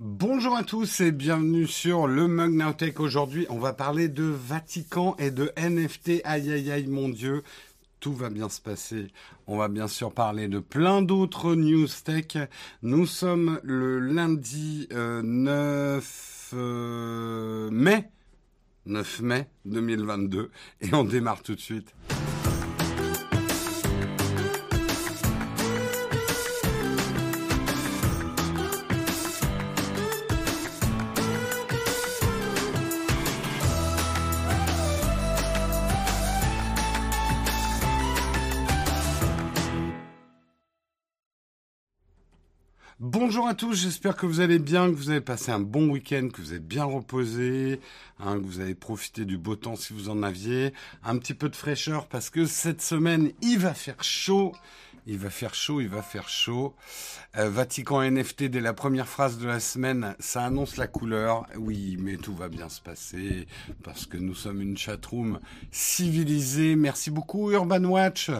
[0.00, 2.98] Bonjour à tous et bienvenue sur le Mug Now Tech.
[2.98, 6.20] Aujourd'hui, on va parler de Vatican et de NFT.
[6.24, 7.44] Aïe aïe aïe, mon Dieu,
[8.00, 9.12] tout va bien se passer.
[9.46, 12.36] On va bien sûr parler de plein d'autres news tech.
[12.82, 16.00] Nous sommes le lundi 9 euh,
[16.54, 18.10] euh, mai.
[18.86, 20.50] 9 mai 2022
[20.80, 21.94] et on démarre tout de suite.
[43.34, 46.28] Bonjour à tous, j'espère que vous allez bien, que vous avez passé un bon week-end,
[46.32, 47.80] que vous êtes bien reposé,
[48.20, 51.48] hein, que vous avez profité du beau temps si vous en aviez, un petit peu
[51.48, 54.52] de fraîcheur parce que cette semaine il va faire chaud
[55.06, 56.74] il va faire chaud, il va faire chaud.
[57.36, 61.46] Euh, Vatican NFT, dès la première phrase de la semaine, ça annonce la couleur.
[61.58, 63.46] Oui, mais tout va bien se passer
[63.82, 66.76] parce que nous sommes une chatroom civilisée.
[66.76, 68.30] Merci beaucoup Urban Watch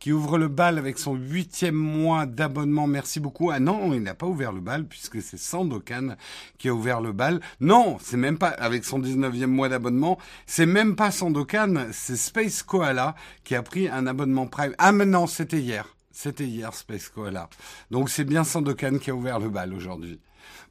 [0.00, 2.86] qui ouvre le bal avec son huitième mois d'abonnement.
[2.86, 3.50] Merci beaucoup.
[3.50, 6.16] Ah non, il n'a pas ouvert le bal puisque c'est Sandokan
[6.58, 7.40] qui a ouvert le bal.
[7.60, 10.18] Non, c'est même pas avec son 19e mois d'abonnement.
[10.46, 14.74] C'est même pas Sandokan, c'est Space Koala qui a pris un abonnement Prime.
[14.78, 15.94] Ah mais non, c'était hier.
[16.20, 17.48] C'était hier Space Koala.
[17.92, 20.18] Donc c'est bien Sandokan qui a ouvert le bal aujourd'hui.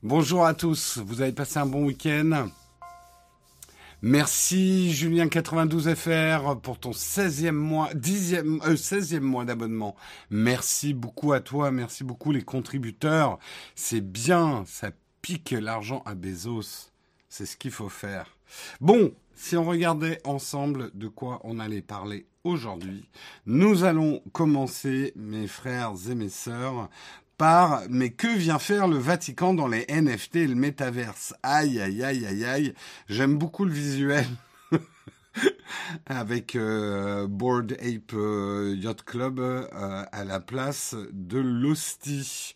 [0.04, 2.50] Bonjour à tous, vous avez passé un bon week-end?
[4.02, 9.96] Merci Julien92FR pour ton 16e mois, 10e, 16e mois d'abonnement.
[10.30, 13.40] Merci beaucoup à toi, merci beaucoup les contributeurs.
[13.74, 16.92] C'est bien, ça pique l'argent à Bezos.
[17.30, 18.38] C'est ce qu'il faut faire.
[18.82, 23.08] Bon, si on regardait ensemble de quoi on allait parler aujourd'hui,
[23.46, 26.90] nous allons commencer, mes frères et mes sœurs,
[27.38, 31.36] par mais que vient faire le Vatican dans les NFT et le métaverse?
[31.44, 32.74] Aïe, aïe, aïe, aïe, aïe.
[33.10, 34.26] J'aime beaucoup le visuel.
[36.06, 39.68] avec euh, Board Ape euh, Yacht Club euh,
[40.12, 42.56] à la place de l'hostie.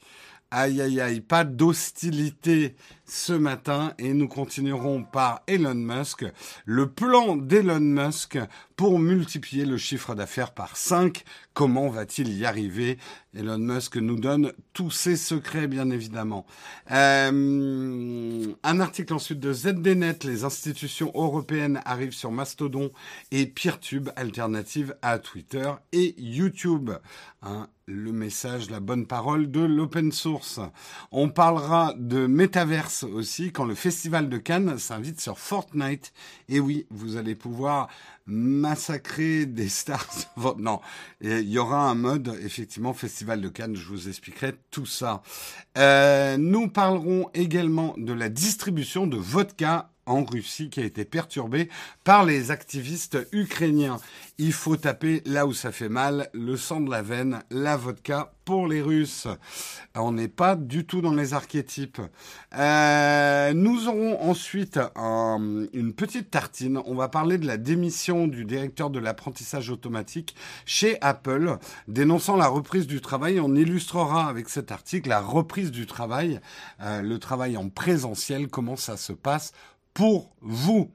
[0.53, 2.75] Aïe, aïe, aïe, pas d'hostilité
[3.05, 6.25] ce matin et nous continuerons par Elon Musk.
[6.65, 8.37] Le plan d'Elon Musk
[8.75, 11.23] pour multiplier le chiffre d'affaires par 5.
[11.53, 12.97] Comment va-t-il y arriver?
[13.33, 16.45] Elon Musk nous donne tous ses secrets, bien évidemment.
[16.91, 20.25] Euh, un article ensuite de ZDNet.
[20.25, 22.91] Les institutions européennes arrivent sur Mastodon
[23.31, 26.91] et Peertube, alternative à Twitter et YouTube.
[27.41, 30.59] Hein, le message, la bonne parole de l'open source.
[31.11, 36.13] On parlera de métaverse aussi quand le festival de Cannes s'invite sur Fortnite.
[36.47, 37.89] Et oui, vous allez pouvoir
[38.25, 40.07] massacrer des stars.
[40.57, 40.79] non,
[41.19, 43.75] il y aura un mode effectivement festival de Cannes.
[43.75, 45.21] Je vous expliquerai tout ça.
[45.77, 51.69] Euh, nous parlerons également de la distribution de vodka en Russie qui a été perturbée
[52.03, 53.97] par les activistes ukrainiens.
[54.37, 58.33] Il faut taper là où ça fait mal, le sang de la veine, la vodka
[58.45, 59.27] pour les Russes.
[59.95, 62.01] On n'est pas du tout dans les archétypes.
[62.57, 66.79] Euh, nous aurons ensuite une petite tartine.
[66.85, 70.35] On va parler de la démission du directeur de l'apprentissage automatique
[70.65, 71.57] chez Apple,
[71.87, 73.39] dénonçant la reprise du travail.
[73.39, 76.41] On illustrera avec cet article la reprise du travail,
[76.81, 79.53] euh, le travail en présentiel, comment ça se passe
[79.93, 80.91] pour vous.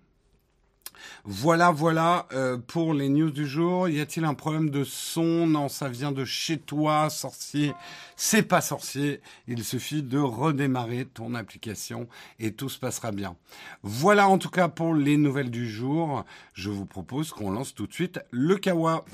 [1.24, 3.88] Voilà, voilà euh, pour les news du jour.
[3.88, 5.46] Y a-t-il un problème de son?
[5.46, 7.72] Non, ça vient de chez toi, sorcier.
[8.16, 9.20] C'est pas sorcier.
[9.48, 12.08] Il suffit de redémarrer ton application
[12.38, 13.36] et tout se passera bien.
[13.82, 16.24] Voilà en tout cas pour les nouvelles du jour.
[16.54, 19.04] Je vous propose qu'on lance tout de suite le Kawa.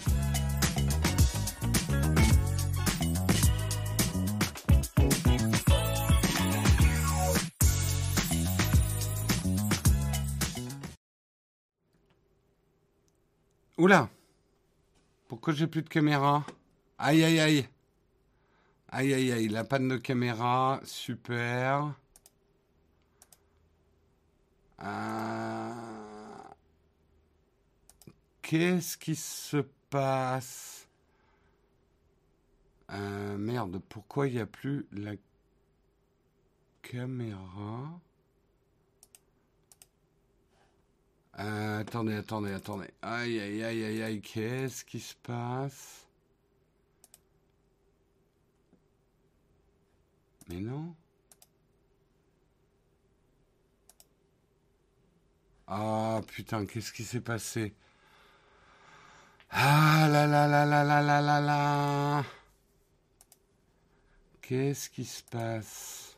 [13.79, 14.11] Oula.
[15.29, 16.45] Pourquoi j'ai plus de caméra?
[16.99, 17.69] Aïe aïe aïe.
[18.89, 21.95] Aïe aïe aïe, la panne de caméra, super.
[24.83, 25.73] Euh,
[28.43, 30.87] qu'est-ce qui se passe?
[32.91, 35.13] Euh, Merde, pourquoi il n'y a plus la
[36.83, 37.99] caméra?
[41.43, 42.89] Euh, attendez, attendez, attendez.
[43.03, 46.07] Aïe, aïe, aïe, aïe, aïe, qu'est-ce qui se passe?
[50.49, 50.95] Mais non.
[55.67, 57.75] Ah, putain, qu'est-ce qui s'est passé?
[59.51, 62.25] Ah là là là là là là là là
[64.41, 66.17] Qu'est-ce qui se passe?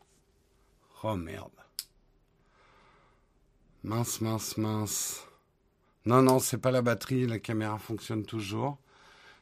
[1.02, 1.63] Oh merde.
[3.84, 5.26] Mince, mince, mince.
[6.06, 8.78] Non, non, c'est pas la batterie, la caméra fonctionne toujours.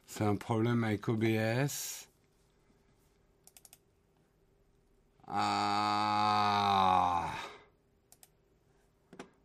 [0.05, 2.09] C'est un problème avec OBS.
[5.27, 6.43] Ah.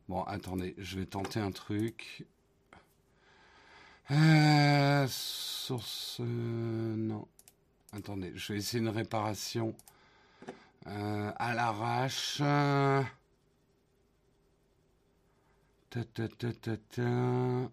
[0.09, 2.27] Bon, attendez, je vais tenter un truc.
[4.11, 6.19] Euh, source...
[6.19, 7.29] non.
[7.93, 9.77] Attendez, je vais essayer une réparation
[10.89, 12.43] euh, à l'arrache.
[15.91, 17.71] Ta, ta, ta, ta, ta.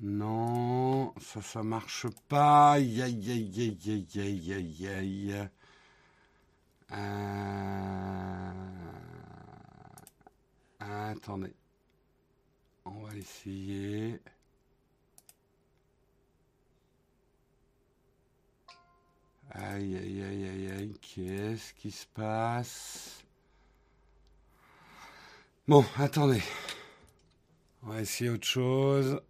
[0.00, 2.72] Non, ça, ça marche pas.
[2.72, 5.48] Aïe, aïe, aïe, aïe, aïe, aïe, aïe,
[6.92, 8.52] euh,
[10.80, 11.54] Attendez.
[12.84, 14.20] On va essayer.
[19.52, 23.24] Aïe, aïe, aïe, aïe, aïe, qu'est-ce qui se passe?
[25.66, 26.42] Bon, attendez.
[27.82, 29.20] On va essayer autre chose.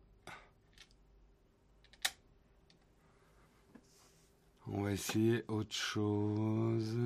[4.67, 6.99] On va essayer autre chose.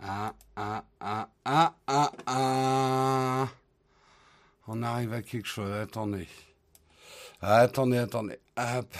[0.00, 1.28] Ah, ah, ah,
[2.26, 3.48] ah.
[4.68, 5.72] On arrive à quelque chose.
[5.72, 6.28] Attendez.
[7.40, 8.38] Attendez, attendez.
[8.56, 8.94] Hop.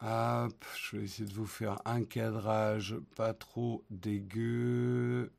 [0.00, 0.64] Hop.
[0.76, 5.30] Je vais essayer de vous faire un cadrage pas trop dégueu.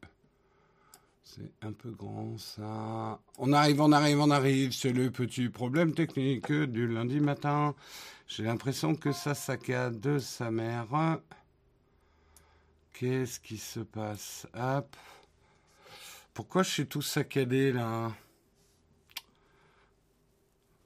[1.23, 3.19] C'est un peu grand ça.
[3.37, 4.71] On arrive, on arrive, on arrive.
[4.71, 7.75] C'est le petit problème technique du lundi matin.
[8.27, 11.19] J'ai l'impression que ça saccade sa mère.
[12.93, 14.47] Qu'est-ce qui se passe?
[14.53, 14.95] Hop.
[16.39, 18.13] Pourquoi je suis tout saccadé là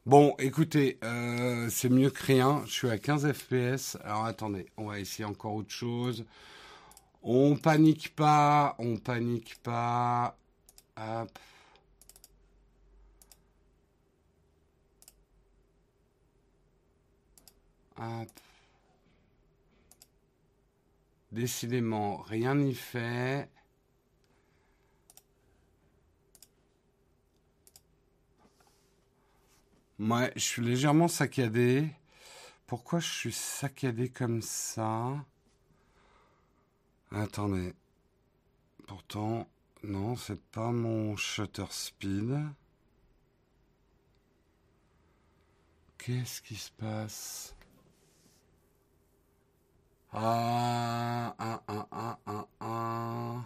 [0.08, 2.64] Bon, écoutez, euh, c'est mieux que rien.
[2.66, 3.98] Je suis à 15 FPS.
[4.04, 6.26] Alors attendez, on va essayer encore autre chose.
[7.22, 10.36] On panique pas, on panique pas.
[10.98, 11.38] Hop.
[17.98, 18.30] Hop.
[21.32, 23.48] Décidément, rien n'y fait.
[30.04, 31.90] Moi, je suis légèrement saccadé.
[32.68, 35.16] Pourquoi je suis saccadé comme ça?
[37.10, 37.74] Attendez.
[38.86, 39.48] Pourtant,
[39.82, 42.38] non, c'est pas mon shutter speed.
[45.98, 47.56] Qu'est-ce qui se passe?
[50.12, 53.42] Ah, ah, ah, ah, ah, ah.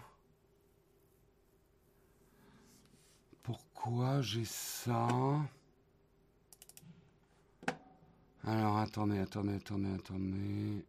[3.44, 5.08] Pourquoi j'ai ça?
[8.50, 10.86] Alors, attendez, attendez, attendez, attendez.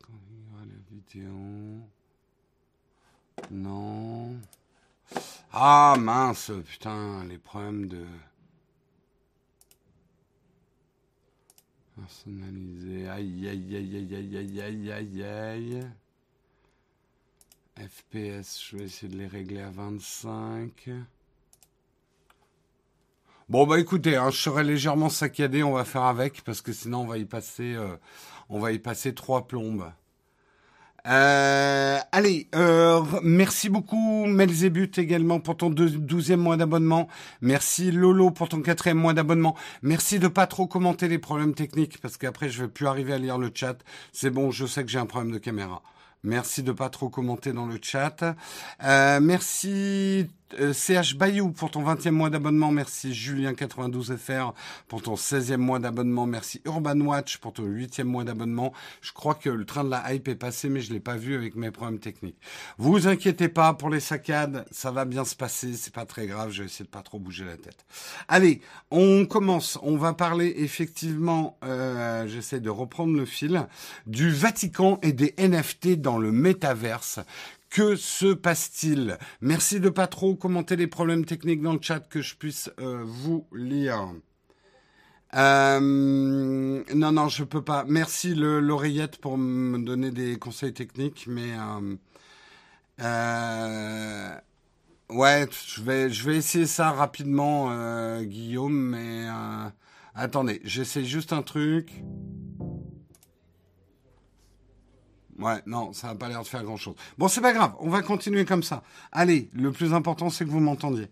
[0.00, 1.86] Quand il y aura la vidéo.
[3.50, 4.40] Non.
[5.52, 8.06] Ah mince, putain, les problèmes de.
[11.94, 13.06] Personnalisé.
[13.06, 15.86] Aïe, aïe, aïe, aïe, aïe, aïe, aïe, aïe, aïe.
[17.76, 20.88] FPS, je vais essayer de les régler à 25.
[23.54, 27.02] Bon bah écoutez, hein, je serai légèrement saccadé, on va faire avec parce que sinon
[27.02, 27.94] on va y passer, euh,
[28.48, 29.92] on va y passer trois plombes.
[31.06, 37.06] Euh, allez, euh, merci beaucoup Melzébut également pour ton douzième mois d'abonnement.
[37.42, 39.54] Merci Lolo pour ton quatrième mois d'abonnement.
[39.82, 43.18] Merci de pas trop commenter les problèmes techniques parce qu'après je vais plus arriver à
[43.18, 43.76] lire le chat.
[44.10, 45.80] C'est bon, je sais que j'ai un problème de caméra.
[46.24, 48.34] Merci de pas trop commenter dans le chat.
[48.82, 50.26] Euh, merci
[50.72, 52.70] CH euh, Bayou pour ton 20e mois d'abonnement.
[52.70, 54.52] Merci Julien92FR
[54.88, 56.26] pour ton 16e mois d'abonnement.
[56.26, 58.72] Merci Urban Watch pour ton 8e mois d'abonnement.
[59.00, 61.34] Je crois que le train de la hype est passé, mais je l'ai pas vu
[61.34, 62.38] avec mes problèmes techniques.
[62.78, 66.50] Vous inquiétez pas pour les saccades, ça va bien se passer, c'est pas très grave.
[66.50, 67.84] Je vais essayer de pas trop bouger la tête.
[68.28, 69.78] Allez, on commence.
[69.82, 73.66] On va parler effectivement, euh, j'essaie de reprendre le fil,
[74.06, 77.20] du Vatican et des NFT dans le métaverse.
[77.74, 79.18] Que se passe-t-il?
[79.40, 83.02] Merci de pas trop commenter les problèmes techniques dans le chat que je puisse euh,
[83.04, 84.14] vous lire.
[85.34, 87.84] Euh, non, non, je peux pas.
[87.88, 91.50] Merci l'oreillette pour me donner des conseils techniques, mais
[93.00, 94.36] euh,
[95.10, 99.26] ouais, je vais, je vais essayer ça rapidement, Guillaume, mais
[100.14, 101.90] attendez, j'essaie juste un truc.
[105.38, 106.94] Ouais, non, ça n'a pas l'air de faire grand-chose.
[107.18, 108.82] Bon, c'est pas grave, on va continuer comme ça.
[109.10, 111.08] Allez, le plus important, c'est que vous m'entendiez.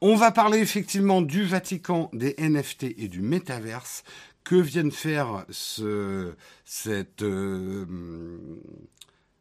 [0.00, 4.04] On va parler effectivement du Vatican, des NFT et du métaverse.
[4.44, 7.22] Que viennent faire ce, cette...
[7.22, 7.86] Euh,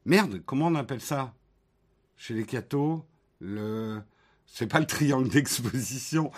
[0.05, 1.33] merde, comment on appelle ça?
[2.17, 3.03] Chez les cathos
[3.39, 3.99] Le...
[4.45, 6.31] C'est pas le triangle d'exposition.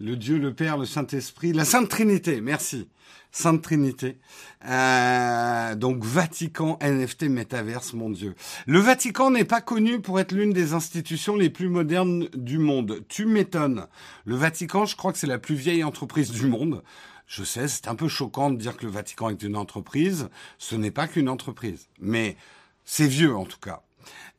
[0.00, 2.88] Le Dieu, le Père, le Saint-Esprit, la Sainte Trinité, merci.
[3.32, 4.20] Sainte Trinité.
[4.64, 8.36] Euh, donc Vatican, NFT, Métaverse, mon Dieu.
[8.66, 13.00] Le Vatican n'est pas connu pour être l'une des institutions les plus modernes du monde.
[13.08, 13.88] Tu m'étonnes.
[14.24, 16.84] Le Vatican, je crois que c'est la plus vieille entreprise du monde.
[17.26, 20.28] Je sais, c'est un peu choquant de dire que le Vatican est une entreprise.
[20.58, 21.88] Ce n'est pas qu'une entreprise.
[22.00, 22.36] Mais
[22.84, 23.82] c'est vieux en tout cas.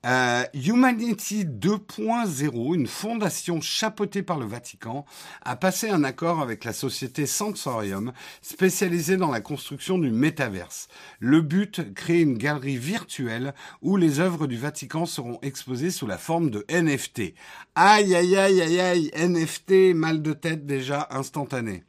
[0.06, 5.06] Euh, Humanity 2.0, une fondation chapeautée par le Vatican,
[5.42, 10.88] a passé un accord avec la société Sensorium, spécialisée dans la construction du métaverse.
[11.20, 16.18] Le but, créer une galerie virtuelle où les œuvres du Vatican seront exposées sous la
[16.18, 17.34] forme de NFT.
[17.76, 21.84] Aïe, aïe, aïe, aïe, aïe, NFT, mal de tête déjà instantané.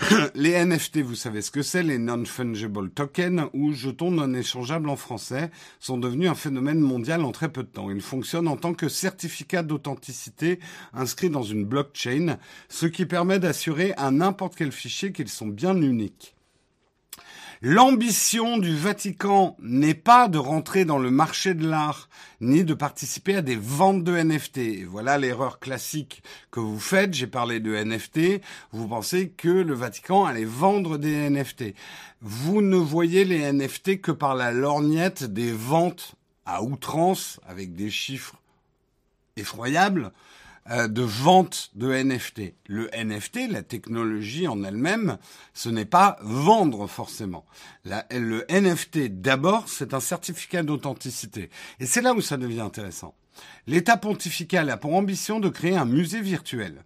[0.34, 4.96] les NFT, vous savez ce que c'est, les non-fungible tokens ou jetons non échangeables en
[4.96, 7.90] français, sont devenus un phénomène mondial en très peu de temps.
[7.90, 10.58] Ils fonctionnent en tant que certificat d'authenticité
[10.94, 12.38] inscrit dans une blockchain,
[12.68, 16.34] ce qui permet d'assurer à n'importe quel fichier qu'ils sont bien uniques.
[17.62, 22.08] L'ambition du Vatican n'est pas de rentrer dans le marché de l'art,
[22.40, 24.86] ni de participer à des ventes de NFT.
[24.86, 27.12] voilà l'erreur classique que vous faites.
[27.12, 28.40] J'ai parlé de NFT.
[28.72, 31.74] Vous pensez que le Vatican allait vendre des NFT.
[32.22, 36.14] Vous ne voyez les NFT que par la lorgnette des ventes
[36.46, 38.36] à outrance avec des chiffres
[39.36, 40.12] effroyables
[40.68, 42.54] de vente de NFT.
[42.66, 45.18] Le NFT, la technologie en elle-même,
[45.54, 47.44] ce n'est pas vendre forcément.
[47.84, 51.50] le NFT, d'abord, c'est un certificat d'authenticité.
[51.80, 53.14] Et c'est là où ça devient intéressant.
[53.66, 56.84] L'État pontifical a pour ambition de créer un musée virtuel.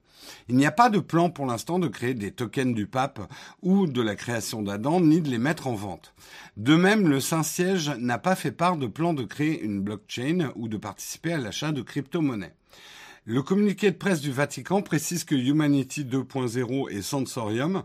[0.48, 3.20] Il n'y a pas de plan pour l'instant de créer des tokens du pape
[3.62, 6.14] ou de la création d'Adam, ni de les mettre en vente.
[6.56, 10.68] De même, le Saint-Siège n'a pas fait part de plan de créer une blockchain ou
[10.68, 12.54] de participer à l'achat de crypto-monnaies.
[13.26, 17.84] Le communiqué de presse du Vatican précise que Humanity 2.0 et Sensorium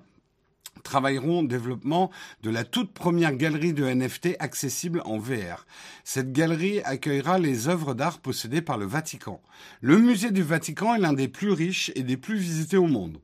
[0.84, 2.12] travailleront au développement
[2.44, 5.66] de la toute première galerie de NFT accessible en VR.
[6.04, 9.42] Cette galerie accueillera les œuvres d'art possédées par le Vatican.
[9.80, 13.22] Le musée du Vatican est l'un des plus riches et des plus visités au monde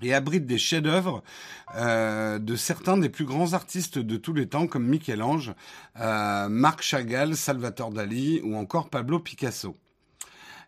[0.00, 1.22] et abrite des chefs-d'œuvre
[1.76, 5.52] euh, de certains des plus grands artistes de tous les temps comme Michel-Ange,
[6.00, 9.76] euh, Marc Chagall, Salvatore Dali ou encore Pablo Picasso.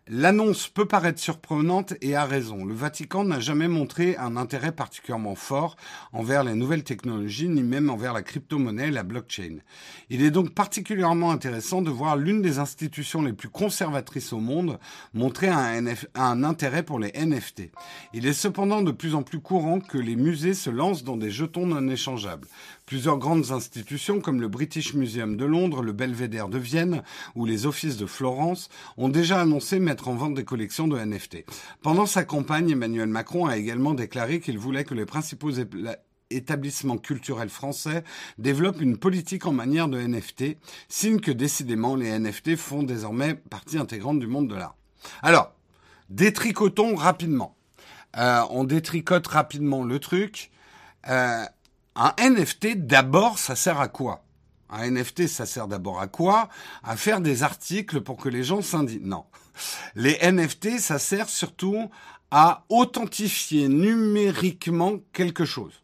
[0.09, 2.63] L'annonce peut paraître surprenante et a raison.
[2.63, 5.75] Le Vatican n'a jamais montré un intérêt particulièrement fort
[6.13, 9.57] envers les nouvelles technologies, ni même envers la crypto-monnaie et la blockchain.
[10.09, 14.79] Il est donc particulièrement intéressant de voir l'une des institutions les plus conservatrices au monde
[15.13, 17.71] montrer un, intérêt pour les NFT.
[18.13, 21.31] Il est cependant de plus en plus courant que les musées se lancent dans des
[21.31, 22.47] jetons non échangeables.
[22.85, 27.03] Plusieurs grandes institutions comme le British Museum de Londres, le Belvédère de Vienne
[27.35, 31.45] ou les offices de Florence ont déjà annoncé mettre en vente des collections de NFT.
[31.81, 35.51] Pendant sa campagne, Emmanuel Macron a également déclaré qu'il voulait que les principaux
[36.29, 38.03] établissements culturels français
[38.37, 40.57] développent une politique en manière de NFT,
[40.89, 44.75] signe que décidément les NFT font désormais partie intégrante du monde de l'art.
[45.21, 45.53] Alors,
[46.09, 47.55] détricotons rapidement.
[48.17, 50.51] Euh, on détricote rapidement le truc.
[51.09, 51.43] Euh,
[51.95, 54.23] un NFT, d'abord, ça sert à quoi?
[54.69, 56.49] Un NFT, ça sert d'abord à quoi?
[56.83, 59.07] À faire des articles pour que les gens s'indignent.
[59.07, 59.25] Non.
[59.95, 61.89] Les NFT, ça sert surtout
[62.31, 65.81] à authentifier numériquement quelque chose.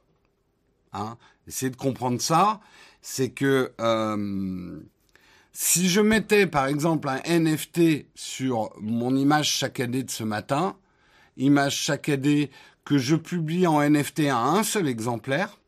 [0.93, 2.59] Hein Essayez de comprendre ça.
[3.01, 4.79] C'est que euh,
[5.51, 10.77] si je mettais par exemple un NFT sur mon image année de ce matin,
[11.37, 12.49] image année
[12.85, 15.59] que je publie en NFT à un seul exemplaire,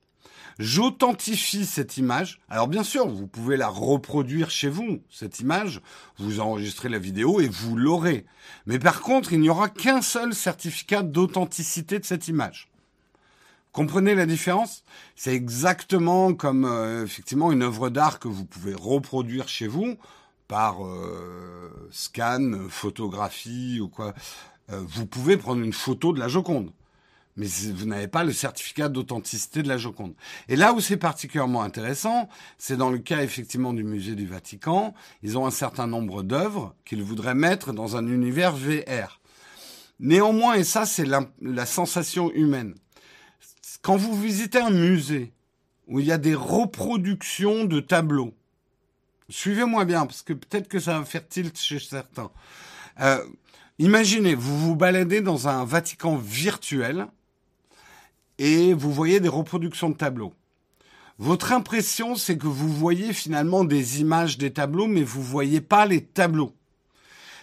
[0.57, 2.39] J'authentifie cette image.
[2.49, 5.81] Alors bien sûr, vous pouvez la reproduire chez vous, cette image.
[6.17, 8.25] Vous enregistrez la vidéo et vous l'aurez.
[8.65, 12.69] Mais par contre, il n'y aura qu'un seul certificat d'authenticité de cette image.
[13.73, 14.85] Comprenez la différence?
[15.17, 19.97] C'est exactement comme euh, effectivement une œuvre d'art que vous pouvez reproduire chez vous
[20.47, 24.13] par euh, scan, photographie ou quoi.
[24.71, 26.71] Euh, vous pouvez prendre une photo de la Joconde
[27.35, 30.13] mais vous n'avez pas le certificat d'authenticité de la Joconde.
[30.47, 34.93] Et là où c'est particulièrement intéressant, c'est dans le cas effectivement du musée du Vatican,
[35.21, 39.19] ils ont un certain nombre d'œuvres qu'ils voudraient mettre dans un univers VR.
[39.99, 42.75] Néanmoins, et ça c'est la, sensation humaine,
[43.81, 45.33] quand vous visitez un musée
[45.87, 48.33] où il y a des reproductions de tableaux,
[49.29, 52.29] Suivez-moi bien, parce que peut-être que ça va faire tilt chez certains.
[52.99, 53.23] Euh,
[53.79, 57.07] imaginez, vous vous baladez dans un Vatican virtuel
[58.37, 60.33] et vous voyez des reproductions de tableaux.
[61.17, 65.85] Votre impression, c'est que vous voyez finalement des images des tableaux, mais vous voyez pas
[65.85, 66.53] les tableaux.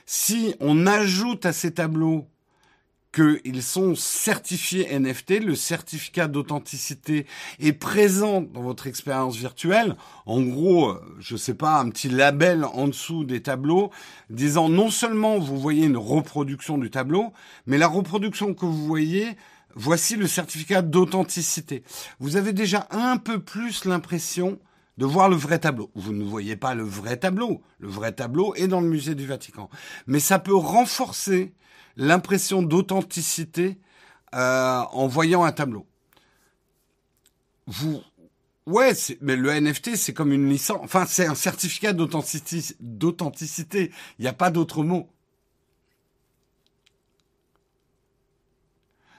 [0.05, 2.27] Si on ajoute à ces tableaux
[3.13, 7.27] qu'ils sont certifiés NFT, le certificat d'authenticité
[7.61, 9.97] est présent dans votre expérience virtuelle.
[10.25, 13.91] En gros, euh, je sais pas, un petit label en dessous des tableaux
[14.31, 17.33] disant non seulement vous voyez une reproduction du tableau,
[17.67, 19.37] mais la reproduction que vous voyez,
[19.75, 21.83] voici le certificat d'authenticité.
[22.21, 24.59] Vous avez déjà un peu plus l'impression
[24.99, 25.91] de voir le vrai tableau.
[25.95, 27.63] Vous ne voyez pas le vrai tableau.
[27.79, 29.71] Le vrai tableau est dans le musée du Vatican.
[30.07, 31.55] Mais ça peut renforcer
[31.97, 33.79] l'impression d'authenticité
[34.35, 35.87] euh, en voyant un tableau.
[37.67, 38.01] Vous,
[38.67, 40.81] ouais, mais le NFT c'est comme une licence.
[40.83, 43.91] Enfin, c'est un certificat d'authenticité.
[44.19, 45.12] Il n'y a pas d'autre mot.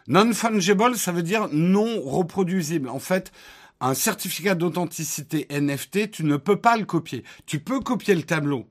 [0.07, 2.89] Non fungible, ça veut dire non reproduisible.
[2.89, 3.31] En fait,
[3.79, 7.23] un certificat d'authenticité NFT, tu ne peux pas le copier.
[7.45, 8.67] Tu peux copier le tableau,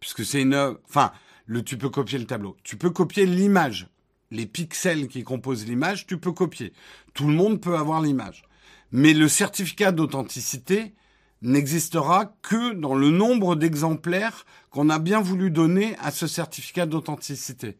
[0.00, 1.12] puisque c'est une, enfin,
[1.46, 2.56] le, tu peux copier le tableau.
[2.62, 3.88] Tu peux copier l'image.
[4.32, 6.72] Les pixels qui composent l'image, tu peux copier.
[7.14, 8.42] Tout le monde peut avoir l'image.
[8.90, 10.94] Mais le certificat d'authenticité
[11.42, 17.78] n'existera que dans le nombre d'exemplaires qu'on a bien voulu donner à ce certificat d'authenticité.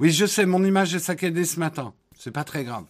[0.00, 1.92] Oui, je sais, mon image est saccadée ce matin.
[2.16, 2.86] C'est pas très grave.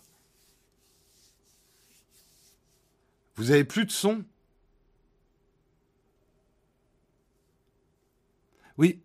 [3.35, 4.23] Vous avez plus de son?
[8.79, 9.01] Oui.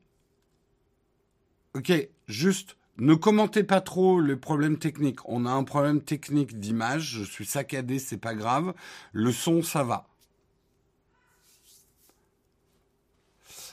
[1.73, 1.91] Ok,
[2.27, 5.27] juste, ne commentez pas trop les problèmes techniques.
[5.27, 8.75] On a un problème technique d'image, je suis saccadé, c'est pas grave.
[9.13, 10.07] Le son, ça va.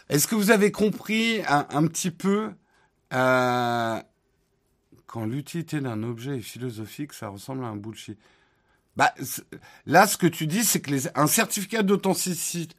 [0.09, 2.55] Est-ce que vous avez compris un, petit peu
[3.13, 4.03] euh,
[5.13, 8.19] quand l'utilité d'un objet est philosophique, ça ressemble à un bullshit
[8.97, 9.15] bah,
[9.87, 12.75] là, ce que tu dis, c'est que les, un certificat d'authenticité.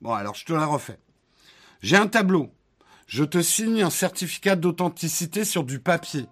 [0.00, 0.98] Bon, alors je te la refais.
[1.82, 2.50] J'ai un tableau.
[3.06, 6.26] Je te signe un certificat d'authenticité sur du papier.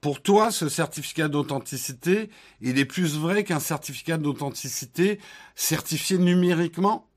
[0.00, 5.18] Pour toi, ce certificat d'authenticité, il est plus vrai qu'un certificat d'authenticité
[5.56, 7.07] certifié numériquement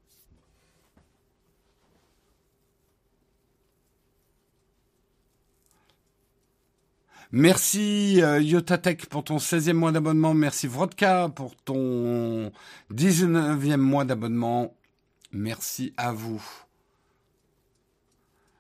[7.33, 10.33] Merci euh, Yotatech pour ton 16e mois d'abonnement.
[10.33, 12.51] Merci Vodka pour ton
[12.93, 14.75] 19e mois d'abonnement.
[15.31, 16.43] Merci à vous.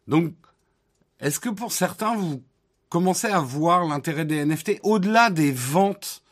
[0.07, 0.33] Donc,
[1.19, 2.41] est-ce que pour certains, vous
[2.87, 6.23] commencez à voir l'intérêt des NFT au-delà des ventes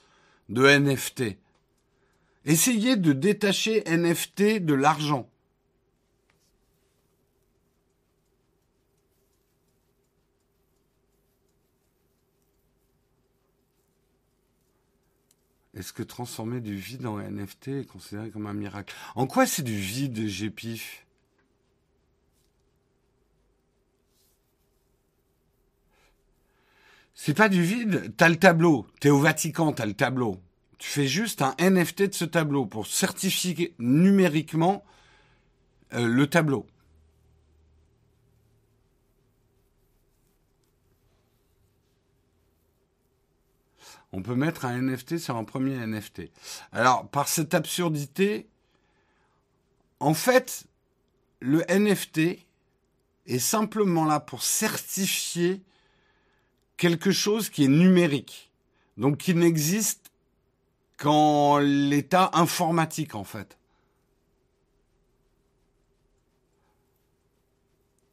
[0.47, 1.38] de NFT
[2.45, 5.30] Essayez de détacher NFT de l'argent.
[15.75, 18.93] Est-ce que transformer du vide en NFT est considéré comme un miracle?
[19.15, 21.05] En quoi c'est du vide, GPIF
[27.21, 28.88] C'est pas du vide, t'as le tableau.
[29.01, 30.39] T'es au Vatican, t'as le tableau.
[30.77, 34.86] Tu fais juste un NFT de ce tableau pour certifier numériquement
[35.93, 36.65] euh, le tableau.
[44.11, 46.31] On peut mettre un NFT sur un premier NFT.
[46.71, 48.47] Alors, par cette absurdité,
[49.99, 50.65] en fait,
[51.39, 52.39] le NFT
[53.27, 55.61] est simplement là pour certifier
[56.77, 58.51] quelque chose qui est numérique,
[58.97, 60.11] donc qui n'existe
[60.97, 63.57] qu'en l'état informatique en fait.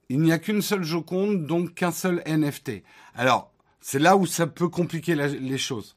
[0.09, 2.83] Il n'y a qu'une seule Joconde, donc qu'un seul NFT.
[3.15, 3.53] Alors,
[3.89, 5.97] c'est là où ça peut compliquer les choses.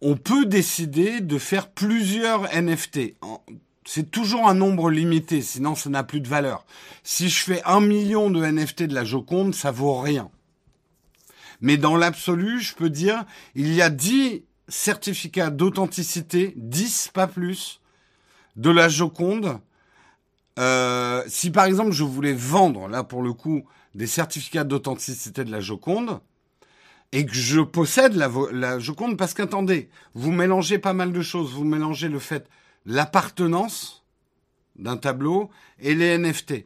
[0.00, 3.14] On peut décider de faire plusieurs NFT
[3.84, 6.64] c'est toujours un nombre limité, sinon ça n'a plus de valeur.
[7.02, 10.30] Si je fais un million de NFT de la Joconde, ça vaut rien.
[11.60, 17.80] Mais dans l'absolu, je peux dire, il y a 10 certificats d'authenticité, 10 pas plus,
[18.56, 19.60] de la Joconde.
[20.58, 25.50] Euh, si par exemple je voulais vendre, là pour le coup, des certificats d'authenticité de
[25.50, 26.20] la Joconde,
[27.12, 31.52] et que je possède la, Joconde, parce qu'attendez, vous mélangez pas mal de choses.
[31.52, 32.48] Vous mélangez le fait
[32.86, 34.04] l'appartenance
[34.76, 36.64] d'un tableau et les NFT.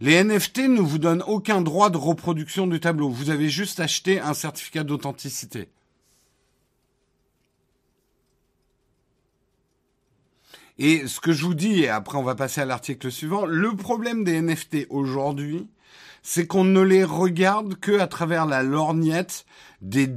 [0.00, 3.08] Les NFT ne vous donnent aucun droit de reproduction du tableau.
[3.08, 5.68] Vous avez juste acheté un certificat d'authenticité.
[10.78, 13.76] Et ce que je vous dis, et après on va passer à l'article suivant, le
[13.76, 15.68] problème des NFT aujourd'hui,
[16.22, 19.44] c'est qu'on ne les regarde que à travers la lorgnette
[19.80, 20.08] des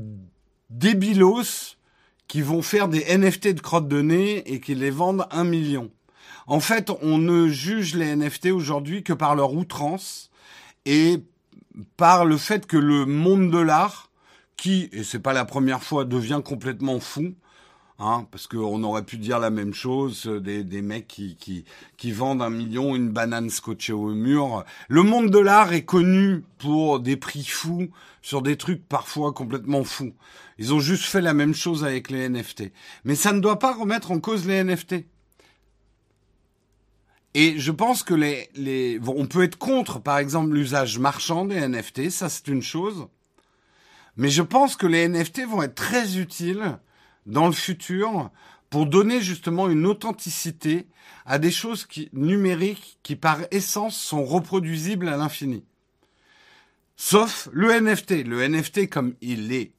[0.69, 1.77] débilos
[2.27, 5.91] qui vont faire des NFT de crotte de nez et qui les vendent un million.
[6.47, 10.29] En fait, on ne juge les NFT aujourd'hui que par leur outrance
[10.85, 11.23] et
[11.97, 14.11] par le fait que le monde de l'art,
[14.57, 17.33] qui, et c'est pas la première fois, devient complètement fou,
[17.97, 21.63] Hein, parce qu'on aurait pu dire la même chose euh, des, des mecs qui, qui,
[21.95, 24.65] qui vendent un million une banane scotchée au mur.
[24.89, 27.89] Le monde de l'art est connu pour des prix fous
[28.21, 30.13] sur des trucs parfois complètement fous.
[30.57, 32.63] Ils ont juste fait la même chose avec les NFT.
[33.05, 35.05] Mais ça ne doit pas remettre en cause les NFT.
[37.33, 41.65] Et je pense que les, les, on peut être contre, par exemple, l'usage marchand des
[41.65, 43.07] NFT, ça c'est une chose.
[44.17, 46.77] Mais je pense que les NFT vont être très utiles
[47.25, 48.29] dans le futur
[48.69, 50.87] pour donner justement une authenticité
[51.25, 55.63] à des choses numériques qui par essence sont reproduisibles à l'infini.
[56.97, 58.25] Sauf le NFT.
[58.25, 59.71] Le NFT, comme il est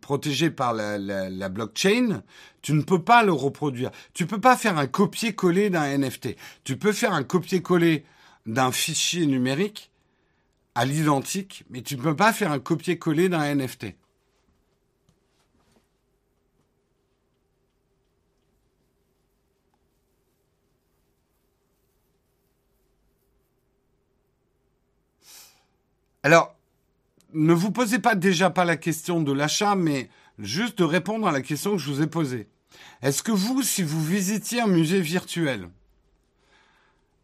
[0.00, 2.22] protégé par la, blockchain,
[2.62, 3.90] tu ne peux pas le reproduire.
[4.14, 6.36] Tu peux pas faire un copier-coller d'un NFT.
[6.64, 8.04] Tu peux faire un copier-coller
[8.46, 9.90] d'un fichier numérique
[10.74, 13.94] à l'identique, mais tu ne peux pas faire un copier-coller d'un NFT.
[26.26, 26.56] Alors,
[27.34, 30.10] ne vous posez pas déjà pas la question de l'achat, mais
[30.40, 32.48] juste de répondre à la question que je vous ai posée.
[33.00, 35.68] Est-ce que vous, si vous visitiez un musée virtuel,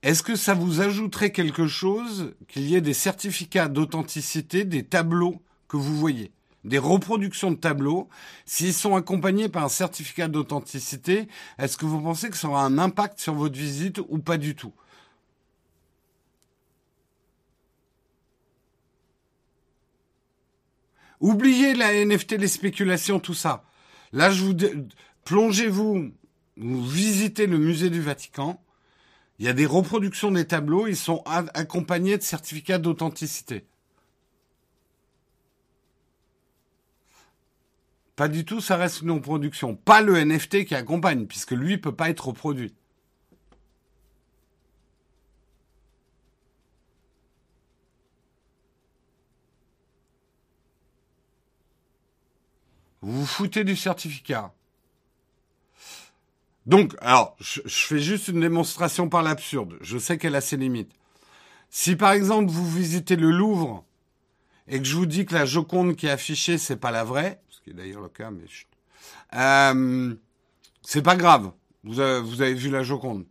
[0.05, 5.43] est-ce que ça vous ajouterait quelque chose qu'il y ait des certificats d'authenticité des tableaux
[5.67, 6.31] que vous voyez
[6.63, 8.09] Des reproductions de tableaux,
[8.47, 11.27] s'ils sont accompagnés par un certificat d'authenticité,
[11.59, 14.55] est-ce que vous pensez que ça aura un impact sur votre visite ou pas du
[14.55, 14.73] tout?
[21.23, 23.65] Oubliez la NFT, les spéculations, tout ça.
[24.13, 24.57] Là, je vous
[25.25, 26.13] plongez-vous,
[26.57, 28.61] vous visitez le musée du Vatican.
[29.39, 33.65] Il y a des reproductions des tableaux, ils sont accompagnés de certificats d'authenticité.
[38.17, 39.77] Pas du tout, ça reste une reproduction.
[39.77, 42.75] Pas le NFT qui accompagne, puisque lui peut pas être reproduit.
[53.03, 54.55] Vous vous foutez du certificat.
[56.67, 59.77] Donc, alors, je, fais juste une démonstration par l'absurde.
[59.81, 60.93] Je sais qu'elle a ses limites.
[61.71, 63.85] Si par exemple vous visitez le Louvre
[64.69, 67.41] et que je vous dis que la Joconde qui est affichée c'est pas la vraie,
[67.49, 68.45] ce qui est d'ailleurs le cas, mais
[69.35, 70.15] euh,
[70.83, 71.51] c'est pas grave.
[71.83, 73.25] Vous avez, vu la Joconde.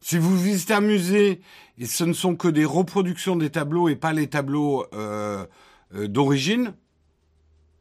[0.00, 1.40] Si vous visitez un musée
[1.78, 5.46] et ce ne sont que des reproductions des tableaux et pas les tableaux euh,
[5.92, 6.74] d'origine,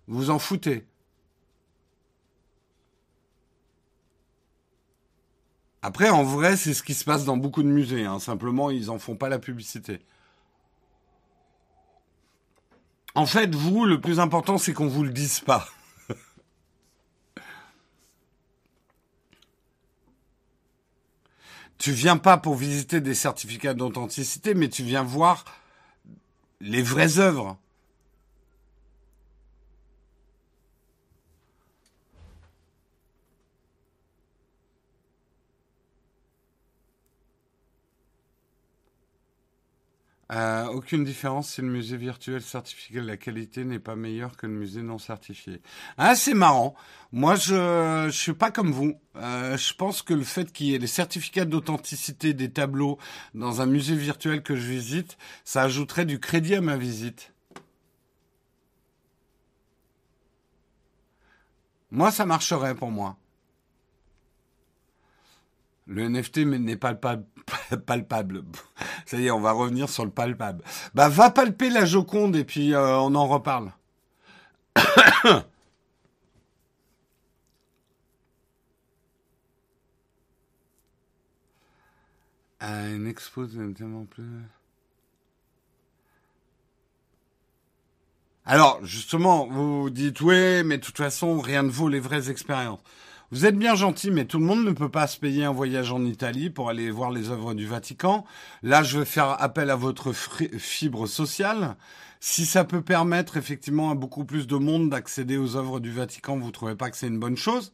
[0.08, 0.86] vous en foutez.
[5.86, 8.06] Après, en vrai, c'est ce qui se passe dans beaucoup de musées.
[8.06, 8.18] Hein.
[8.18, 10.00] Simplement, ils en font pas la publicité.
[13.14, 15.70] En fait, vous, le plus important, c'est qu'on vous le dise pas.
[21.78, 25.46] tu viens pas pour visiter des certificats d'authenticité, mais tu viens voir
[26.62, 27.60] les vraies œuvres.
[40.30, 44.54] Aucune différence si le musée virtuel certifié de la qualité n'est pas meilleur que le
[44.54, 45.62] musée non certifié.
[45.98, 46.76] Ah, c'est marrant.
[47.12, 48.96] Moi, je, je suis pas comme vous.
[49.18, 52.98] Euh, je pense que le fait qu'il y ait les certificats d'authenticité des tableaux
[53.36, 57.34] dans un musée virtuel que je visite, ça ajouterait du crédit à ma visite.
[61.92, 63.18] Moi, ça marcherait pour moi.
[65.88, 66.96] Le NFT n'est pas
[67.86, 68.44] palpable.
[69.06, 70.64] Ça y est, on va revenir sur le palpable.
[70.94, 73.72] Bah, va palper la Joconde et puis euh, on en reparle.
[82.68, 84.24] Ah, une expo, tellement plus.
[88.46, 92.80] Alors, justement, vous dites, oui, mais de toute façon, rien ne vaut les vraies expériences.
[93.32, 95.92] Vous êtes bien gentil, mais tout le monde ne peut pas se payer un voyage
[95.92, 98.24] en Italie pour aller voir les œuvres du Vatican.
[98.64, 101.76] Là, je vais faire appel à votre fibre sociale.
[102.20, 106.38] Si ça peut permettre effectivement à beaucoup plus de monde d'accéder aux œuvres du Vatican,
[106.38, 107.74] vous ne trouvez pas que c'est une bonne chose?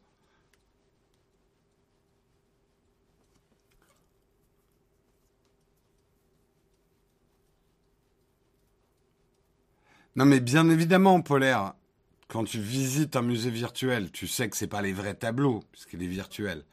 [10.15, 11.73] Non mais bien évidemment, Polaire,
[12.31, 16.01] quand tu visites un musée virtuel, tu sais que c'est pas les vrais tableaux, puisqu'il
[16.01, 16.63] est virtuel.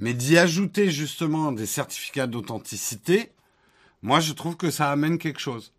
[0.00, 3.32] Mais d'y ajouter justement des certificats d'authenticité,
[4.02, 5.72] moi je trouve que ça amène quelque chose.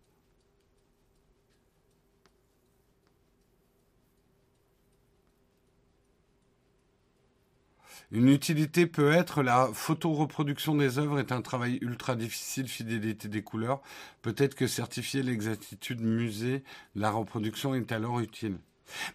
[8.10, 13.42] Une utilité peut être la photo-reproduction des œuvres est un travail ultra difficile, fidélité des
[13.42, 13.80] couleurs.
[14.22, 16.64] Peut-être que certifier l'exactitude musée
[16.96, 18.58] la reproduction est alors utile.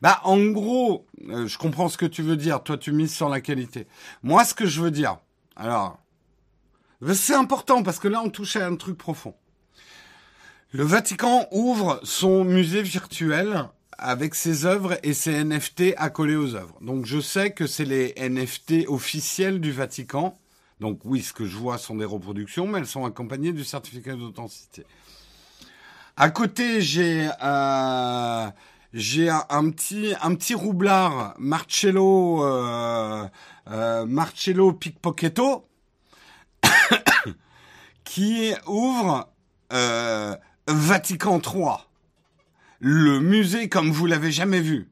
[0.02, 2.64] Bah, en gros, euh, je comprends ce que tu veux dire.
[2.64, 3.88] Toi, tu mises sur la qualité.
[4.24, 5.18] Moi, ce que je veux dire,
[5.56, 6.00] alors,
[7.14, 9.36] c'est important parce que là, on touche à un truc profond.
[10.72, 16.78] Le Vatican ouvre son musée virtuel avec ses œuvres et ses NFT accolés aux œuvres.
[16.82, 20.38] Donc je sais que c'est les NFT officiels du Vatican.
[20.82, 24.16] Donc oui, ce que je vois sont des reproductions, mais elles sont accompagnées du certificat
[24.16, 24.86] d'authenticité.
[26.18, 28.48] À côté, j'ai euh,
[28.96, 33.28] j'ai un, petit roublard Marcello euh,
[33.70, 35.68] euh, Marcello Pickpocketto
[38.06, 39.28] qui ouvre
[39.74, 40.34] euh,
[40.68, 41.92] Vatican 3
[42.80, 44.90] le musée comme vous l'avez jamais vu,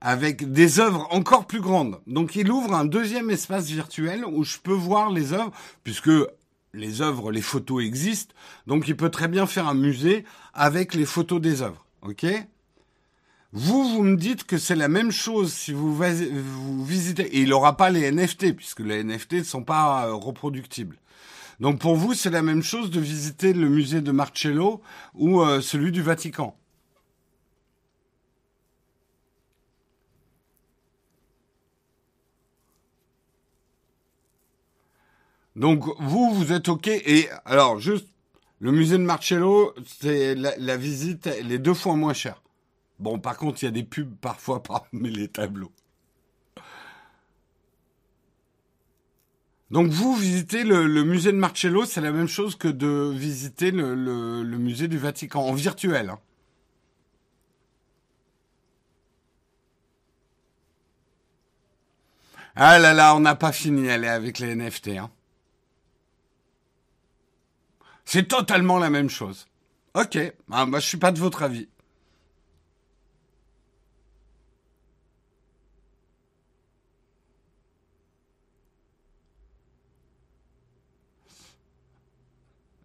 [0.00, 2.00] avec des œuvres encore plus grandes.
[2.06, 5.52] Donc il ouvre un deuxième espace virtuel où je peux voir les œuvres,
[5.84, 6.10] puisque
[6.72, 8.34] les œuvres, les photos existent,
[8.66, 11.84] donc il peut très bien faire un musée avec les photos des œuvres.
[12.00, 12.24] Ok?
[13.58, 17.48] Vous, vous me dites que c'est la même chose si vous, vous visitez, et il
[17.48, 20.98] n'aura pas les NFT, puisque les NFT ne sont pas euh, reproductibles.
[21.58, 24.82] Donc pour vous, c'est la même chose de visiter le musée de Marcello
[25.14, 26.54] ou euh, celui du Vatican.
[35.56, 36.88] Donc vous, vous êtes OK.
[36.88, 38.08] Et alors, juste,
[38.60, 42.42] le musée de Marcello, c'est la, visite, elle est deux fois moins chère.
[42.98, 45.72] Bon, par contre, il y a des pubs parfois parmi les tableaux.
[49.70, 54.44] Donc vous visitez le, musée de Marcello, c'est la même chose que de visiter le,
[54.44, 56.10] musée du Vatican en virtuel.
[56.10, 56.20] Hein.
[62.54, 64.88] Ah là là, on n'a pas fini, elle avec les NFT.
[64.88, 65.10] Hein.
[68.04, 69.46] C'est totalement la même chose.
[69.94, 70.16] Ok,
[70.52, 71.68] ah, bah, je suis pas de votre avis.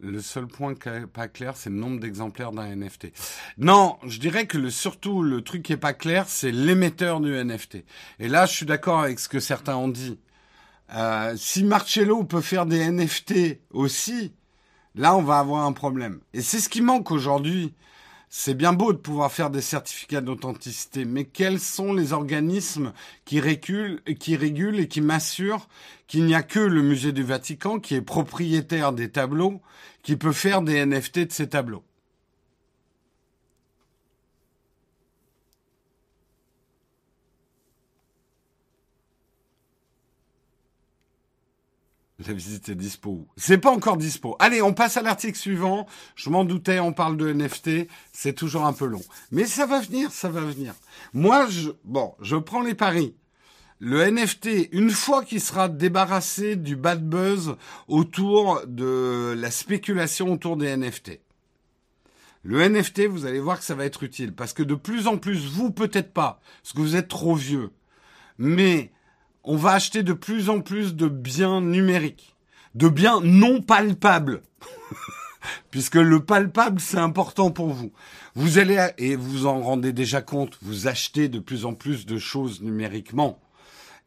[0.02, 0.74] Le seul point
[1.14, 3.14] pas clair, c'est le nombre d'exemplaires d'un NFT.
[3.58, 7.32] Non, je dirais que le, surtout le truc qui est pas clair, c'est l'émetteur du
[7.32, 7.84] NFT.
[8.20, 10.20] Et là, je suis d'accord avec ce que certains ont dit.
[10.94, 14.34] Euh, si Marcello peut faire des NFT aussi,
[14.96, 16.20] Là, on va avoir un problème.
[16.34, 17.74] Et c'est ce qui manque aujourd'hui.
[18.34, 22.94] C'est bien beau de pouvoir faire des certificats d'authenticité, mais quels sont les organismes
[23.26, 24.16] qui régulent, et
[24.88, 25.68] qui m'assurent
[26.08, 29.62] qu'il n'y a que le musée du Vatican qui est propriétaire des tableaux,
[30.02, 31.84] qui peut faire des NFT de ces tableaux?
[42.28, 43.28] La visite est dispo.
[43.38, 44.36] C'est pas encore dispo.
[44.40, 45.88] Allez, on passe à l'article suivant.
[46.16, 47.88] Je m'en doutais, on parle de NFT.
[48.12, 49.02] C'est toujours un peu long.
[49.32, 50.74] Mais ça va venir, ça va venir.
[51.14, 53.16] Moi, je, bon, je prends les paris.
[53.80, 57.56] Le NFT, une fois qu'il sera débarrassé du bad buzz
[57.88, 61.20] autour de la spéculation autour des NFT.
[62.44, 64.34] Le NFT, vous allez voir que ça va être utile.
[64.34, 67.72] Parce que de plus en plus, vous peut-être pas, parce que vous êtes trop vieux.
[68.38, 68.92] Mais
[69.44, 72.36] on va acheter de plus en plus de biens numériques,
[72.76, 74.42] de biens non palpables.
[75.72, 77.92] Puisque le palpable, c'est important pour vous.
[78.36, 82.20] Vous allez, et vous en rendez déjà compte, vous achetez de plus en plus de
[82.20, 83.40] choses numériquement.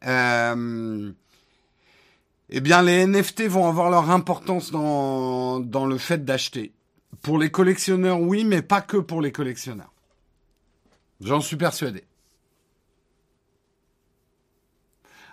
[0.05, 1.11] Euh,
[2.49, 6.73] eh bien, les NFT vont avoir leur importance dans, dans le fait d'acheter.
[7.21, 9.91] Pour les collectionneurs, oui, mais pas que pour les collectionneurs.
[11.21, 12.03] J'en suis persuadé.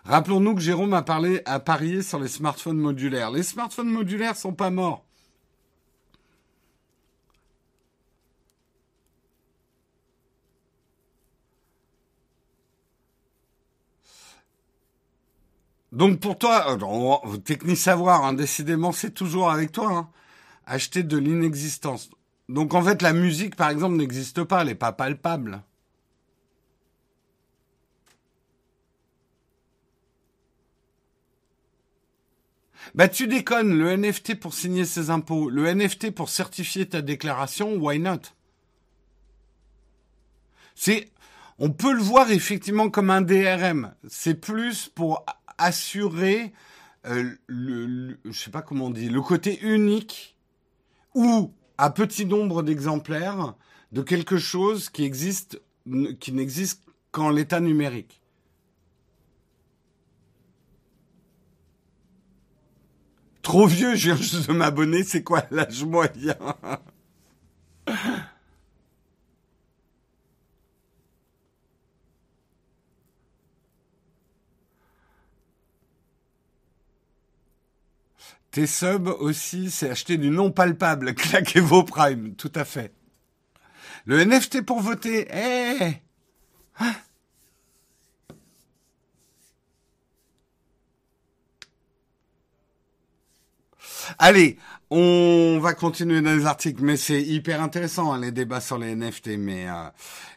[0.04, 3.30] Rappelons-nous que Jérôme a parlé, a parié sur les smartphones modulaires.
[3.30, 5.04] Les smartphones modulaires sont pas morts.
[15.92, 19.92] Donc pour toi, euh, technique savoir, hein, décidément, c'est toujours avec toi.
[19.92, 20.08] Hein.
[20.66, 22.10] acheter de l'inexistence.
[22.48, 25.62] Donc en fait, la musique, par exemple, n'existe pas, elle n'est pas palpable.
[32.94, 37.76] Bah tu déconnes, le NFT pour signer ses impôts, le NFT pour certifier ta déclaration,
[37.76, 38.20] why not?
[40.74, 41.10] C'est,
[41.58, 43.94] on peut le voir effectivement comme un DRM.
[44.08, 45.24] C'est plus pour
[45.58, 46.52] assurer
[47.06, 50.36] euh, le, je sais pas comment le côté unique
[51.14, 53.54] ou à petit nombre d'exemplaires
[53.92, 55.60] de quelque chose qui existe,
[56.20, 58.21] qui n'existe qu'en l'état numérique.
[63.42, 66.36] Trop vieux, je viens juste de m'abonner, c'est quoi l'âge moyen
[78.52, 81.14] Tes subs aussi, c'est acheter du non palpable.
[81.16, 82.92] Claquez vos primes, tout à fait.
[84.04, 85.94] Le NFT pour voter, eh
[94.18, 94.58] Allez,
[94.90, 98.94] on va continuer dans les articles, mais c'est hyper intéressant hein, les débats sur les
[98.94, 99.88] NFT, mais euh,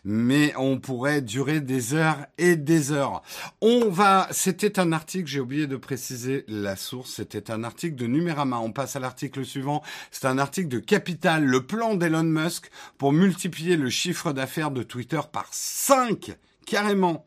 [0.06, 3.22] mais on pourrait durer des heures et des heures.
[3.60, 8.08] On va, c'était un article, j'ai oublié de préciser la source, c'était un article de
[8.08, 8.60] Numérama.
[8.60, 9.82] On passe à l'article suivant.
[10.12, 14.84] C'est un article de Capital, le plan d'Elon Musk pour multiplier le chiffre d'affaires de
[14.84, 17.26] Twitter par 5 carrément.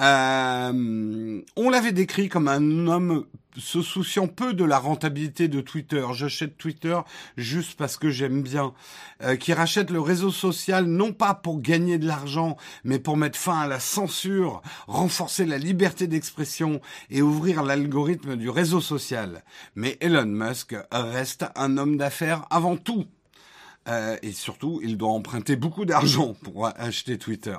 [0.00, 3.24] Euh, on l'avait décrit comme un homme
[3.58, 6.04] se souciant peu de la rentabilité de Twitter.
[6.12, 6.98] J'achète Twitter
[7.36, 8.74] juste parce que j'aime bien.
[9.22, 13.38] Euh, qui rachète le réseau social non pas pour gagner de l'argent, mais pour mettre
[13.38, 19.42] fin à la censure, renforcer la liberté d'expression et ouvrir l'algorithme du réseau social.
[19.74, 23.06] Mais Elon Musk reste un homme d'affaires avant tout.
[23.88, 27.56] Euh, et surtout, il doit emprunter beaucoup d'argent pour acheter Twitter.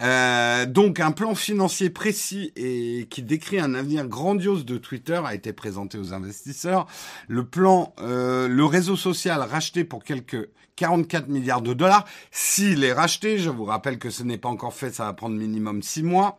[0.00, 5.34] Euh, donc, un plan financier précis et qui décrit un avenir grandiose de Twitter a
[5.34, 6.86] été présenté aux investisseurs.
[7.28, 10.48] Le plan, euh, le réseau social racheté pour quelques
[10.80, 12.06] 44 milliards de dollars.
[12.30, 15.36] S'il est racheté, je vous rappelle que ce n'est pas encore fait, ça va prendre
[15.36, 16.38] minimum 6 mois,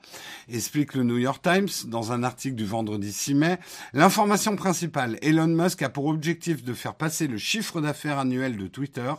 [0.51, 3.59] explique le New York Times dans un article du vendredi 6 mai.
[3.93, 8.65] L'information principale, Elon Musk a pour objectif de faire passer le chiffre d'affaires annuel de
[8.65, 9.10] Twitter,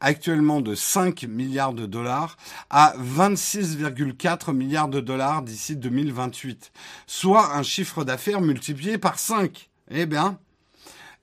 [0.00, 2.36] actuellement de 5 milliards de dollars,
[2.70, 6.72] à 26,4 milliards de dollars d'ici 2028,
[7.06, 9.70] soit un chiffre d'affaires multiplié par 5.
[9.90, 10.38] Eh bien,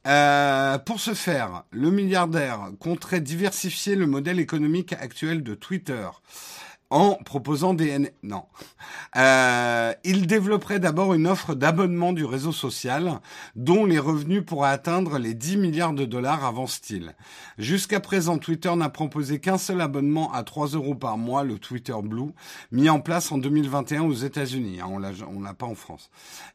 [0.08, 6.08] euh, pour ce faire, le milliardaire compterait diversifier le modèle économique actuel de Twitter
[6.90, 8.44] en proposant des non.
[9.16, 13.20] Euh, il développerait d'abord une offre d'abonnement du réseau social
[13.56, 17.16] dont les revenus pourraient atteindre les 10 milliards de dollars, avance-t-il.
[17.58, 21.96] Jusqu'à présent, Twitter n'a proposé qu'un seul abonnement à 3 euros par mois, le Twitter
[22.04, 22.32] Blue,
[22.72, 24.80] mis en place en 2021 aux États-Unis.
[24.82, 26.10] Hein, on l'a pas en France.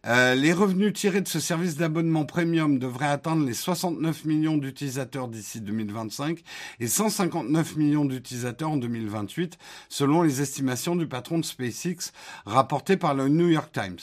[0.06, 5.28] Euh, les revenus tirés de ce service d'abonnement premium devraient atteindre les 69 millions d'utilisateurs
[5.28, 6.40] d'ici 2025
[6.78, 12.12] et 159 millions d'utilisateurs en 2028, selon les estimations du patron de SpaceX
[12.46, 13.98] rapportées par le New York Times.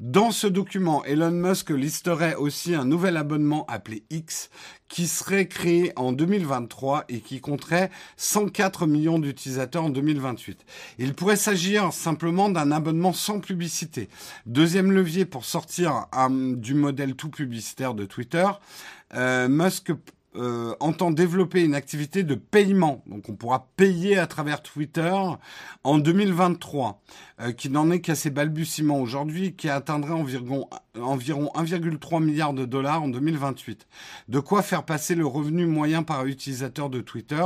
[0.00, 4.50] Dans ce document, Elon Musk listerait aussi un nouvel abonnement appelé X
[4.88, 10.64] qui serait créé en 2023 et qui compterait 104 millions d'utilisateurs en 2028.
[10.98, 14.08] Il pourrait s'agir simplement d'un abonnement sans publicité.
[14.46, 18.46] Deuxième levier pour sortir du modèle tout publicitaire de Twitter,
[19.14, 19.92] euh, Musk
[20.36, 23.04] euh, entend développer une activité de paiement.
[23.06, 25.14] Donc on pourra payer à travers Twitter
[25.84, 27.00] en 2023,
[27.40, 30.68] euh, qui n'en est qu'à ses balbutiements aujourd'hui, qui atteindrait environ,
[31.00, 33.86] environ 1,3 milliard de dollars en 2028.
[34.28, 37.44] De quoi faire passer le revenu moyen par utilisateur de Twitter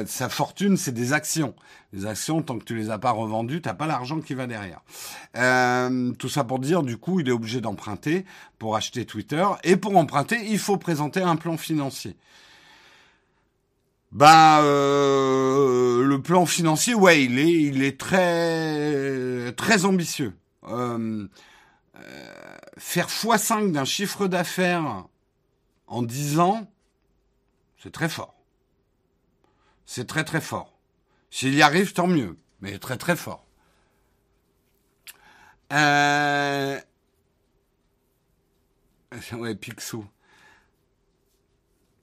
[0.07, 1.55] sa fortune, c'est des actions.
[1.95, 4.83] Les actions, tant que tu les as pas revendues, t'as pas l'argent qui va derrière.
[6.19, 8.27] Tout ça pour dire, du coup, il est obligé d'emprunter
[8.59, 9.47] pour acheter Twitter.
[9.65, 12.19] Et pour emprunter, il faut présenter un plan financier.
[14.13, 20.35] Bah, euh, le plan financier, ouais, il est, il est très, très ambitieux.
[20.65, 21.29] Euh,
[21.97, 25.05] euh, faire x5 d'un chiffre d'affaires
[25.87, 26.71] en 10 ans,
[27.83, 28.35] c'est très fort.
[29.85, 30.79] C'est très très fort.
[31.31, 33.47] S'il y arrive, tant mieux, mais très très fort.
[35.73, 36.81] Euh...
[39.33, 40.07] Ouais, Picsou.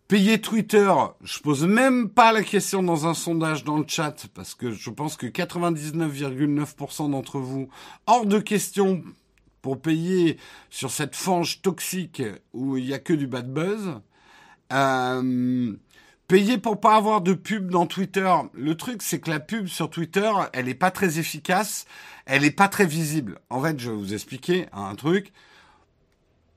[0.07, 0.93] Payer Twitter,
[1.23, 4.91] je pose même pas la question dans un sondage dans le chat parce que je
[4.91, 7.69] pense que 99,9% d'entre vous,
[8.05, 9.03] hors de question
[9.63, 10.37] pour payer
[10.69, 12.21] sur cette fange toxique
[12.53, 13.99] où il y a que du bad buzz.
[14.71, 15.73] Euh,
[16.27, 18.31] payer pour pas avoir de pub dans Twitter.
[18.53, 21.87] Le truc, c'est que la pub sur Twitter, elle est pas très efficace,
[22.27, 23.39] elle est pas très visible.
[23.49, 25.33] En fait, je vais vous expliquer un truc.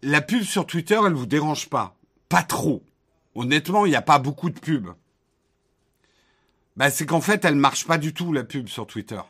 [0.02, 1.96] La pub sur Twitter, elle vous dérange pas.
[2.28, 2.82] Pas trop.
[3.34, 4.90] Honnêtement, il n'y a pas beaucoup de pubs.
[6.76, 9.20] Ben, c'est qu'en fait, elle marche pas du tout, la pub sur Twitter.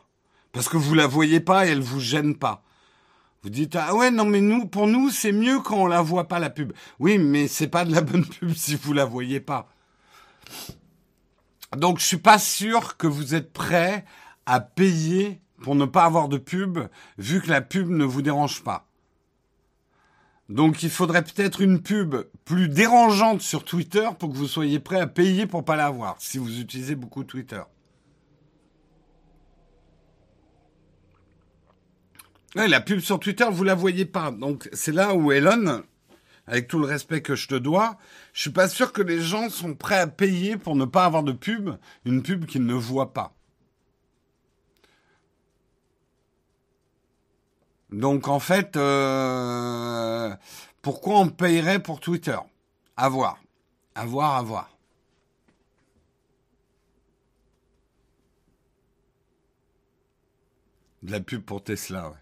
[0.51, 2.63] Parce que vous la voyez pas et elle vous gêne pas.
[3.41, 6.27] Vous dites, ah ouais, non, mais nous, pour nous, c'est mieux quand on la voit
[6.27, 6.73] pas, la pub.
[6.99, 9.69] Oui, mais c'est pas de la bonne pub si vous la voyez pas.
[11.75, 14.03] Donc, je suis pas sûr que vous êtes prêt
[14.45, 16.79] à payer pour ne pas avoir de pub,
[17.17, 18.88] vu que la pub ne vous dérange pas.
[20.49, 24.99] Donc il faudrait peut-être une pub plus dérangeante sur Twitter pour que vous soyez prêt
[24.99, 27.61] à payer pour pas l'avoir, si vous utilisez beaucoup Twitter.
[32.55, 34.31] la pub sur Twitter, vous la voyez pas.
[34.31, 35.83] Donc c'est là où Elon,
[36.47, 37.97] avec tout le respect que je te dois,
[38.33, 41.23] je suis pas sûr que les gens sont prêts à payer pour ne pas avoir
[41.23, 41.69] de pub,
[42.05, 43.38] une pub qu'ils ne voient pas.
[47.91, 50.35] Donc en fait, euh,
[50.81, 52.37] pourquoi on payerait pour Twitter?
[52.97, 53.39] À voir.
[53.95, 54.69] À voir, à voir.
[61.01, 62.15] De la pub pour Tesla, ouais.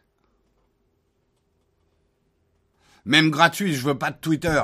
[3.05, 4.61] Même gratuit, je veux pas de Twitter.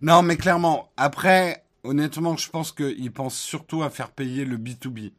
[0.00, 5.12] Non, mais clairement, après, honnêtement, je pense qu'ils pensent surtout à faire payer le B2B.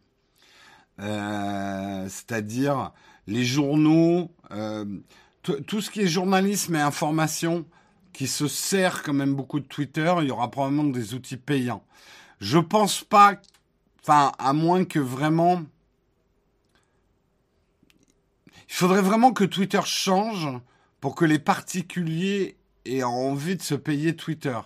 [1.01, 2.93] Euh, c'est-à-dire
[3.28, 4.86] les journaux, euh,
[5.41, 7.65] tout ce qui est journalisme et information,
[8.13, 11.84] qui se sert quand même beaucoup de Twitter, il y aura probablement des outils payants.
[12.39, 13.36] Je pense pas,
[14.01, 15.63] enfin, à moins que vraiment,
[18.69, 20.47] il faudrait vraiment que Twitter change
[21.01, 24.57] pour que les particuliers aient envie de se payer Twitter.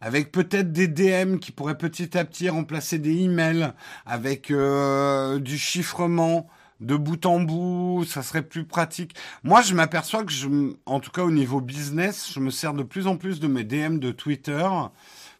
[0.00, 3.72] Avec peut-être des DM qui pourraient petit à petit remplacer des emails,
[4.06, 6.48] avec euh, du chiffrement,
[6.82, 9.14] de bout en bout, ça serait plus pratique.
[9.44, 10.48] Moi, je m'aperçois que je,
[10.84, 13.64] en tout cas au niveau business, je me sers de plus en plus de mes
[13.64, 14.68] DM de Twitter,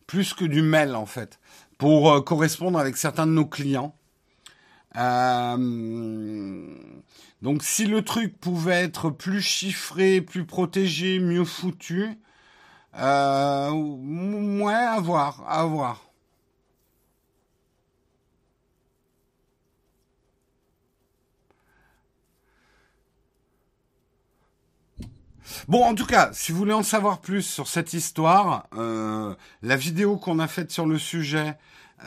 [0.07, 1.41] plus que du mail en fait,
[1.79, 3.95] pour euh, correspondre avec certains de nos clients.
[4.97, 6.67] Euh,
[7.41, 12.19] donc, si le truc pouvait être plus chiffré, plus protégé, mieux foutu,
[12.99, 16.12] euh, ouais, à voir, à voir.
[25.69, 29.77] Bon, en tout cas, si vous voulez en savoir plus sur cette histoire, euh, la
[29.77, 31.57] vidéo qu'on a faite sur le sujet,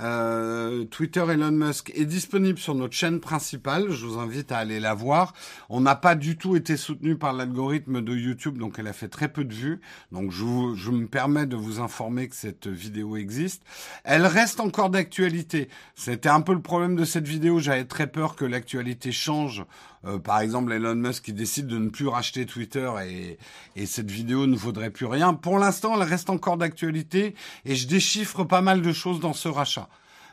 [0.02, 3.92] euh, Twitter Elon Musk est disponible sur notre chaîne principale.
[3.92, 5.34] Je vous invite à aller la voir.
[5.70, 9.08] On n'a pas du tout été soutenu par l'algorithme de YouTube, donc elle a fait
[9.08, 9.80] très peu de vues.
[10.12, 13.64] Donc je, je me permets de vous informer que cette vidéo existe.
[14.04, 15.70] Elle reste encore d'actualité.
[15.96, 17.60] C'était un peu le problème de cette vidéo.
[17.60, 19.64] J'avais très peur que l'actualité change
[20.06, 23.38] euh, par exemple, Elon Musk qui décide de ne plus racheter Twitter et,
[23.76, 25.34] et cette vidéo ne vaudrait plus rien.
[25.34, 27.36] Pour l'instant, elle reste encore d'actualité
[27.66, 29.90] et je déchiffre pas mal de choses dans ce rachat.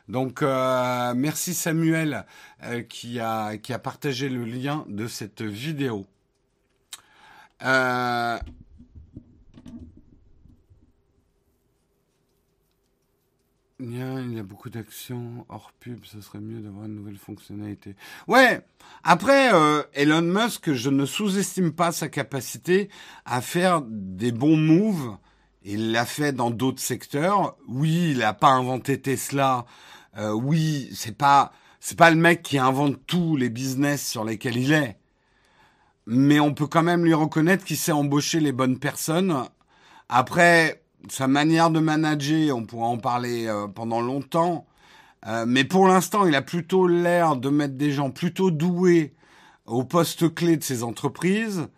[0.08, 2.26] Donc euh, merci Samuel
[2.64, 6.06] euh, qui, a, qui a partagé le lien de cette vidéo.
[13.82, 17.96] Il y a beaucoup d'actions hors pub, ce serait mieux d'avoir une nouvelle fonctionnalité.
[18.28, 18.60] Ouais,
[19.02, 22.88] après, euh, Elon Musk, je ne sous-estime pas sa capacité
[23.24, 25.16] à faire des bons moves.
[25.64, 27.56] Il l'a fait dans d'autres secteurs.
[27.68, 29.66] Oui, il n'a pas inventé Tesla.
[30.16, 34.56] Euh, oui, c'est pas c'est pas le mec qui invente tous les business sur lesquels
[34.56, 34.98] il est.
[36.06, 39.44] Mais on peut quand même lui reconnaître qu'il sait embaucher les bonnes personnes.
[40.08, 44.66] Après, sa manière de manager, on pourra en parler euh, pendant longtemps.
[45.26, 49.14] Euh, mais pour l'instant, il a plutôt l'air de mettre des gens plutôt doués
[49.66, 51.68] au poste clé de ses entreprises.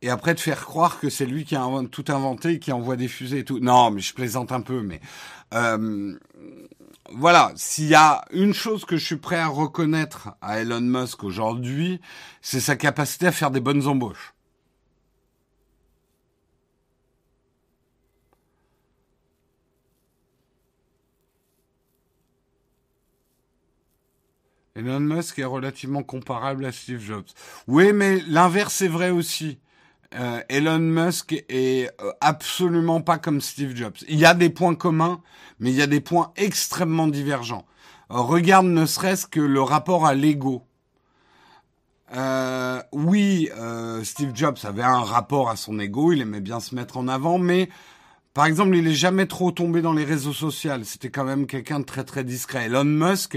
[0.00, 3.08] Et après de faire croire que c'est lui qui a tout inventé, qui envoie des
[3.08, 3.58] fusées et tout.
[3.58, 5.00] Non, mais je plaisante un peu, mais
[5.54, 6.16] euh,
[7.10, 11.24] voilà, s'il y a une chose que je suis prêt à reconnaître à Elon Musk
[11.24, 12.00] aujourd'hui,
[12.42, 14.34] c'est sa capacité à faire des bonnes embauches.
[24.78, 27.26] Elon Musk est relativement comparable à Steve Jobs.
[27.66, 29.58] Oui, mais l'inverse est vrai aussi.
[30.14, 33.96] Euh, Elon Musk est euh, absolument pas comme Steve Jobs.
[34.08, 35.20] Il y a des points communs,
[35.58, 37.66] mais il y a des points extrêmement divergents.
[38.12, 40.62] Euh, regarde ne serait-ce que le rapport à l'ego.
[42.92, 43.50] oui,
[44.04, 47.38] Steve Jobs avait un rapport à son ego, il aimait bien se mettre en avant,
[47.38, 47.68] mais
[48.38, 50.70] par exemple, il est jamais trop tombé dans les réseaux sociaux.
[50.84, 52.66] C'était quand même quelqu'un de très très discret.
[52.66, 53.36] Elon Musk,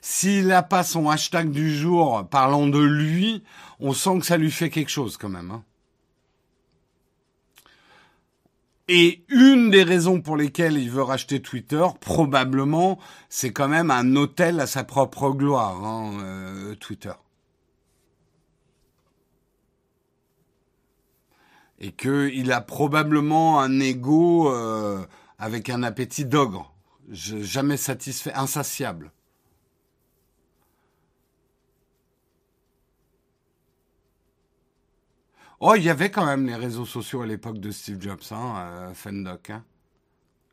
[0.00, 3.44] s'il n'a pas son hashtag du jour parlant de lui,
[3.78, 5.52] on sent que ça lui fait quelque chose quand même.
[5.52, 5.62] Hein.
[8.88, 12.98] Et une des raisons pour lesquelles il veut racheter Twitter, probablement,
[13.28, 17.12] c'est quand même un hôtel à sa propre gloire, hein, euh, Twitter.
[21.80, 25.04] Et qu'il a probablement un ego euh,
[25.38, 26.74] avec un appétit d'ogre,
[27.10, 29.10] jamais satisfait, insatiable.
[35.62, 38.54] Oh, il y avait quand même les réseaux sociaux à l'époque de Steve Jobs, hein,
[38.56, 39.50] euh, Fendoc.
[39.50, 39.62] Hein.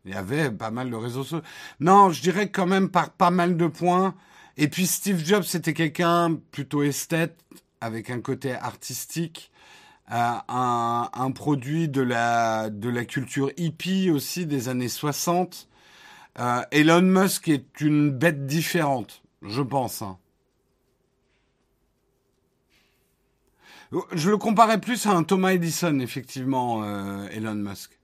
[0.03, 1.45] Il y avait pas mal de réseaux sociaux.
[1.80, 4.15] Non, je dirais quand même par pas mal de points.
[4.57, 7.38] Et puis Steve Jobs, c'était quelqu'un plutôt esthète,
[7.80, 9.51] avec un côté artistique
[10.07, 15.67] un, produit de la, de la culture hippie aussi des années 60.
[16.39, 20.01] Euh, Elon Musk est une bête différente, je pense.
[20.01, 20.17] Hein.
[24.11, 27.97] Je le comparais plus à un Thomas Edison, effectivement, euh, Elon Musk.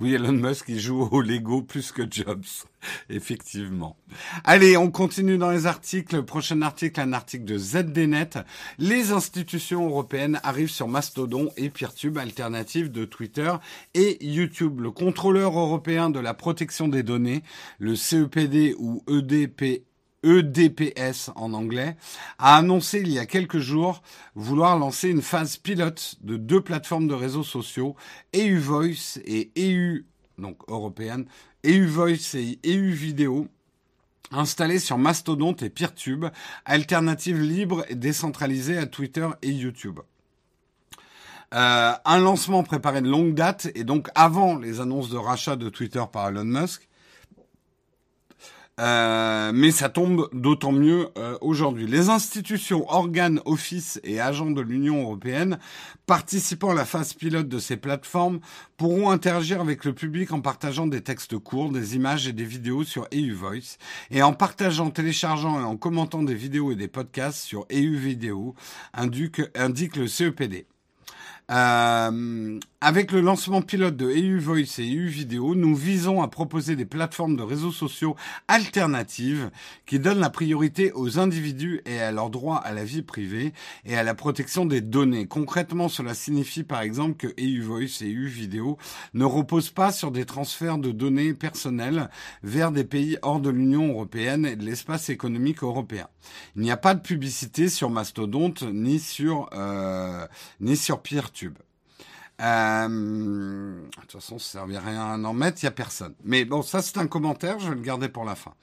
[0.00, 2.44] Oui, Elon Musk, il joue au Lego plus que Jobs,
[3.10, 3.96] effectivement.
[4.44, 6.22] Allez, on continue dans les articles.
[6.22, 8.38] prochain article, un article de ZDNet.
[8.78, 13.52] Les institutions européennes arrivent sur Mastodon et Peertube, alternative de Twitter
[13.94, 14.78] et YouTube.
[14.78, 17.42] Le contrôleur européen de la protection des données,
[17.80, 19.82] le CEPD ou EDP,
[20.22, 21.96] EDPS en anglais,
[22.38, 24.02] a annoncé il y a quelques jours
[24.34, 27.96] vouloir lancer une phase pilote de deux plateformes de réseaux sociaux,
[28.34, 30.06] EU Voice et EU,
[30.38, 31.26] donc européenne,
[31.64, 33.48] EU Voice et EU Vidéo,
[34.32, 36.26] installées sur Mastodonte et Peertube,
[36.64, 40.00] alternatives libres et décentralisées à Twitter et YouTube.
[41.54, 45.70] Euh, un lancement préparé de longue date et donc avant les annonces de rachat de
[45.70, 46.87] Twitter par Elon Musk,
[48.78, 51.86] euh, mais ça tombe d'autant mieux euh, aujourd'hui.
[51.86, 55.58] Les institutions, organes, offices et agents de l'Union européenne
[56.06, 58.40] participant à la phase pilote de ces plateformes
[58.76, 62.84] pourront interagir avec le public en partageant des textes courts, des images et des vidéos
[62.84, 63.78] sur EU Voice
[64.10, 68.54] et en partageant, téléchargeant et en commentant des vidéos et des podcasts sur EU Vidéo,
[68.94, 70.66] indique, indique le CEPD.
[71.50, 76.76] Euh, avec le lancement pilote de EU Voice et EU Vidéo, nous visons à proposer
[76.76, 78.14] des plateformes de réseaux sociaux
[78.46, 79.50] alternatives
[79.86, 83.52] qui donnent la priorité aux individus et à leur droit à la vie privée
[83.86, 85.26] et à la protection des données.
[85.26, 88.76] Concrètement, cela signifie par exemple que EU Voice et EU Vidéo
[89.14, 92.10] ne reposent pas sur des transferts de données personnelles
[92.42, 96.06] vers des pays hors de l'Union européenne et de l'espace économique européen.
[96.54, 100.26] Il n'y a pas de publicité sur Mastodonte ni sur euh,
[100.60, 101.00] ni sur
[102.40, 106.14] Euh, de toute façon, ça ne servirait rien d'en mettre, il n'y a personne.
[106.24, 108.54] Mais bon, ça c'est un commentaire, je vais le garder pour la fin.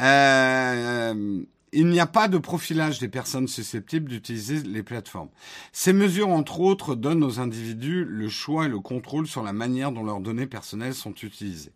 [0.00, 1.42] Euh,
[1.72, 5.28] il n'y a pas de profilage des personnes susceptibles d'utiliser les plateformes.
[5.72, 9.92] Ces mesures, entre autres, donnent aux individus le choix et le contrôle sur la manière
[9.92, 11.72] dont leurs données personnelles sont utilisées.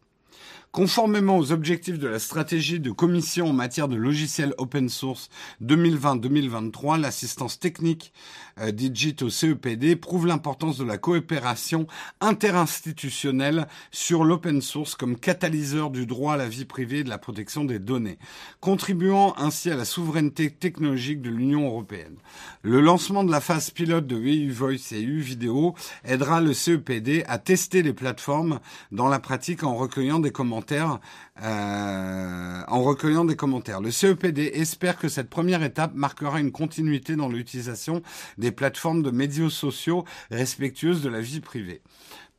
[0.75, 5.29] Conformément aux objectifs de la stratégie de commission en matière de logiciels open source
[5.63, 8.13] 2020-2023, l'assistance technique
[8.59, 11.87] euh, Digit au CEPD prouve l'importance de la coopération
[12.21, 17.19] interinstitutionnelle sur l'open source comme catalyseur du droit à la vie privée et de la
[17.19, 18.19] protection des données,
[18.59, 22.17] contribuant ainsi à la souveraineté technologique de l'Union européenne.
[22.63, 27.23] Le lancement de la phase pilote de EU Voice et EU Video aidera le CEPD
[27.29, 28.59] à tester les plateformes
[28.91, 33.81] dans la pratique en recueillant des commentaires euh, en recueillant des commentaires.
[33.81, 38.03] Le CEPD espère que cette première étape marquera une continuité dans l'utilisation
[38.39, 41.83] des plateformes de médias sociaux respectueuses de la vie privée.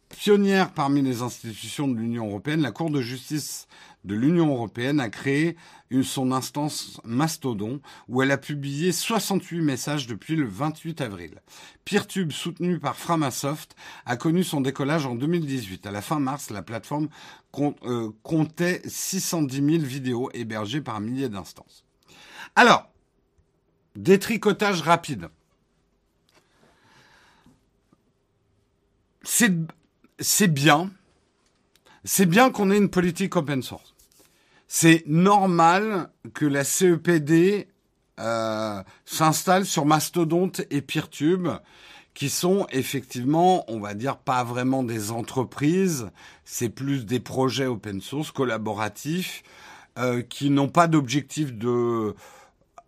[0.10, 3.68] Pionnière parmi les institutions de l'Union européenne, la Cour de justice
[4.06, 5.58] de l'Union européenne a créé
[6.04, 11.42] son instance Mastodon où elle a publié 68 messages depuis le 28 avril.
[11.86, 15.86] Peertube, soutenu par Framasoft, a connu son décollage en 2018.
[15.86, 17.10] À la fin mars, la plateforme
[18.24, 21.84] comptait 610 000 vidéos hébergées par milliers d'instances.
[22.56, 22.90] Alors,
[23.96, 25.30] détricotage rapide.
[30.20, 30.92] c'est bien.
[32.04, 33.96] C'est bien qu'on ait une politique open source.
[34.68, 37.68] C'est normal que la CEPD
[38.20, 41.50] euh, s'installe sur Mastodonte et Peertube,
[42.16, 46.10] qui sont effectivement, on va dire, pas vraiment des entreprises,
[46.46, 49.44] c'est plus des projets open source collaboratifs
[50.00, 52.16] euh, qui n'ont pas d'objectif de,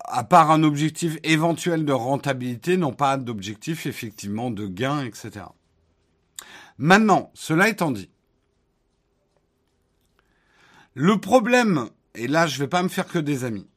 [0.00, 5.44] à part un objectif éventuel de rentabilité, n'ont pas d'objectif effectivement de gain, etc.
[6.78, 8.08] Maintenant, cela étant dit,
[10.94, 13.68] le problème, et là je ne vais pas me faire que des amis.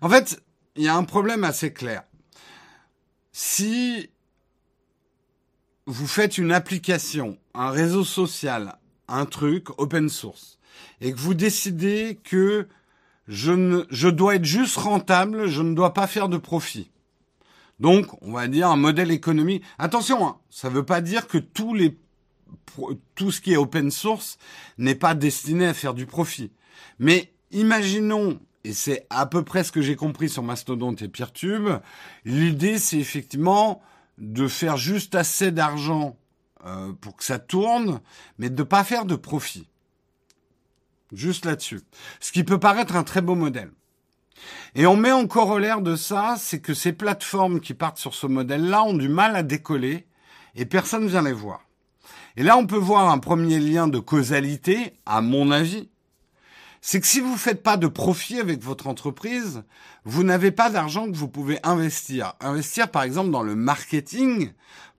[0.00, 0.40] En fait,
[0.76, 2.04] il y a un problème assez clair.
[3.38, 4.08] Si
[5.84, 8.78] vous faites une application, un réseau social,
[9.08, 10.58] un truc open source,
[11.02, 12.66] et que vous décidez que
[13.28, 16.90] je, ne, je dois être juste rentable, je ne dois pas faire de profit.
[17.78, 19.62] Donc, on va dire un modèle économique.
[19.76, 21.94] Attention, hein, ça ne veut pas dire que tous les,
[23.16, 24.38] tout ce qui est open source
[24.78, 26.52] n'est pas destiné à faire du profit.
[26.98, 31.68] Mais imaginons, et c'est à peu près ce que j'ai compris sur Mastodon et Peertube,
[32.24, 33.80] l'idée c'est effectivement
[34.18, 36.16] de faire juste assez d'argent
[36.64, 38.00] euh, pour que ça tourne,
[38.38, 39.68] mais de ne pas faire de profit.
[41.12, 41.80] Juste là-dessus.
[42.18, 43.70] Ce qui peut paraître un très beau modèle.
[44.74, 48.26] Et on met en corollaire de ça, c'est que ces plateformes qui partent sur ce
[48.26, 50.08] modèle-là ont du mal à décoller
[50.56, 51.60] et personne ne vient les voir.
[52.36, 55.88] Et là, on peut voir un premier lien de causalité, à mon avis.
[56.88, 59.64] C'est que si vous ne faites pas de profit avec votre entreprise,
[60.04, 62.34] vous n'avez pas d'argent que vous pouvez investir.
[62.38, 64.52] Investir, par exemple, dans le marketing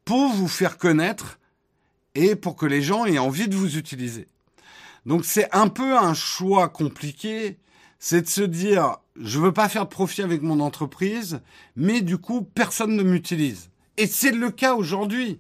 [0.04, 1.40] pour vous faire connaître
[2.14, 4.28] et pour que les gens aient envie de vous utiliser.
[5.06, 7.58] Donc c'est un peu un choix compliqué,
[8.00, 11.40] c'est de se dire je veux pas faire de profit avec mon entreprise,
[11.78, 13.70] mais du coup, personne ne m'utilise.
[13.96, 15.40] Et c'est le cas aujourd'hui.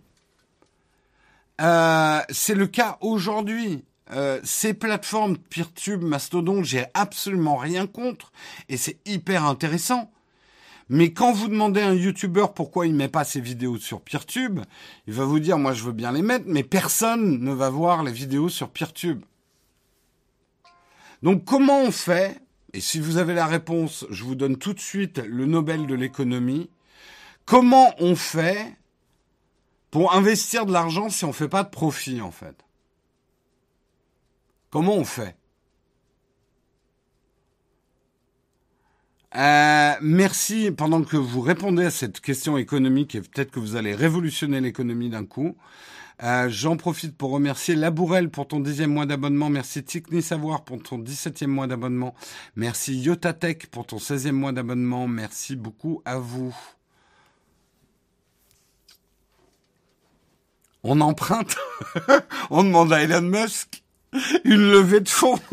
[1.60, 3.84] Euh, c'est le cas aujourd'hui.
[4.12, 8.32] Euh, ces plateformes Peertube, Mastodon, j'ai absolument rien contre
[8.70, 10.12] et c'est hyper intéressant.
[10.90, 14.62] Mais quand vous demandez à un YouTuber pourquoi il met pas ses vidéos sur Peertube,
[15.08, 18.04] il va vous dire moi je veux bien les mettre, mais personne ne va voir
[18.04, 19.24] les vidéos sur Peertube.
[21.24, 22.40] Donc comment on fait?
[22.74, 25.96] Et si vous avez la réponse, je vous donne tout de suite le Nobel de
[25.96, 26.70] l'économie.
[27.46, 28.78] Comment on fait
[29.90, 32.67] pour investir de l'argent si on ne fait pas de profit, en fait?
[34.70, 35.36] Comment on fait?
[39.36, 43.94] Euh, merci pendant que vous répondez à cette question économique et peut-être que vous allez
[43.94, 45.56] révolutionner l'économie d'un coup.
[46.24, 49.50] Euh, j'en profite pour remercier Labourel pour ton dixième mois d'abonnement.
[49.50, 52.16] Merci Tikni Savoir pour ton dix-septième mois d'abonnement.
[52.56, 55.08] Merci Yotatech pour ton seizième mois d'abonnement.
[55.08, 56.56] Merci beaucoup à vous.
[60.84, 61.58] On emprunte?
[62.50, 63.84] On demande à Elon Musk?
[64.44, 65.40] une levée de fonds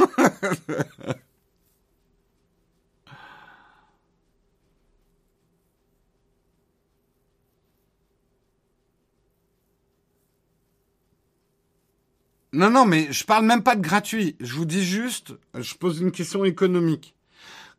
[12.55, 14.37] Non, non, mais je parle même pas de gratuit.
[14.39, 17.17] Je vous dis juste, je pose une question économique.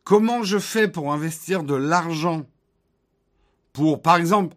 [0.04, 2.44] Comment je fais pour investir de l'argent
[3.72, 4.54] pour, par exemple,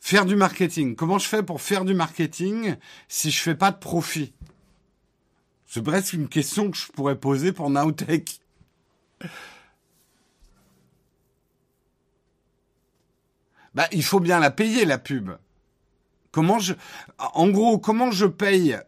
[0.00, 0.96] faire du marketing?
[0.96, 2.74] Comment je fais pour faire du marketing
[3.06, 4.34] si je fais pas de profit?
[5.68, 8.40] C'est presque une question que je pourrais poser pour Nowtech.
[13.74, 15.30] Bah, il faut bien la payer, la pub.
[16.32, 16.72] Comment je,
[17.18, 18.78] en gros, comment je paye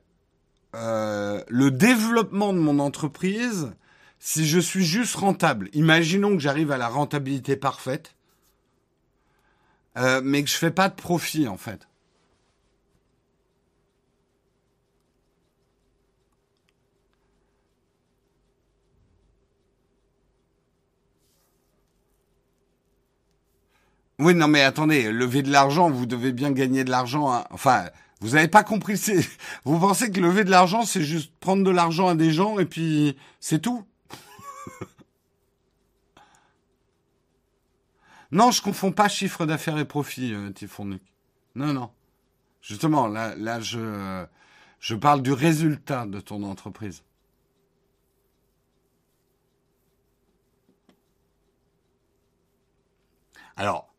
[0.75, 3.73] euh, le développement de mon entreprise
[4.19, 5.69] si je suis juste rentable?
[5.75, 8.15] Imaginons que j'arrive à la rentabilité parfaite,
[9.99, 11.90] euh, mais que je fais pas de profit en fait.
[24.21, 27.33] Oui, non, mais attendez, lever de l'argent, vous devez bien gagner de l'argent.
[27.33, 27.45] Hein.
[27.51, 27.89] Enfin,
[28.21, 29.01] vous n'avez pas compris.
[29.65, 32.67] Vous pensez que lever de l'argent, c'est juste prendre de l'argent à des gens et
[32.67, 33.85] puis c'est tout?
[38.33, 40.53] Non, je confonds pas chiffre d'affaires et profit, euh,
[41.57, 41.91] Non, non.
[42.63, 44.25] Justement, là, là, je,
[44.79, 47.03] je parle du résultat de ton entreprise.
[53.57, 53.90] Alors,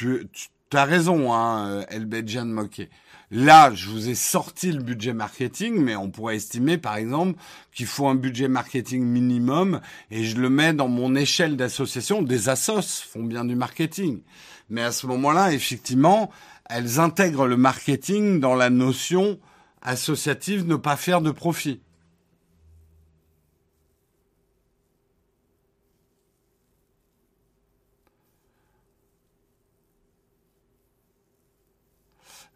[0.00, 2.90] tu, as raison, hein, de Moquet.
[3.32, 7.38] Là, je vous ai sorti le budget marketing, mais on pourrait estimer, par exemple,
[7.72, 9.80] qu'il faut un budget marketing minimum,
[10.10, 12.22] et je le mets dans mon échelle d'association.
[12.22, 14.22] Des assos font bien du marketing.
[14.68, 16.30] Mais à ce moment-là, effectivement,
[16.68, 19.38] elles intègrent le marketing dans la notion
[19.82, 21.80] associative ne pas faire de profit.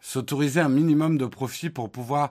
[0.05, 2.31] S'autoriser un minimum de profit pour pouvoir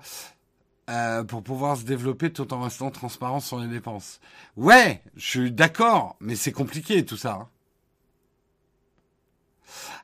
[0.90, 4.20] euh, pour pouvoir se développer tout en restant transparent sur les dépenses.
[4.58, 7.34] Ouais, je suis d'accord, mais c'est compliqué tout ça.
[7.34, 7.48] Hein.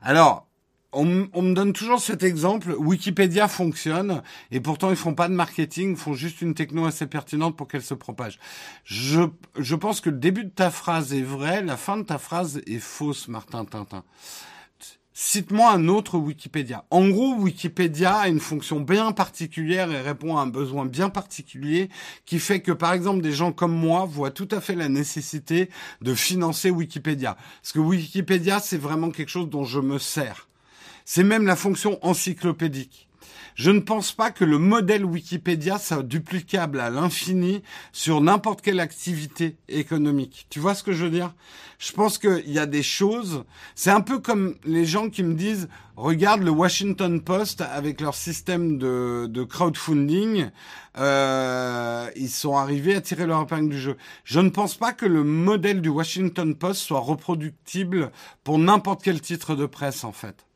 [0.00, 0.48] Alors,
[0.92, 2.74] on, me donne toujours cet exemple.
[2.76, 7.56] Wikipédia fonctionne et pourtant ils font pas de marketing, font juste une techno assez pertinente
[7.56, 8.40] pour qu'elle se propage.
[8.82, 9.20] Je,
[9.56, 12.62] je pense que le début de ta phrase est vrai, la fin de ta phrase
[12.66, 14.02] est fausse, Martin Tintin.
[15.22, 16.86] Cite-moi un autre Wikipédia.
[16.88, 21.90] En gros, Wikipédia a une fonction bien particulière et répond à un besoin bien particulier
[22.24, 25.68] qui fait que, par exemple, des gens comme moi voient tout à fait la nécessité
[26.00, 27.36] de financer Wikipédia.
[27.60, 30.48] Parce que Wikipédia, c'est vraiment quelque chose dont je me sers.
[31.04, 33.09] C'est même la fonction encyclopédique.
[33.54, 38.80] Je ne pense pas que le modèle Wikipédia soit duplicable à l'infini sur n'importe quelle
[38.80, 40.46] activité économique.
[40.50, 41.34] Tu vois ce que je veux dire?
[41.78, 43.44] Je pense qu'il y a des choses.
[43.74, 48.14] C'est un peu comme les gens qui me disent regarde le Washington Post avec leur
[48.14, 50.50] système de, crowdfunding.
[50.98, 53.96] Euh, ils sont arrivés à tirer leur épingle du jeu.
[54.24, 58.10] Je ne pense pas que le modèle du Washington Post soit reproductible
[58.44, 60.46] pour n'importe quel titre de presse en fait.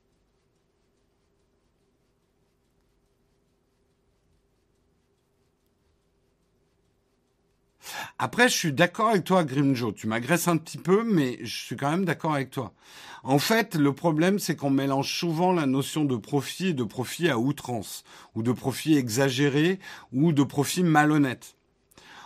[8.18, 9.92] Après, je suis d'accord avec toi, Grimjo.
[9.92, 12.72] Tu m'agresses un petit peu, mais je suis quand même d'accord avec toi.
[13.22, 17.30] En fait, le problème, c'est qu'on mélange souvent la notion de profit et de profit
[17.30, 19.78] à outrance, ou de profit exagéré,
[20.12, 21.57] ou de profit malhonnête.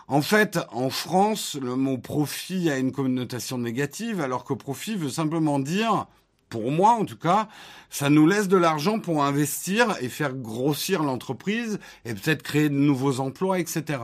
[0.08, 5.10] En fait, en France, le mot profit a une connotation négative, alors que profit veut
[5.10, 6.06] simplement dire
[6.48, 7.48] pour moi en tout cas,
[7.90, 12.74] ça nous laisse de l'argent pour investir et faire grossir l'entreprise et peut-être créer de
[12.74, 14.00] nouveaux emplois, etc.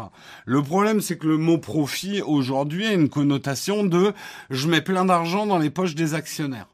[0.47, 4.13] Le problème, c'est que le mot profit aujourd'hui a une connotation de
[4.51, 6.69] je mets plein d'argent dans les poches des actionnaires.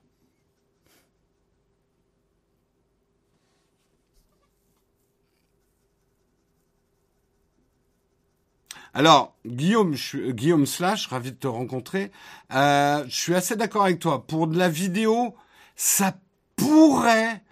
[8.92, 9.94] Alors, Guillaume,
[10.30, 12.10] Guillaume Slash, ravi de te rencontrer.
[12.52, 14.26] Euh, je suis assez d'accord avec toi.
[14.26, 15.36] Pour de la vidéo,
[15.80, 16.14] ça
[16.56, 17.42] pourrait,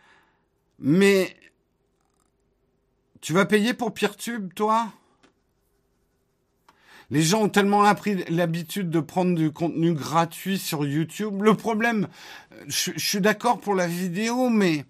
[0.79, 1.35] mais
[3.23, 4.93] tu vas payer pour PeerTube, toi?
[7.09, 11.41] Les gens ont tellement appris l'habitude de prendre du contenu gratuit sur YouTube.
[11.43, 12.07] Le problème,
[12.67, 14.85] je, suis d'accord pour la vidéo, mais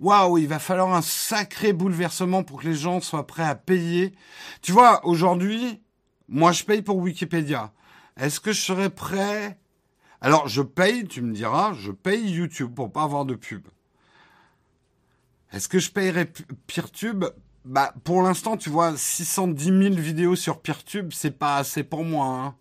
[0.00, 4.12] waouh, il va falloir un sacré bouleversement pour que les gens soient prêts à payer.
[4.60, 5.80] Tu vois, aujourd'hui,
[6.28, 7.72] moi je paye pour Wikipédia.
[8.16, 9.56] Est-ce que je serais prêt
[10.26, 13.68] alors, je paye, tu me diras, je paye YouTube pour pas avoir de pub.
[15.52, 16.32] Est-ce que je payerais
[16.66, 17.26] PeerTube?
[17.64, 22.26] Bah, pour l'instant, tu vois, 610 000 vidéos sur PeerTube, c'est pas assez pour moi.
[22.26, 22.56] Hein.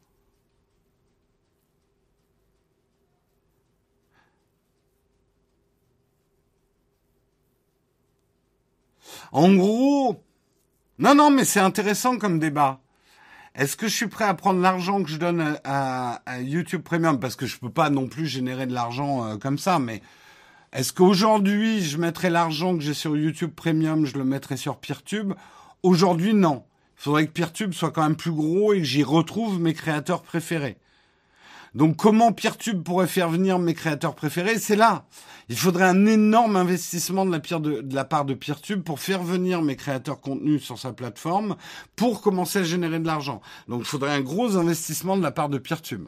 [9.32, 10.24] En gros,
[11.00, 12.80] non, non, mais c'est intéressant comme débat.
[13.56, 17.22] Est-ce que je suis prêt à prendre l'argent que je donne à, YouTube Premium?
[17.22, 20.02] Parce que je peux pas non plus générer de l'argent euh, comme ça, mais
[20.74, 25.34] est-ce qu'aujourd'hui je mettrais l'argent que j'ai sur YouTube Premium, je le mettrais sur PeerTube?
[25.84, 26.66] Aujourd'hui, non.
[26.98, 30.22] Il faudrait que PeerTube soit quand même plus gros et que j'y retrouve mes créateurs
[30.22, 30.78] préférés.
[31.76, 34.60] Donc comment Peertube pourrait faire venir mes créateurs préférés?
[34.60, 35.06] C'est là.
[35.50, 40.22] Il faudrait un énorme investissement de la, part de Peertube pour faire venir mes créateurs
[40.22, 41.58] contenu sur sa plateforme
[41.98, 43.42] pour commencer à générer de l'argent.
[43.68, 46.06] Donc il faudrait un gros investissement de la part de Peertube.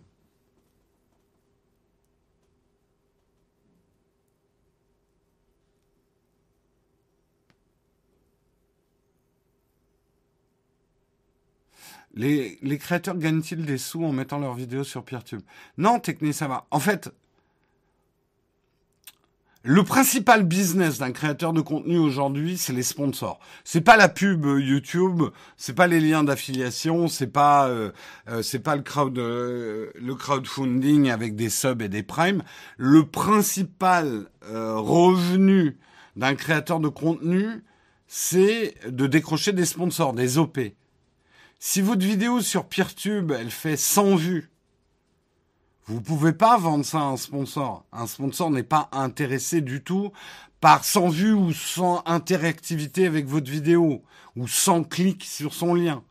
[12.17, 15.41] Les, créateurs gagnent-ils des sous en mettant leurs vidéos sur PeerTube?
[15.77, 16.65] Non, Techni, ça va.
[16.71, 17.11] En fait,
[19.63, 23.39] le principal business d'un créateur de contenu aujourd'hui, c'est les sponsors.
[23.63, 25.23] C'est pas la pub YouTube,
[25.57, 27.91] c'est pas les liens d'affiliation, c'est pas euh,
[28.29, 32.43] euh, c'est pas le crowd euh, le crowdfunding avec des subs et des primes.
[32.77, 35.77] Le principal revenu
[36.15, 37.63] d'un créateur de contenu,
[38.07, 40.59] c'est de décrocher des sponsors, des OP.
[41.59, 44.51] Si votre vidéo sur PeerTube, elle fait 100 vues,
[45.87, 47.83] vous pouvez pas vendre ça à un sponsor.
[47.91, 50.11] Un sponsor n'est pas intéressé du tout
[50.61, 54.03] par 100 vues ou sans interactivité avec votre vidéo
[54.35, 56.03] ou sans clic sur son lien.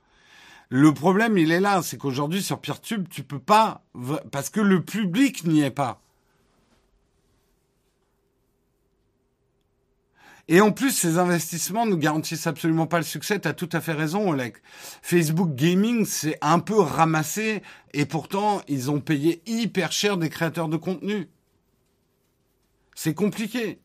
[0.69, 3.85] Le problème, il est là, c'est qu'aujourd'hui sur PeerTube, tu peux pas
[4.33, 6.01] parce que le public n'y est pas.
[10.49, 13.41] Et en plus, ces investissements ne garantissent absolument pas le succès.
[13.41, 14.57] Tu as tout à fait raison, Oleg.
[15.03, 20.69] Facebook Gaming, c'est un peu ramassé et pourtant, ils ont payé hyper cher des créateurs
[20.69, 21.29] de contenu.
[22.95, 23.81] C'est compliqué.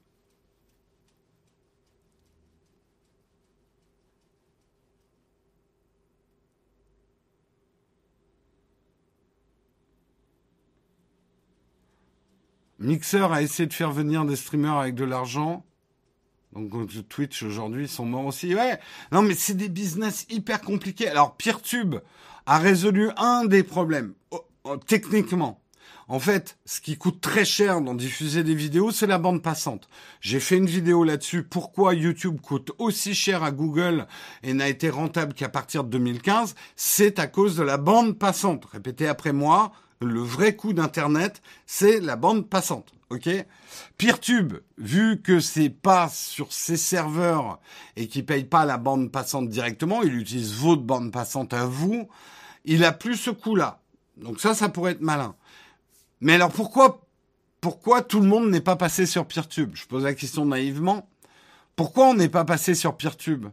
[12.80, 15.64] Mixer a essayé de faire venir des streamers avec de l'argent.
[16.54, 16.72] Donc
[17.08, 18.54] Twitch aujourd'hui sont morts aussi.
[18.56, 18.80] Ouais.
[19.12, 21.08] Non mais c'est des business hyper compliqués.
[21.08, 21.96] Alors PeerTube
[22.46, 25.62] a résolu un des problèmes oh, oh, techniquement.
[26.08, 29.88] En fait, ce qui coûte très cher dans diffuser des vidéos, c'est la bande passante.
[30.20, 31.44] J'ai fait une vidéo là-dessus.
[31.44, 34.08] Pourquoi YouTube coûte aussi cher à Google
[34.44, 38.66] et n'a été rentable qu'à partir de 2015 C'est à cause de la bande passante.
[38.66, 39.72] Répétez après moi,
[40.02, 42.92] le vrai coût d'Internet, c'est la bande passante.
[43.12, 43.30] OK?
[43.98, 47.60] Peertube, vu que c'est pas sur ses serveurs
[47.98, 52.08] et qu'il paye pas la bande passante directement, il utilise votre bande passante à vous,
[52.64, 53.82] il a plus ce coût-là.
[54.16, 55.36] Donc ça, ça pourrait être malin.
[56.22, 57.02] Mais alors pourquoi,
[57.60, 59.76] pourquoi tout le monde n'est pas passé sur Peertube?
[59.76, 61.10] Je pose la question naïvement.
[61.76, 63.48] Pourquoi on n'est pas passé sur Peertube?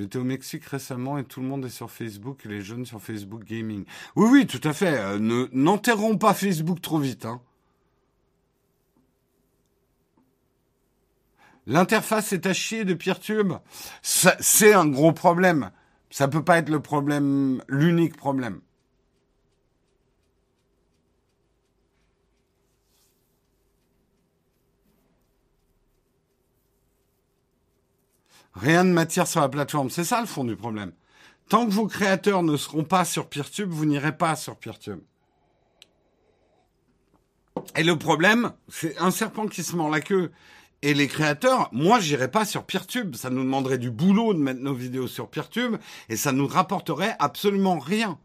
[0.00, 3.44] J'étais au Mexique récemment et tout le monde est sur Facebook les jeunes sur Facebook
[3.44, 3.84] Gaming.
[4.16, 4.98] Oui, oui, tout à fait.
[4.98, 7.26] Euh, ne n'enterrons pas Facebook trop vite.
[7.26, 7.42] Hein.
[11.66, 13.52] L'interface est à chier de PeerTube.
[14.00, 15.70] C'est un gros problème.
[16.08, 18.62] Ça peut pas être le problème, l'unique problème.
[28.54, 29.90] Rien de matière sur la plateforme.
[29.90, 30.92] C'est ça le fond du problème.
[31.48, 35.00] Tant que vos créateurs ne seront pas sur PeerTube, vous n'irez pas sur PeerTube.
[37.76, 40.30] Et le problème, c'est un serpent qui se mord la queue.
[40.82, 43.14] Et les créateurs, moi, j'irai pas sur PeerTube.
[43.14, 45.76] Ça nous demanderait du boulot de mettre nos vidéos sur PeerTube
[46.08, 48.18] et ça nous rapporterait absolument rien.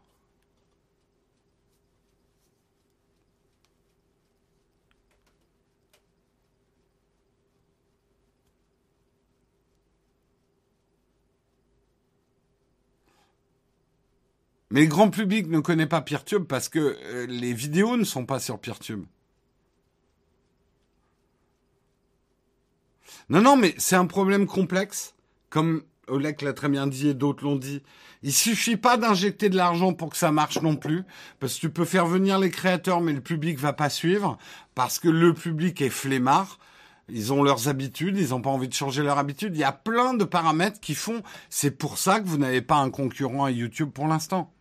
[14.76, 18.26] Mais le grand public ne connaît pas PeerTube parce que euh, les vidéos ne sont
[18.26, 19.06] pas sur PeerTube.
[23.30, 25.14] Non, non, mais c'est un problème complexe,
[25.48, 27.82] comme Oleg l'a très bien dit et d'autres l'ont dit.
[28.22, 31.04] Il suffit pas d'injecter de l'argent pour que ça marche non plus,
[31.40, 34.36] parce que tu peux faire venir les créateurs, mais le public va pas suivre,
[34.74, 36.58] parce que le public est flemmard.
[37.08, 39.56] Ils ont leurs habitudes, ils n'ont pas envie de changer leurs habitudes.
[39.56, 41.22] Il y a plein de paramètres qui font.
[41.48, 44.52] C'est pour ça que vous n'avez pas un concurrent à YouTube pour l'instant.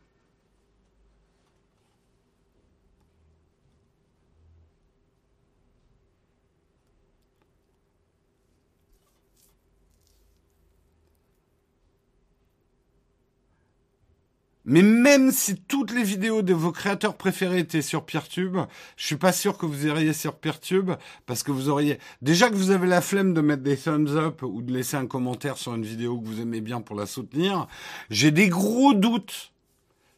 [14.65, 18.57] Mais même si toutes les vidéos de vos créateurs préférés étaient sur Peertube,
[18.97, 20.91] je suis pas sûr que vous iriez sur Peertube
[21.27, 24.41] parce que vous auriez déjà que vous avez la flemme de mettre des thumbs up
[24.41, 27.67] ou de laisser un commentaire sur une vidéo que vous aimez bien pour la soutenir.
[28.09, 29.51] J'ai des gros doutes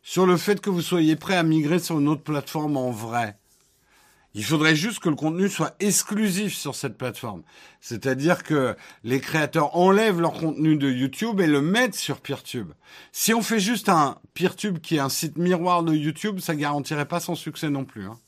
[0.02, 3.38] sur le fait que vous soyez prêt à migrer sur une autre plateforme en vrai.
[4.34, 7.44] Il faudrait juste que le contenu soit exclusif sur cette plateforme.
[7.82, 12.72] C'est-à-dire que les créateurs enlèvent leur contenu de YouTube et le mettent sur PeerTube.
[13.12, 17.08] Si on fait juste un PeerTube qui est un site miroir de YouTube, ça garantirait
[17.08, 18.06] pas son succès non plus.
[18.06, 18.20] Hein.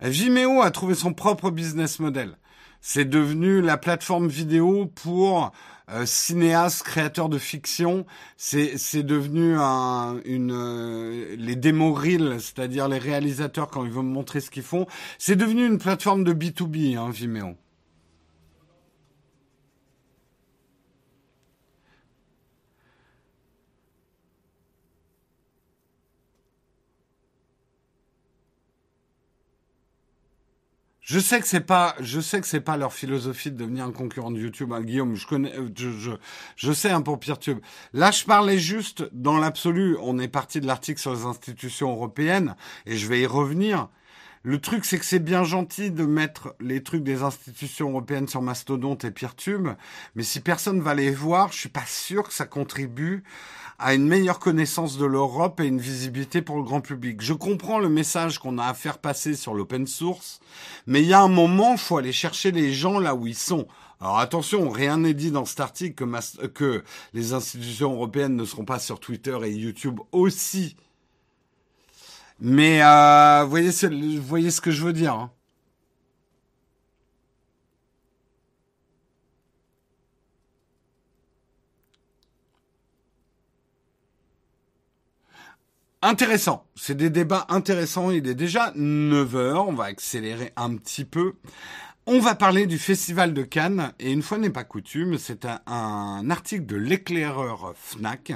[0.00, 2.36] Vimeo a trouvé son propre business model.
[2.80, 5.52] C'est devenu la plateforme vidéo pour
[5.92, 8.06] euh, cinéastes, créateurs de fiction.
[8.36, 14.40] C'est devenu un, une euh, les démo reels, c'est-à-dire les réalisateurs quand ils veulent montrer
[14.40, 14.86] ce qu'ils font.
[15.18, 17.56] C'est devenu une plateforme de B2B, hein, Vimeo.
[31.02, 33.90] Je sais que c'est pas, je sais que c'est pas leur philosophie de devenir un
[33.90, 35.16] concurrent de YouTube, hein, Guillaume.
[35.16, 36.12] Je connais, euh, je, je,
[36.54, 37.58] je sais un hein, pour PeerTube.
[37.92, 39.96] Là, je parlais juste dans l'absolu.
[40.00, 42.54] On est parti de l'article sur les institutions européennes
[42.86, 43.88] et je vais y revenir.
[44.44, 48.42] Le truc, c'est que c'est bien gentil de mettre les trucs des institutions européennes sur
[48.42, 49.68] Mastodonte et PeerTube,
[50.16, 53.22] mais si personne va les voir, je suis pas sûr que ça contribue
[53.78, 57.20] à une meilleure connaissance de l'Europe et une visibilité pour le grand public.
[57.20, 60.40] Je comprends le message qu'on a à faire passer sur l'open source,
[60.88, 63.68] mais il y a un moment, faut aller chercher les gens là où ils sont.
[64.00, 66.04] Alors attention, rien n'est dit dans cet article
[66.52, 66.82] que
[67.14, 70.74] les institutions européennes ne seront pas sur Twitter et YouTube aussi.
[72.44, 75.14] Mais euh, voyez, ce que je veux dire.
[75.14, 75.30] Hein.
[86.02, 86.66] intéressant.
[86.74, 88.10] C'est des débats intéressants.
[88.10, 89.68] Il est déjà 9 heures.
[89.68, 91.34] On va accélérer un petit peu.
[92.04, 96.30] On va parler du Festival de Cannes et une fois n'est pas coutume, c'est un,
[96.30, 98.32] article de l'éclaireur Fnac.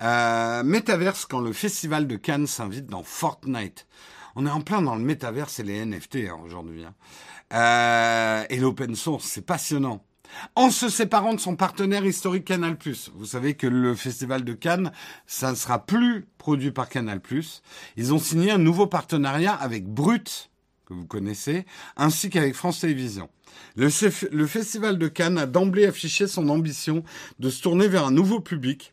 [0.00, 3.86] Euh, métaverse quand le Festival de Cannes s'invite dans Fortnite.
[4.36, 6.82] On est en plein dans le métaverse et les NFT hein, aujourd'hui.
[6.86, 6.94] Hein.
[7.52, 10.02] Euh, et l'open source, c'est passionnant
[10.56, 12.78] en se séparant de son partenaire historique Canal+.
[13.14, 14.92] Vous savez que le Festival de Cannes,
[15.26, 17.20] ça ne sera plus produit par Canal+.
[17.98, 20.50] Ils ont signé un nouveau partenariat avec Brut,
[20.86, 21.64] que vous connaissez,
[21.96, 23.28] ainsi qu'avec France Télévisions.
[23.76, 23.88] Le,
[24.46, 27.04] Festival de Cannes a d'emblée affiché son ambition
[27.38, 28.92] de se tourner vers un nouveau public.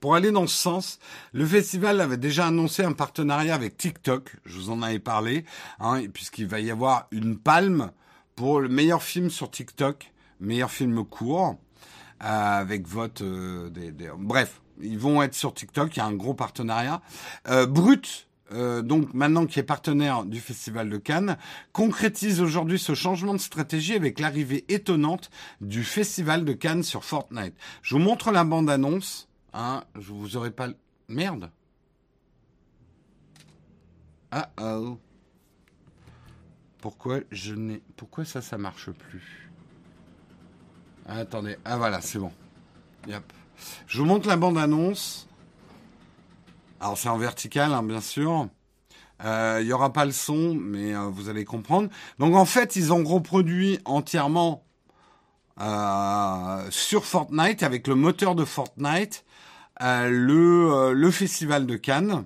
[0.00, 0.98] Pour aller dans ce sens,
[1.32, 5.44] le festival avait déjà annoncé un partenariat avec TikTok, je vous en avais parlé,
[5.78, 7.92] hein, puisqu'il va y avoir une palme
[8.34, 10.12] pour le meilleur film sur TikTok
[10.42, 11.56] meilleur film court,
[12.22, 16.14] euh, avec vote euh, des, Bref, ils vont être sur TikTok, il y a un
[16.14, 17.00] gros partenariat.
[17.48, 18.28] Euh, Brut,
[18.82, 21.36] donc maintenant qui est partenaire du Festival de Cannes,
[21.72, 25.30] concrétise aujourd'hui ce changement de stratégie avec l'arrivée étonnante
[25.60, 27.54] du Festival de Cannes sur Fortnite.
[27.82, 29.28] Je vous montre la bande-annonce.
[29.52, 30.68] Hein, je vous aurais pas...
[31.08, 31.50] Merde.
[34.30, 34.98] Ah oh.
[36.80, 37.82] Pourquoi je n'ai...
[37.96, 39.50] Pourquoi ça, ça marche plus?
[41.06, 41.56] Attendez.
[41.64, 42.32] Ah voilà, c'est bon.
[43.86, 45.28] Je vous montre la bande-annonce.
[46.82, 48.48] Alors c'est en vertical, hein, bien sûr.
[49.24, 51.88] Euh, il n'y aura pas le son, mais euh, vous allez comprendre.
[52.18, 54.64] Donc en fait, ils ont reproduit entièrement
[55.60, 59.24] euh, sur Fortnite, avec le moteur de Fortnite,
[59.80, 62.24] le, le festival de Cannes.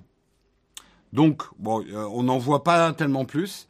[1.13, 3.67] Donc, bon, on n'en voit pas tellement plus.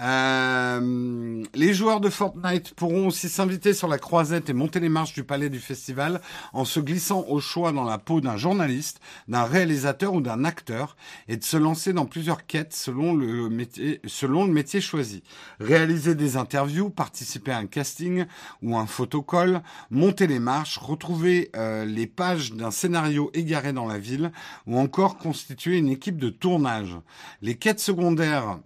[0.00, 5.14] Euh, les joueurs de Fortnite pourront aussi s'inviter sur la croisette et monter les marches
[5.14, 6.20] du palais du festival
[6.52, 10.96] en se glissant au choix dans la peau d'un journaliste, d'un réalisateur ou d'un acteur
[11.26, 15.22] et de se lancer dans plusieurs quêtes selon le métier, selon le choisi.
[15.60, 18.26] Réaliser des interviews, participer à un casting
[18.62, 23.98] ou un photocall, monter les marches, retrouver euh, les pages d'un scénario égaré dans la
[23.98, 24.30] ville
[24.66, 26.96] ou encore constituer une équipe de tournage.
[27.40, 28.58] Les quêtes secondaires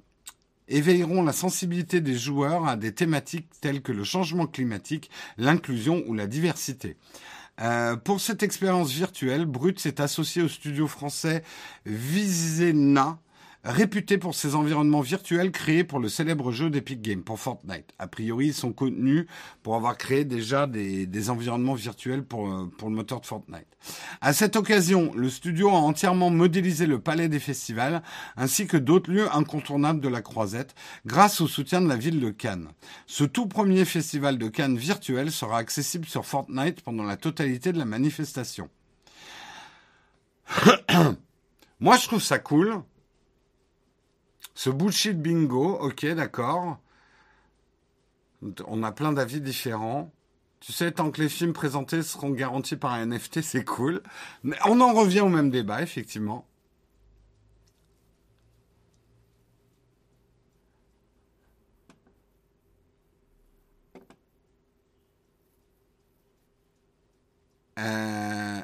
[0.69, 6.15] éveilleront la sensibilité des joueurs à des thématiques telles que le changement climatique, l'inclusion ou
[6.15, 6.97] la diversité.
[7.61, 11.43] Euh, pour cette expérience virtuelle, Brut s'est associé au studio français
[11.85, 13.19] Visena,
[13.65, 17.93] réputé pour ses environnements virtuels créés pour le célèbre jeu d'Epic Games, pour Fortnite.
[17.99, 19.29] A priori, ils sont connus
[19.63, 23.67] pour avoir créé déjà des, des environnements virtuels pour, euh, pour le moteur de Fortnite.
[24.21, 28.03] À cette occasion, le studio a entièrement modélisé le palais des festivals,
[28.37, 30.75] ainsi que d'autres lieux incontournables de la Croisette,
[31.07, 32.69] grâce au soutien de la ville de Cannes.
[33.07, 37.79] Ce tout premier festival de Cannes virtuel sera accessible sur Fortnite pendant la totalité de
[37.79, 38.69] la manifestation.
[41.81, 42.83] Moi, je trouve ça cool
[44.55, 46.79] ce bullshit bingo, ok, d'accord.
[48.67, 50.13] On a plein d'avis différents.
[50.61, 54.03] Tu sais, tant que les films présentés seront garantis par un NFT, c'est cool.
[54.45, 56.47] Mais on en revient au même débat, effectivement.
[67.79, 68.61] Euh,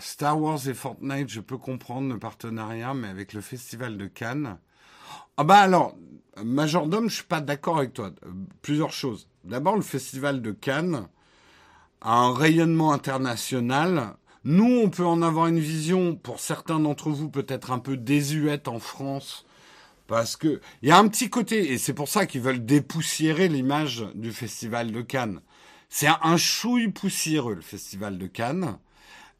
[0.00, 4.58] Star Wars et Fortnite, je peux comprendre le partenariat, mais avec le festival de Cannes,
[5.36, 5.96] ah bah alors,
[6.42, 8.12] Majordome, je suis pas d'accord avec toi.
[8.62, 9.28] Plusieurs choses.
[9.44, 11.08] D'abord, le Festival de Cannes
[12.00, 14.16] a un rayonnement international.
[14.44, 18.68] Nous, on peut en avoir une vision, pour certains d'entre vous, peut-être un peu désuète
[18.68, 19.46] en France,
[20.06, 23.48] parce que il y a un petit côté, et c'est pour ça qu'ils veulent dépoussiérer
[23.48, 25.40] l'image du Festival de Cannes.
[25.88, 28.78] C'est un chouille poussiéreux, le Festival de Cannes.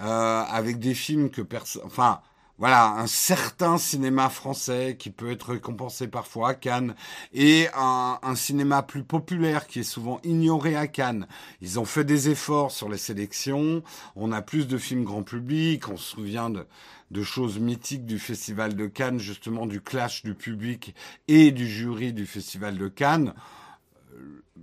[0.01, 2.21] Euh, avec des films que personne, enfin,
[2.59, 6.95] voilà, un certain cinéma français qui peut être récompensé parfois à Cannes
[7.33, 11.27] et un, cinéma plus populaire qui est souvent ignoré à Cannes.
[11.61, 13.83] Ils ont fait des efforts sur les sélections.
[14.15, 15.89] On a plus de films grand public.
[15.89, 16.65] On se souvient de,
[17.11, 20.95] de choses mythiques du Festival de Cannes, justement du clash du public
[21.27, 23.35] et du jury du Festival de Cannes.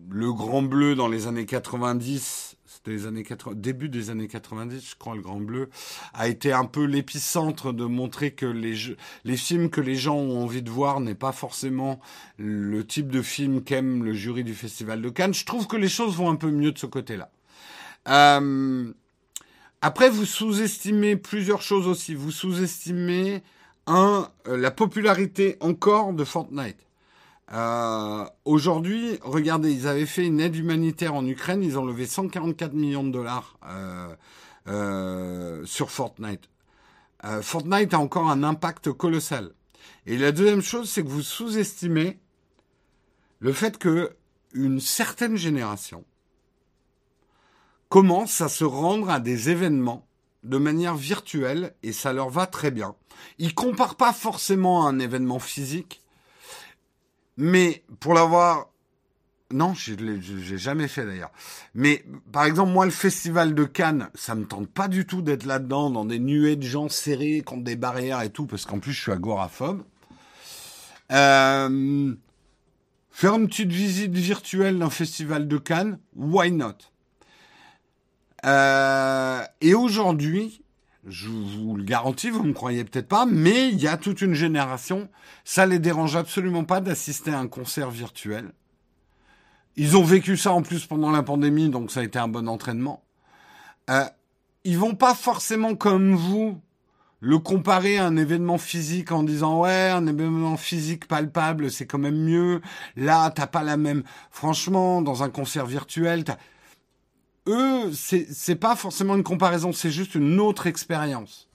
[0.09, 2.50] Le Grand Bleu dans les années 90
[2.85, 5.69] des années 80, début des années 90, je crois, le Grand Bleu,
[6.13, 8.75] a été un peu l'épicentre de montrer que les,
[9.23, 11.99] les films que les gens ont envie de voir n'est pas forcément
[12.37, 15.33] le type de film qu'aime le jury du Festival de Cannes.
[15.33, 17.31] Je trouve que les choses vont un peu mieux de ce côté-là.
[18.07, 18.91] Euh,
[19.81, 22.15] après, vous sous-estimez plusieurs choses aussi.
[22.15, 23.43] Vous sous-estimez,
[23.87, 26.77] un, euh, la popularité encore de Fortnite.
[27.53, 32.73] Euh, Aujourd'hui, regardez, ils avaient fait une aide humanitaire en Ukraine, ils ont levé 144
[32.73, 34.15] millions de dollars euh,
[34.67, 36.49] euh, sur Fortnite.
[37.41, 39.51] Fortnite a encore un impact colossal.
[40.07, 42.19] Et la deuxième chose, c'est que vous sous-estimez
[43.39, 44.15] le fait que
[44.53, 46.03] une certaine génération
[47.89, 50.07] commence à se rendre à des événements
[50.43, 52.95] de manière virtuelle et ça leur va très bien.
[53.37, 56.01] Ils comparent pas forcément à un événement physique,
[57.37, 58.69] mais pour l'avoir,
[59.51, 61.31] non, je l'ai jamais fait d'ailleurs.
[61.73, 65.45] Mais par exemple, moi, le festival de Cannes, ça me tente pas du tout d'être
[65.45, 68.93] là-dedans, dans des nuées de gens serrés contre des barrières et tout, parce qu'en plus,
[68.93, 69.83] je suis agoraphobe.
[71.11, 72.15] Euh,
[73.09, 76.75] faire une petite visite virtuelle d'un festival de Cannes, why not?
[78.45, 80.63] Euh, Et aujourd'hui,
[81.07, 84.33] je vous le garantis, vous me croyez peut-être pas, mais il y a toute une
[84.33, 85.09] génération,
[85.43, 88.51] ça les dérange absolument pas d'assister à un concert virtuel.
[89.77, 92.47] Ils ont vécu ça en plus pendant la pandémie, donc ça a été un bon
[92.47, 93.03] entraînement.
[93.89, 94.05] Euh,
[94.63, 96.59] ils vont pas forcément comme vous
[97.19, 101.99] le comparer à un événement physique en disant ouais un événement physique palpable c'est quand
[101.99, 102.61] même mieux.
[102.95, 104.03] Là t'as pas la même.
[104.31, 106.37] Franchement dans un concert virtuel t'as
[107.47, 111.47] eux, c'est pas forcément une comparaison, c'est juste une autre expérience.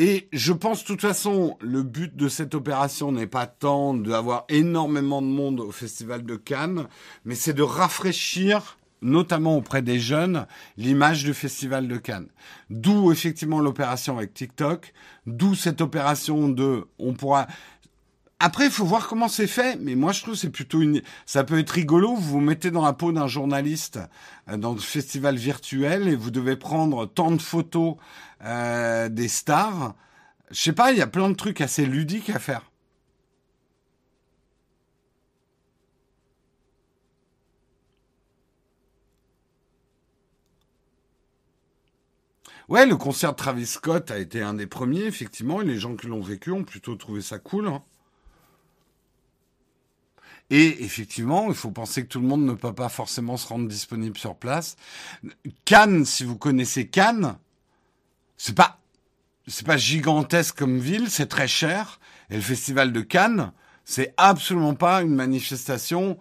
[0.00, 4.44] Et je pense de toute façon, le but de cette opération n'est pas tant d'avoir
[4.48, 6.86] énormément de monde au Festival de Cannes,
[7.24, 12.28] mais c'est de rafraîchir, notamment auprès des jeunes, l'image du Festival de Cannes.
[12.70, 14.92] D'où effectivement l'opération avec TikTok,
[15.26, 17.48] d'où cette opération de, on pourra,
[18.40, 21.02] après, il faut voir comment c'est fait, mais moi je trouve c'est plutôt une.
[21.26, 22.14] Ça peut être rigolo.
[22.14, 23.98] Vous vous mettez dans la peau d'un journaliste
[24.48, 27.96] euh, dans le festival virtuel et vous devez prendre tant de photos
[28.44, 29.94] euh, des stars.
[30.50, 32.62] Je sais pas, il y a plein de trucs assez ludiques à faire.
[42.68, 45.96] Ouais, le concert de Travis Scott a été un des premiers, effectivement, et les gens
[45.96, 47.66] qui l'ont vécu ont plutôt trouvé ça cool.
[47.68, 47.82] Hein.
[50.50, 53.68] Et effectivement, il faut penser que tout le monde ne peut pas forcément se rendre
[53.68, 54.76] disponible sur place.
[55.64, 57.36] Cannes, si vous connaissez Cannes,
[58.36, 58.78] c'est pas
[59.46, 62.00] c'est pas gigantesque comme ville, c'est très cher.
[62.30, 63.52] Et le festival de Cannes,
[63.84, 66.18] c'est absolument pas une manifestation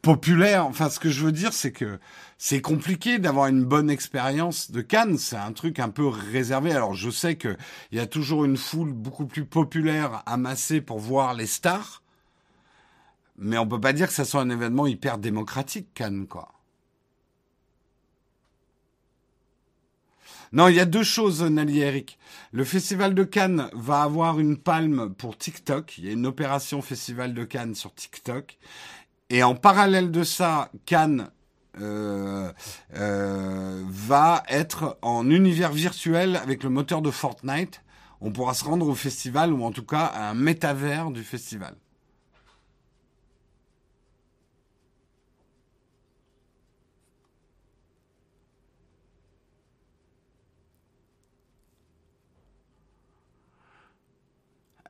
[0.00, 0.66] populaire.
[0.66, 1.98] Enfin, ce que je veux dire, c'est que
[2.38, 5.18] c'est compliqué d'avoir une bonne expérience de Cannes.
[5.18, 6.72] C'est un truc un peu réservé.
[6.72, 7.56] Alors, je sais que
[7.92, 12.03] il y a toujours une foule beaucoup plus populaire amassée pour voir les stars.
[13.36, 16.52] Mais on peut pas dire que ça soit un événement hyper démocratique, Cannes, quoi.
[20.52, 22.16] Non, il y a deux choses, Nali Eric.
[22.52, 25.98] Le Festival de Cannes va avoir une palme pour TikTok.
[25.98, 28.56] Il y a une opération Festival de Cannes sur TikTok.
[29.30, 31.28] Et en parallèle de ça, Cannes
[31.80, 32.52] euh,
[32.94, 37.82] euh, va être en univers virtuel avec le moteur de Fortnite.
[38.20, 41.74] On pourra se rendre au festival ou en tout cas à un métavers du festival.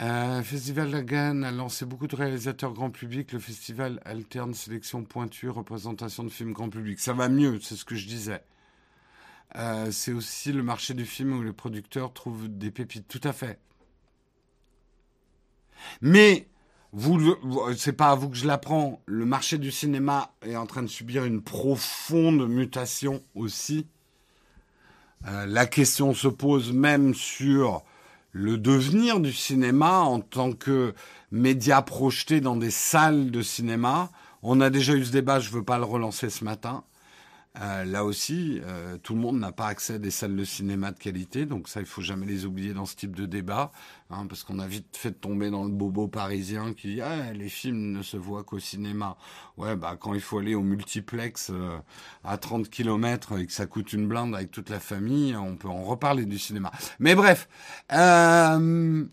[0.03, 3.33] Euh, festival Lagan a lancé beaucoup de réalisateurs grand public.
[3.33, 6.99] Le festival alterne sélection pointue, représentation de films grand public.
[6.99, 8.43] Ça va mieux, c'est ce que je disais.
[9.57, 13.07] Euh, c'est aussi le marché du film où les producteurs trouvent des pépites.
[13.07, 13.61] Tout à fait.
[16.01, 16.49] Mais
[16.93, 17.37] vous,
[17.77, 19.01] c'est pas à vous que je l'apprends.
[19.07, 23.87] Le marché du cinéma est en train de subir une profonde mutation aussi.
[25.27, 27.85] Euh, la question se pose même sur
[28.35, 30.93] le devenir du cinéma en tant que
[31.31, 34.11] média projeté dans des salles de cinéma.
[34.43, 36.83] On a déjà eu ce débat, je ne veux pas le relancer ce matin.
[37.61, 40.91] Euh, là aussi, euh, tout le monde n'a pas accès à des salles de cinéma
[40.91, 43.71] de qualité, donc ça, il faut jamais les oublier dans ce type de débat,
[44.11, 47.49] hein, parce qu'on a vite fait tomber dans le bobo parisien qui dit ah, les
[47.49, 49.17] films ne se voient qu'au cinéma.
[49.57, 51.79] Ouais, bah quand il faut aller au multiplex euh,
[52.25, 55.69] à 30 km et que ça coûte une blinde avec toute la famille, on peut
[55.69, 56.73] en reparler du cinéma.
[56.99, 57.49] Mais bref,
[57.89, 59.09] donc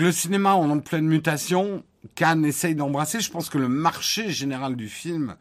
[0.00, 1.82] le cinéma on est en pleine mutation.
[2.14, 3.18] Cannes essaye d'embrasser.
[3.18, 5.34] Je pense que le marché général du film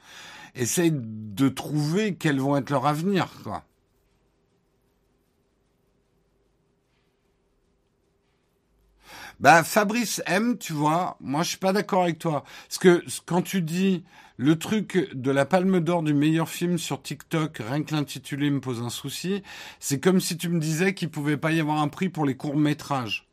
[0.55, 3.63] essayent de trouver quels vont être leur avenir, quoi.
[9.39, 12.43] Bah, Fabrice M, tu vois, moi je suis pas d'accord avec toi.
[12.67, 14.03] Parce que quand tu dis
[14.37, 18.61] le truc de la palme d'or du meilleur film sur TikTok, rien que l'intitulé me
[18.61, 19.43] pose un souci,
[19.79, 22.37] c'est comme si tu me disais qu'il pouvait pas y avoir un prix pour les
[22.37, 23.24] courts métrages.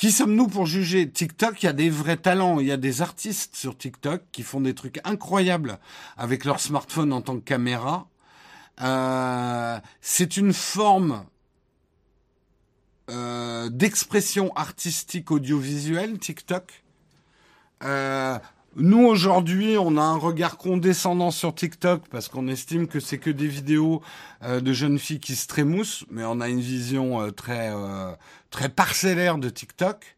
[0.00, 3.02] Qui sommes-nous pour juger TikTok, il y a des vrais talents, il y a des
[3.02, 5.78] artistes sur TikTok qui font des trucs incroyables
[6.16, 8.08] avec leur smartphone en tant que caméra.
[8.80, 11.26] Euh, c'est une forme
[13.10, 16.82] euh, d'expression artistique audiovisuelle, TikTok.
[17.84, 18.38] Euh,
[18.76, 23.30] nous aujourd'hui, on a un regard condescendant sur TikTok parce qu'on estime que c'est que
[23.30, 24.00] des vidéos
[24.44, 28.12] euh, de jeunes filles qui se trémoussent, mais on a une vision euh, très euh,
[28.50, 30.16] très parcellaire de TikTok.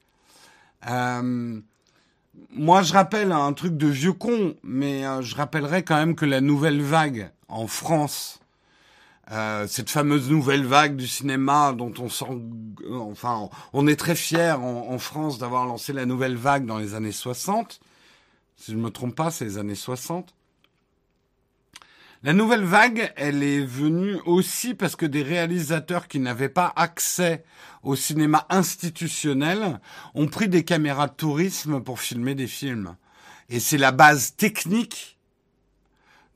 [0.84, 6.40] moi, je rappelle un truc de vieux con, mais je rappellerai quand même que la
[6.40, 8.40] nouvelle vague en France,
[9.28, 12.24] cette fameuse nouvelle vague du cinéma dont on sent,
[12.90, 16.94] enfin, on est très fier en, en France d'avoir lancé la nouvelle vague dans les
[16.94, 17.80] années 60
[18.62, 20.32] si je ne me trompe pas, c'est les années 60.
[22.24, 27.44] La nouvelle vague, elle est venue aussi parce que des réalisateurs qui n'avaient pas accès
[27.82, 29.80] au cinéma institutionnel
[30.14, 32.96] ont pris des caméras de tourisme pour filmer des films.
[33.48, 35.18] Et c'est la base technique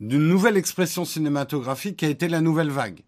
[0.01, 3.05] d'une nouvelle expression cinématographique qui a été la nouvelle vague.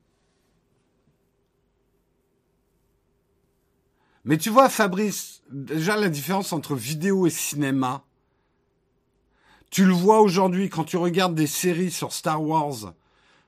[4.25, 8.05] Mais tu vois, Fabrice, déjà la différence entre vidéo et cinéma,
[9.71, 12.95] tu le vois aujourd'hui quand tu regardes des séries sur Star Wars,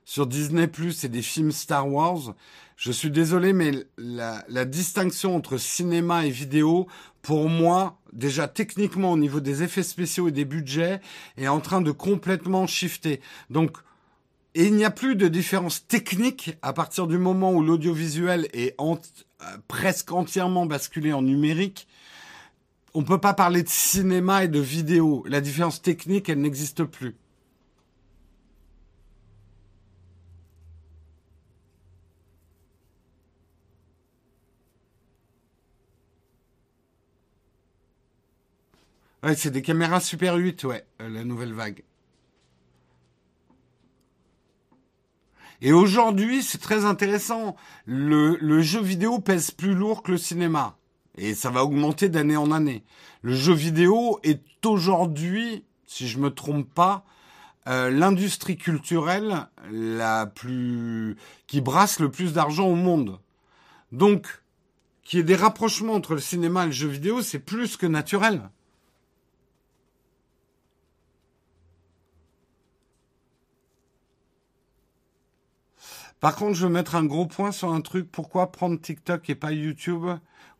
[0.05, 2.35] sur Disney Plus et des films Star Wars.
[2.77, 6.87] Je suis désolé, mais la, la, distinction entre cinéma et vidéo,
[7.21, 10.99] pour moi, déjà techniquement au niveau des effets spéciaux et des budgets,
[11.37, 13.21] est en train de complètement shifter.
[13.51, 13.77] Donc,
[14.53, 18.95] il n'y a plus de différence technique à partir du moment où l'audiovisuel est euh,
[19.67, 21.87] presque entièrement basculé en numérique
[22.93, 25.23] on peut pas parler de cinéma et de vidéo.
[25.27, 27.15] La différence technique, elle n'existe plus.
[39.23, 41.83] Ouais, c'est des caméras Super 8, ouais, euh, la nouvelle vague.
[45.61, 47.55] Et aujourd'hui, c'est très intéressant.
[47.85, 50.75] Le jeu vidéo pèse plus lourd que le cinéma.
[51.17, 52.83] Et ça va augmenter d'année en année.
[53.21, 57.05] Le jeu vidéo est aujourd'hui, si je me trompe pas,
[57.67, 61.15] euh, l'industrie culturelle la plus
[61.47, 63.19] qui brasse le plus d'argent au monde.
[63.91, 64.41] Donc,
[65.03, 67.85] qu'il y ait des rapprochements entre le cinéma et le jeu vidéo, c'est plus que
[67.85, 68.49] naturel.
[76.21, 78.09] Par contre, je veux mettre un gros point sur un truc.
[78.09, 80.05] Pourquoi prendre TikTok et pas YouTube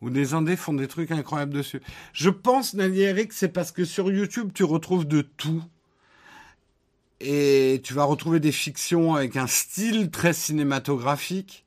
[0.01, 1.81] où des indés font des trucs incroyables dessus?
[2.13, 5.63] Je pense, Nelly Eric, c'est parce que sur YouTube, tu retrouves de tout.
[7.19, 11.63] Et tu vas retrouver des fictions avec un style très cinématographique.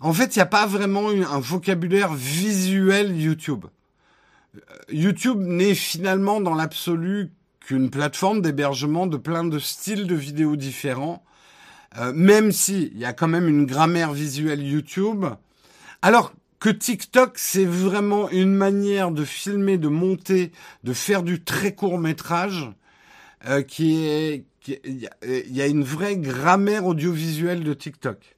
[0.00, 3.66] En fait, il n'y a pas vraiment un vocabulaire visuel YouTube.
[4.56, 4.60] Euh,
[4.90, 7.30] YouTube n'est finalement dans l'absolu
[7.60, 11.24] qu'une plateforme d'hébergement de plein de styles de vidéos différents,
[11.98, 15.26] euh, même si il y a quand même une grammaire visuelle YouTube.
[16.02, 20.50] Alors que TikTok, c'est vraiment une manière de filmer, de monter,
[20.82, 22.70] de faire du très court métrage,
[23.46, 25.10] euh, qui est, il
[25.50, 28.36] y, a une vraie grammaire audiovisuelle de TikTok.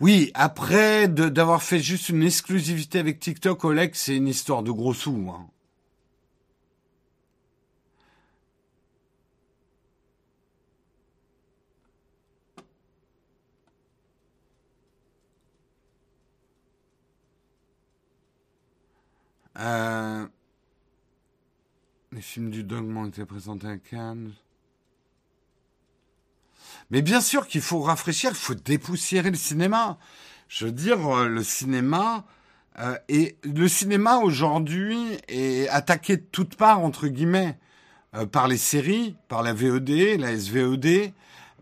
[0.00, 4.94] Oui, après d'avoir fait juste une exclusivité avec TikTok, Oleg, c'est une histoire de gros
[4.94, 5.30] sous.
[5.30, 5.46] Hein.
[19.60, 20.26] Euh,
[22.12, 24.32] les films du dogme ont été présentés à Cannes.
[26.90, 29.98] Mais bien sûr qu'il faut rafraîchir, il faut dépoussiérer le cinéma.
[30.48, 32.24] Je veux dire, euh, le cinéma
[32.78, 37.58] euh, et le cinéma aujourd'hui est attaqué de toutes parts entre guillemets
[38.32, 41.12] par les séries, par la VOD, la SVOD,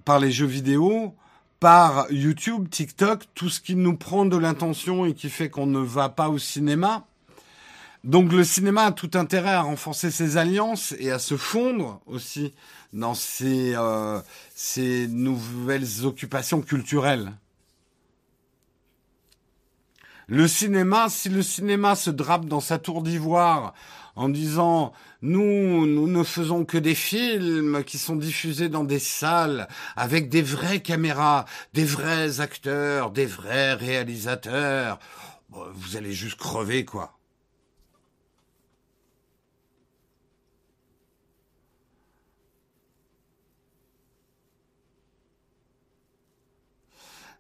[0.07, 1.15] par les jeux vidéo,
[1.61, 5.81] par YouTube, TikTok, tout ce qui nous prend de l'intention et qui fait qu'on ne
[5.81, 7.07] va pas au cinéma.
[8.05, 12.55] Donc le cinéma a tout intérêt à renforcer ses alliances et à se fondre aussi
[12.93, 14.21] dans ces, euh,
[14.55, 17.33] ces nouvelles occupations culturelles.
[20.29, 23.75] Le cinéma, si le cinéma se drape dans sa tour d'ivoire
[24.15, 24.93] en disant
[25.23, 30.43] nous, nous ne faisons que des films qui sont diffusés dans des salles avec des
[30.43, 34.99] vraies caméras, des vrais acteurs, des vrais réalisateurs,
[35.51, 37.18] vous allez juste crever quoi.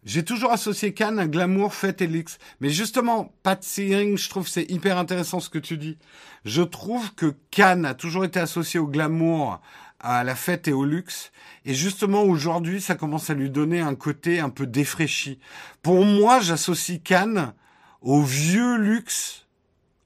[0.04, 2.38] J'ai toujours associé Cannes à glamour, fête et luxe.
[2.60, 5.98] Mais justement, Pat Searing, je trouve c'est hyper intéressant ce que tu dis.
[6.44, 9.60] Je trouve que Cannes a toujours été associé au glamour,
[10.00, 11.32] à la fête et au luxe.
[11.64, 15.40] Et justement, aujourd'hui, ça commence à lui donner un côté un peu défraîchi.
[15.82, 17.52] Pour moi, j'associe Cannes
[18.00, 19.46] au vieux luxe,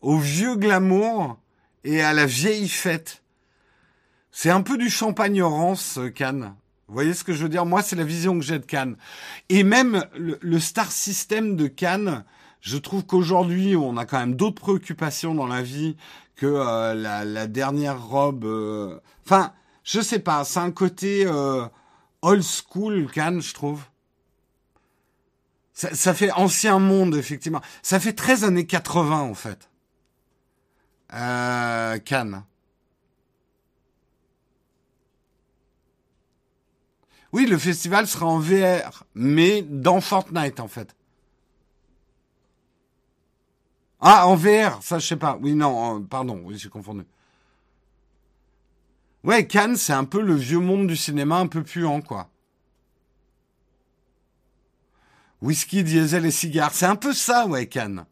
[0.00, 1.38] au vieux glamour
[1.84, 3.22] et à la vieille fête.
[4.30, 6.54] C'est un peu du champagne-rance, Cannes.
[6.92, 7.64] Vous voyez ce que je veux dire?
[7.64, 8.98] Moi, c'est la vision que j'ai de Cannes.
[9.48, 12.22] Et même le, star system de Cannes,
[12.60, 15.96] je trouve qu'aujourd'hui, on a quand même d'autres préoccupations dans la vie
[16.36, 18.44] que euh, la, dernière robe.
[18.44, 19.54] Euh, enfin,
[19.84, 21.64] je sais pas, c'est un côté euh,
[22.20, 23.80] old school Cannes, je trouve.
[25.72, 27.62] Ça, ça, fait ancien monde, effectivement.
[27.80, 29.70] Ça fait 13 années 80, en fait.
[31.08, 32.44] Cannes.
[37.32, 40.94] Oui, le festival sera en VR, mais dans Fortnite en fait.
[44.00, 45.38] Ah, en VR, ça je sais pas.
[45.40, 47.04] Oui, non, pardon, oui, j'ai confondu.
[49.24, 52.28] Ouais, Cannes, c'est un peu le vieux monde du cinéma un peu puant, quoi.
[55.40, 58.04] Whisky, diesel et cigares, c'est un peu ça, ouais, Cannes.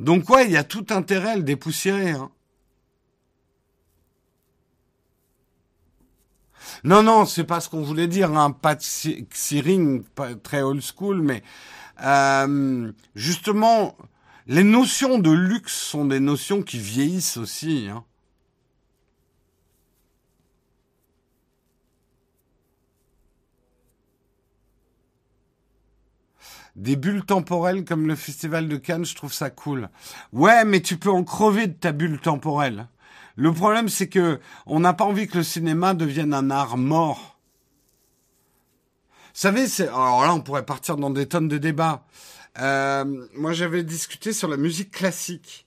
[0.00, 2.10] Donc ouais, il y a tout intérêt à le dépoussiérer.
[2.10, 2.30] Hein.
[6.84, 11.42] Non, non, c'est pas ce qu'on voulait dire, hein, pas de très old school, mais
[12.02, 13.96] euh, justement,
[14.46, 17.88] les notions de luxe sont des notions qui vieillissent aussi.
[17.90, 18.04] Hein.
[26.76, 29.88] Des bulles temporelles comme le festival de Cannes, je trouve ça cool.
[30.32, 32.88] Ouais, mais tu peux en crever de ta bulle temporelle.
[33.36, 37.38] Le problème, c'est que on n'a pas envie que le cinéma devienne un art mort.
[39.34, 42.06] Vous savez, c'est, alors là, on pourrait partir dans des tonnes de débats.
[42.58, 43.04] Euh,
[43.34, 45.65] moi, j'avais discuté sur la musique classique.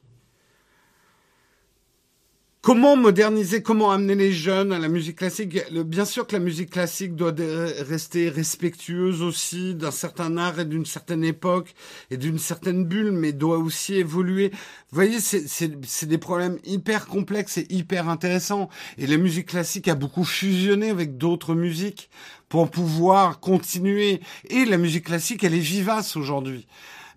[2.62, 5.58] Comment moderniser, comment amener les jeunes à la musique classique?
[5.72, 10.86] Bien sûr que la musique classique doit rester respectueuse aussi d'un certain art et d'une
[10.86, 11.74] certaine époque
[12.12, 14.50] et d'une certaine bulle, mais doit aussi évoluer.
[14.50, 18.68] Vous voyez, c'est des problèmes hyper complexes et hyper intéressants.
[18.98, 22.10] Et la musique classique a beaucoup fusionné avec d'autres musiques
[22.50, 24.20] pour pouvoir continuer.
[24.50, 26.68] Et la musique classique, elle est vivace aujourd'hui.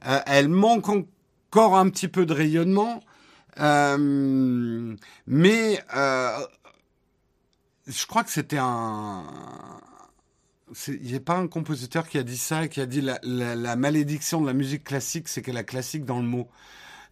[0.06, 3.02] Euh, elle manque encore un petit peu de rayonnement
[3.60, 4.96] euh,
[5.26, 6.38] mais euh,
[7.86, 9.24] je crois que c'était un.
[10.88, 13.76] Il n'y a pas un compositeur qui a dit ça, qui a dit la, la,
[13.76, 16.48] malédiction de la musique classique, c'est qu'elle a classique dans le mot.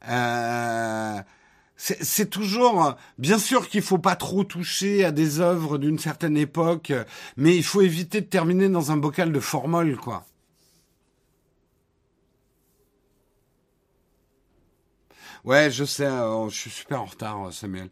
[0.08, 1.20] Euh,
[1.76, 6.92] c'est toujours, bien sûr qu'il faut pas trop toucher à des œuvres d'une certaine époque,
[7.36, 10.26] mais il faut éviter de terminer dans un bocal de formol, quoi.
[15.44, 17.90] Ouais, je sais, euh, je suis super en retard, euh, Samuel.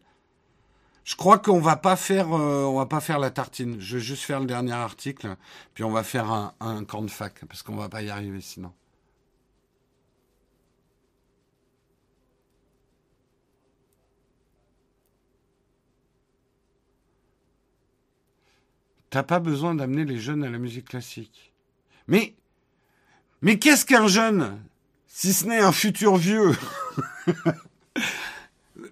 [1.03, 3.79] Je crois qu'on va pas faire, euh, on va pas faire la tartine.
[3.79, 5.35] Je vais juste faire le dernier article,
[5.73, 8.41] puis on va faire un, un camp de fac parce qu'on va pas y arriver
[8.41, 8.71] sinon.
[19.09, 21.51] T'as pas besoin d'amener les jeunes à la musique classique.
[22.07, 22.35] Mais,
[23.41, 24.59] mais qu'est-ce qu'un jeune,
[25.11, 26.55] si ce n'est un futur vieux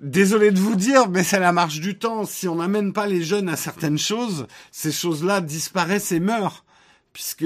[0.02, 2.26] Désolé de vous dire, mais c'est la marche du temps.
[2.26, 6.65] Si on n'amène pas les jeunes à certaines choses, ces choses-là disparaissent et meurent.
[7.14, 7.45] Puisque,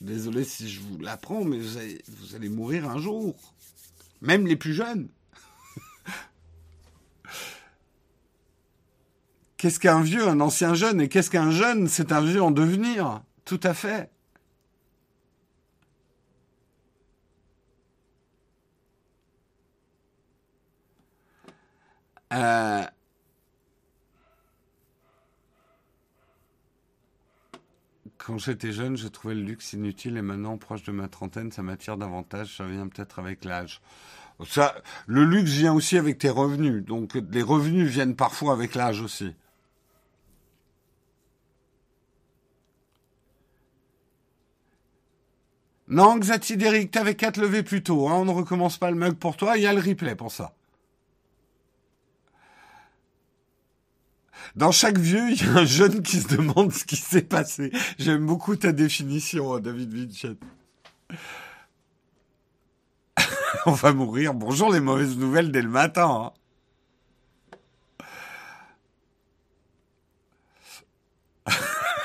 [0.00, 3.54] désolé si je vous l'apprends, mais vous allez mourir un jour.
[4.20, 5.08] Même les plus jeunes.
[9.56, 13.22] Qu'est-ce qu'un vieux, un ancien jeune Et qu'est-ce qu'un jeune C'est un vieux en devenir?
[13.44, 14.10] Tout à fait.
[22.32, 22.84] Euh,
[28.18, 31.62] quand j'étais jeune, je trouvais le luxe inutile et maintenant, proche de ma trentaine, ça
[31.62, 32.56] m'attire davantage.
[32.56, 33.80] Ça vient peut-être avec l'âge.
[34.46, 34.74] Ça,
[35.06, 36.84] le luxe vient aussi avec tes revenus.
[36.84, 39.34] Donc, les revenus viennent parfois avec l'âge aussi.
[45.88, 48.08] Non, Xatidéric, t'avais qu'à te lever plus tôt.
[48.08, 48.14] Hein.
[48.16, 49.56] On ne recommence pas le mug pour toi.
[49.56, 50.54] Il y a le replay pour ça.
[54.56, 57.70] Dans chaque vieux, il y a un jeune qui se demande ce qui s'est passé.
[57.98, 60.34] J'aime beaucoup ta définition, hein, David Vincent.
[63.66, 64.34] On va mourir.
[64.34, 66.32] Bonjour les mauvaises nouvelles dès le matin.
[66.32, 66.32] Hein.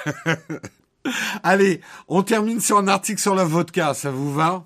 [1.44, 4.66] Allez, on termine sur un article sur la vodka, ça vous va?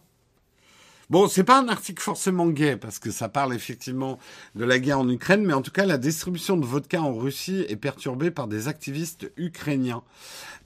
[1.09, 4.19] Bon, c'est pas un article forcément gay parce que ça parle effectivement
[4.55, 7.65] de la guerre en Ukraine, mais en tout cas, la distribution de vodka en Russie
[7.69, 10.03] est perturbée par des activistes ukrainiens.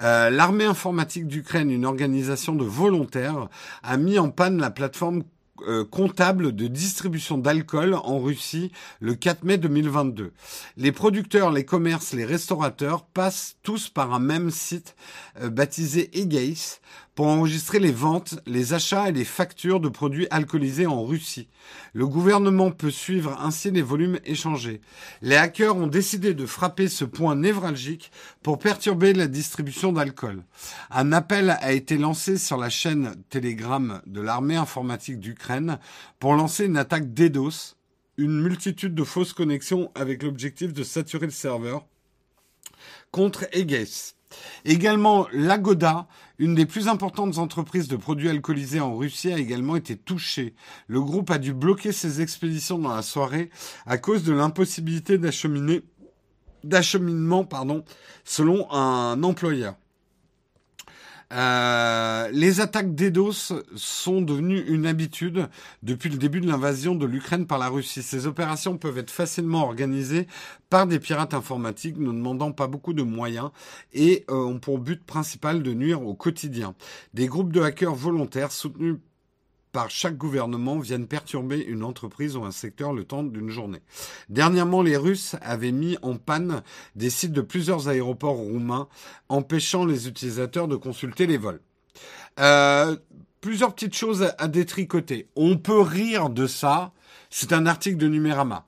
[0.01, 3.49] Euh, l'armée informatique d'Ukraine, une organisation de volontaires,
[3.83, 5.21] a mis en panne la plateforme
[5.67, 10.31] euh, comptable de distribution d'alcool en Russie le 4 mai 2022.
[10.77, 14.95] Les producteurs, les commerces, les restaurateurs passent tous par un même site
[15.39, 16.79] euh, baptisé Egeis
[17.15, 21.49] pour enregistrer les ventes, les achats et les factures de produits alcoolisés en Russie.
[21.93, 24.81] Le gouvernement peut suivre ainsi les volumes échangés.
[25.21, 28.11] Les hackers ont décidé de frapper ce point névralgique
[28.43, 30.43] pour perturber la distribution d'alcool.
[30.89, 35.79] Un appel a été lancé sur la chaîne Telegram de l'armée informatique d'Ukraine
[36.19, 37.75] pour lancer une attaque DDoS,
[38.17, 41.85] une multitude de fausses connexions avec l'objectif de saturer le serveur
[43.11, 44.15] contre Eges.
[44.65, 46.07] Également, l'Agoda,
[46.39, 50.55] une des plus importantes entreprises de produits alcoolisés en Russie, a également été touchée.
[50.87, 53.49] Le groupe a dû bloquer ses expéditions dans la soirée
[53.85, 55.81] à cause de l'impossibilité d'acheminer
[56.63, 57.83] d'acheminement, pardon,
[58.23, 59.75] selon un employeur.
[61.31, 65.47] Euh, les attaques DDoS sont devenues une habitude
[65.81, 68.03] depuis le début de l'invasion de l'Ukraine par la Russie.
[68.03, 70.27] Ces opérations peuvent être facilement organisées
[70.69, 73.51] par des pirates informatiques ne demandant pas beaucoup de moyens
[73.93, 76.75] et euh, ont pour but principal de nuire au quotidien.
[77.13, 78.97] Des groupes de hackers volontaires soutenus
[79.71, 83.81] par chaque gouvernement viennent perturber une entreprise ou un secteur le temps d'une journée.
[84.29, 86.61] Dernièrement, les Russes avaient mis en panne
[86.95, 88.87] des sites de plusieurs aéroports roumains,
[89.29, 91.61] empêchant les utilisateurs de consulter les vols.
[92.39, 92.95] Euh,
[93.41, 95.27] plusieurs petites choses à, détricoter.
[95.35, 96.91] On peut rire de ça.
[97.29, 98.67] C'est un article de Numérama.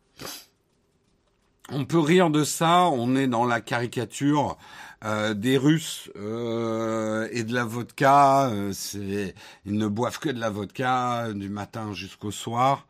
[1.70, 2.88] On peut rire de ça.
[2.88, 4.58] On est dans la caricature.
[5.06, 8.48] Euh, des Russes euh, et de la vodka.
[8.48, 9.36] Euh, c'est
[9.66, 12.88] ils ne boivent que de la vodka du matin jusqu'au soir.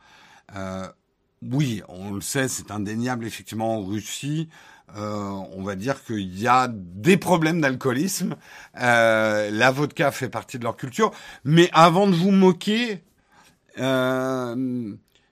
[1.41, 4.49] oui, on le sait, c'est indéniable effectivement en Russie.
[4.95, 8.35] on va dire qu'il y a des problèmes d'alcoolisme.
[8.75, 11.11] la vodka fait partie de leur culture.
[11.43, 13.03] Mais avant de vous moquer,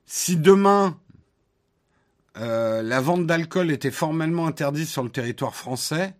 [0.05, 0.97] si demain
[2.35, 6.15] la vente d'alcool était formellement interdite sur le territoire français,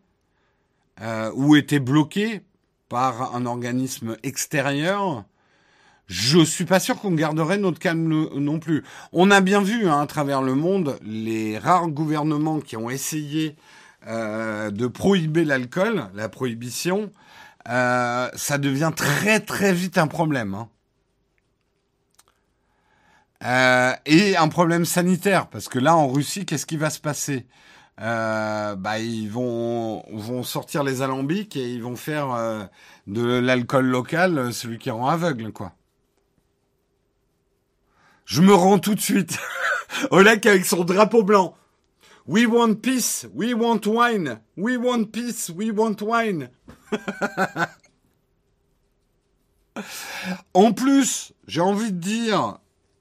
[0.99, 2.41] euh, ou était bloqué
[2.89, 5.23] par un organisme extérieur,
[6.07, 8.83] je suis pas sûr qu'on garderait notre calme non plus.
[9.13, 13.55] On a bien vu hein, à travers le monde les rares gouvernements qui ont essayé
[14.07, 17.11] euh, de prohiber l'alcool, la prohibition,
[17.69, 20.53] euh, ça devient très très vite un problème.
[20.53, 20.67] Hein.
[24.05, 27.47] Et un problème sanitaire, parce que là en Russie, qu'est-ce qui va se passer?
[28.01, 32.63] Euh, bah, ils vont, vont sortir les alambics et ils vont faire euh,
[33.05, 35.73] de l'alcool local euh, celui qui rend aveugle, quoi.
[38.25, 39.37] Je me rends tout de suite.
[40.11, 41.55] Olek avec son drapeau blanc.
[42.25, 46.49] We want peace, we want wine, we want peace, we want wine.
[50.53, 52.59] en plus, j'ai envie de dire,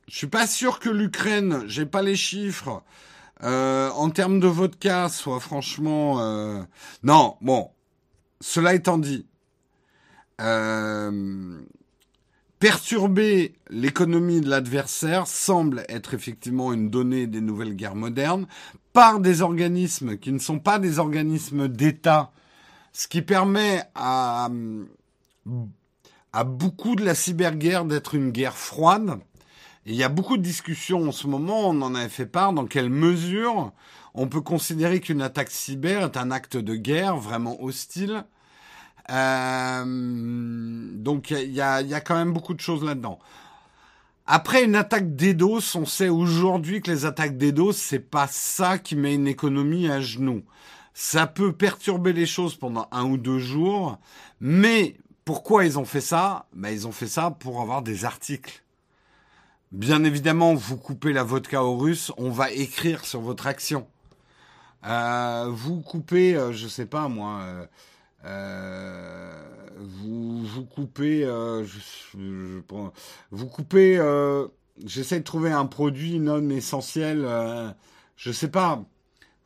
[0.09, 2.83] je suis pas sûr que l'Ukraine, j'ai pas les chiffres,
[3.43, 6.21] euh, en termes de vodka, soit franchement...
[6.21, 6.63] Euh...
[7.03, 7.71] Non, bon,
[8.41, 9.27] cela étant dit,
[10.41, 11.61] Euh,
[12.61, 18.47] perturber l'économie de l'adversaire semble être effectivement une donnée des nouvelles guerres modernes
[18.95, 22.33] par des organismes qui ne sont pas des organismes d'État,
[22.93, 24.49] ce qui permet à,
[26.33, 29.21] à beaucoup de la cyberguerre d'être une guerre froide.
[29.87, 32.67] Il y a beaucoup de discussions en ce moment, on en avait fait part, dans
[32.67, 33.73] quelle mesure
[34.15, 38.25] on peut considérer qu'une attaque cyber est un acte de guerre vraiment hostile.
[39.09, 39.85] Euh,
[40.95, 43.19] donc il y a, y a quand même beaucoup de choses là-dedans.
[44.27, 48.95] Après une attaque DDoS, on sait aujourd'hui que les attaques DDoS, c'est pas ça qui
[48.95, 50.43] met une économie à genoux.
[50.95, 53.99] Ça peut perturber les choses pendant un ou deux jours,
[54.41, 56.47] mais pourquoi ils ont fait ça?
[56.55, 58.63] Ben, Ils ont fait ça pour avoir des articles.
[59.73, 63.87] Bien évidemment, vous coupez la vodka aux Russes, on va écrire sur votre action.
[64.85, 67.67] Euh, vous coupez, euh, je sais pas moi, euh,
[68.25, 69.45] euh
[69.79, 71.25] vous, vous coupez,
[73.31, 73.97] vous coupez,
[74.85, 77.25] j'essaie de trouver un produit non essentiel,
[78.17, 78.85] je sais pas,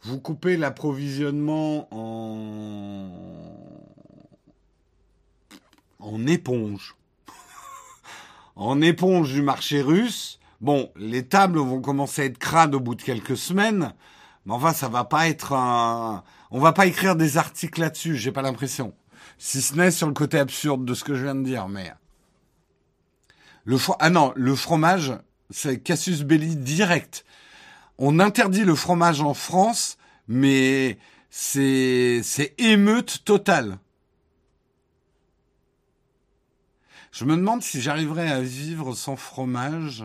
[0.03, 3.11] vous coupez l'approvisionnement en
[6.01, 6.97] en éponge.
[8.57, 10.39] En éponge du marché russe.
[10.61, 13.93] Bon, les tables vont commencer à être crades au bout de quelques semaines,
[14.47, 16.23] mais enfin, ça va pas être un...
[16.51, 18.95] On va pas écrire des articles là-dessus, j'ai pas l'impression.
[19.39, 21.93] Si ce n'est sur le côté absurde de ce que je viens de dire, mais...
[23.65, 25.13] Le Ah non, le fromage,
[25.51, 27.25] c'est Cassius Belli direct.
[27.99, 29.97] On interdit le fromage en France,
[30.29, 30.99] mais
[31.31, 33.79] c'est c'est émeute totale.
[37.15, 40.03] Je me demande si j'arriverai à vivre sans fromage.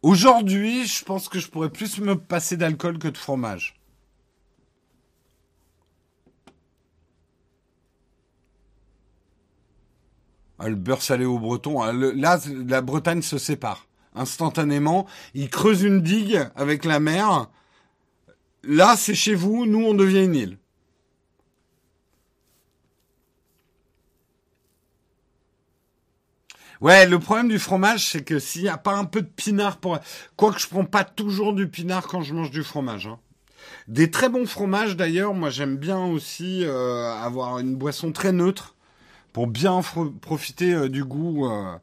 [0.00, 3.80] Aujourd'hui, je pense que je pourrais plus me passer d'alcool que de fromage.
[10.60, 13.88] Ah, le beurre salé au breton, ah, là, la Bretagne se sépare.
[14.14, 17.50] Instantanément, ils creusent une digue avec la mer.
[18.62, 20.58] Là, c'est chez vous, nous, on devient une île.
[26.80, 29.78] Ouais, le problème du fromage, c'est que s'il n'y a pas un peu de pinard
[29.78, 29.98] pour...
[30.36, 33.06] Quoique je prends pas toujours du pinard quand je mange du fromage.
[33.06, 33.18] Hein.
[33.88, 38.74] Des très bons fromages d'ailleurs, moi j'aime bien aussi euh, avoir une boisson très neutre
[39.32, 39.80] pour bien
[40.20, 41.46] profiter euh, du goût.
[41.46, 41.76] Euh.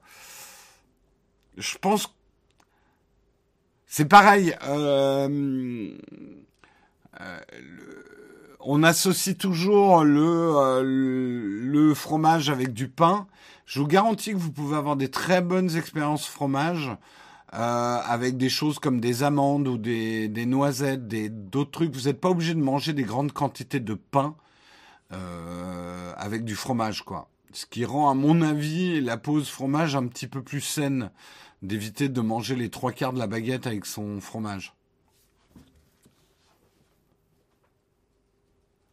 [1.58, 2.14] Je pense...
[3.88, 4.56] C'est pareil.
[8.60, 13.28] on associe toujours le, le fromage avec du pain.
[13.66, 16.90] Je vous garantis que vous pouvez avoir des très bonnes expériences fromage
[17.54, 21.94] euh, avec des choses comme des amandes ou des, noisettes, des d'autres trucs.
[21.94, 24.36] Vous n'êtes pas obligé de manger des grandes quantités de pain
[25.12, 27.30] euh, avec du fromage, quoi.
[27.52, 31.12] Ce qui rend, à mon avis, la pause fromage un petit peu plus saine,
[31.62, 34.74] d'éviter de manger les trois quarts de la baguette avec son fromage.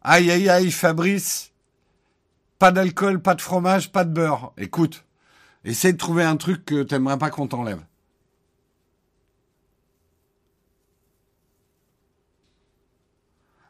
[0.03, 1.50] Aïe aïe aïe, Fabrice,
[2.61, 4.53] pas d'alcool, pas de fromage, pas de beurre.
[4.55, 5.03] Écoute,
[5.65, 7.83] essaye de trouver un truc que t'aimerais pas qu'on t'enlève.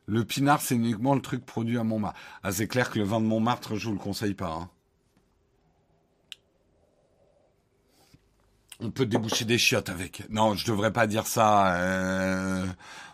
[0.08, 2.20] Le pinard, c'est uniquement le truc produit à Montmartre.
[2.44, 4.52] Ah, c'est clair que le vin de Montmartre, je vous le conseille pas.
[4.52, 4.70] Hein.
[8.82, 10.30] On peut déboucher des chiottes avec.
[10.30, 11.78] Non, je devrais pas dire ça.
[11.78, 12.68] Euh.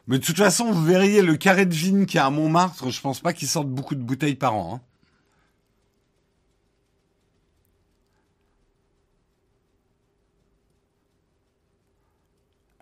[0.07, 2.89] Mais de toute façon, vous verriez le carré de vigne qui a à Montmartre.
[2.89, 4.81] Je pense pas qu'il sorte beaucoup de bouteilles par an.
[4.81, 4.86] Hein.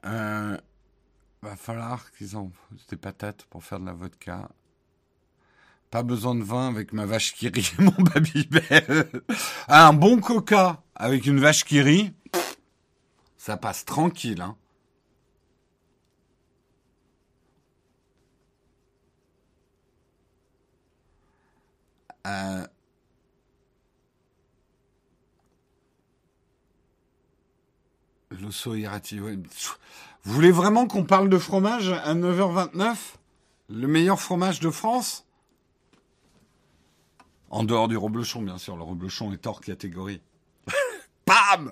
[0.06, 0.58] Euh,
[1.42, 2.52] va falloir qu'ils ont
[2.90, 4.50] des patates pour faire de la vodka.
[5.92, 9.10] Pas besoin de vin avec ma vache qui rit mon babybel.
[9.68, 12.14] Un bon coca avec une vache qui rit,
[13.38, 14.42] ça passe tranquille.
[14.42, 14.58] Hein.
[22.28, 22.68] Euh,
[28.42, 32.96] L'osso Vous voulez vraiment qu'on parle de fromage à 9h29
[33.70, 35.26] Le meilleur fromage de France?
[37.50, 38.76] En dehors du reblochon, bien sûr.
[38.76, 40.22] Le reblochon est hors catégorie.
[41.26, 41.72] Pam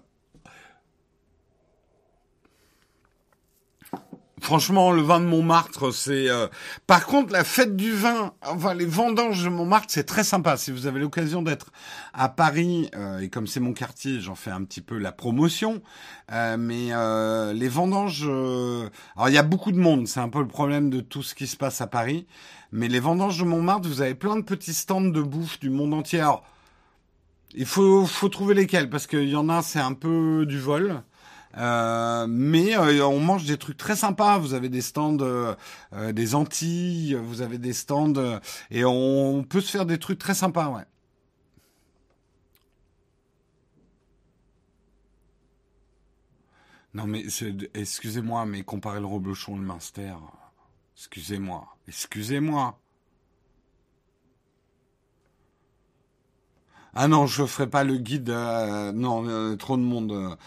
[4.44, 6.30] Franchement, le vin de Montmartre, c'est.
[6.30, 6.50] Euh,
[6.86, 10.58] par contre, la fête du vin, enfin les vendanges de Montmartre, c'est très sympa.
[10.58, 11.72] Si vous avez l'occasion d'être
[12.14, 15.82] à Paris, euh, et comme c'est mon quartier, j'en fais un petit peu la promotion.
[16.34, 16.90] Euh, mais
[17.54, 20.10] les vendanges, alors il y a beaucoup de monde.
[20.10, 22.28] C'est un peu le problème de tout ce qui se passe à Paris.
[22.74, 25.94] Mais les vendanges de Montmartre, vous avez plein de petits stands de bouffe du monde
[25.94, 26.20] entier.
[26.20, 26.44] Alors,
[27.56, 31.02] il faut, faut trouver lesquels parce qu'il y en a, c'est un peu du vol.
[31.58, 34.38] Euh, mais euh, on mange des trucs très sympas.
[34.38, 35.56] Vous avez des stands euh,
[36.14, 38.40] des Antilles, vous avez des stands
[38.72, 40.84] et on peut se faire des trucs très sympas, ouais.
[46.94, 47.24] Non mais
[47.74, 50.14] excusez-moi, mais comparer le reblochon et le Minster,
[50.96, 52.80] excusez-moi, excusez-moi.
[56.96, 58.30] Ah non, je ferai pas le guide.
[58.30, 60.38] non, trop de monde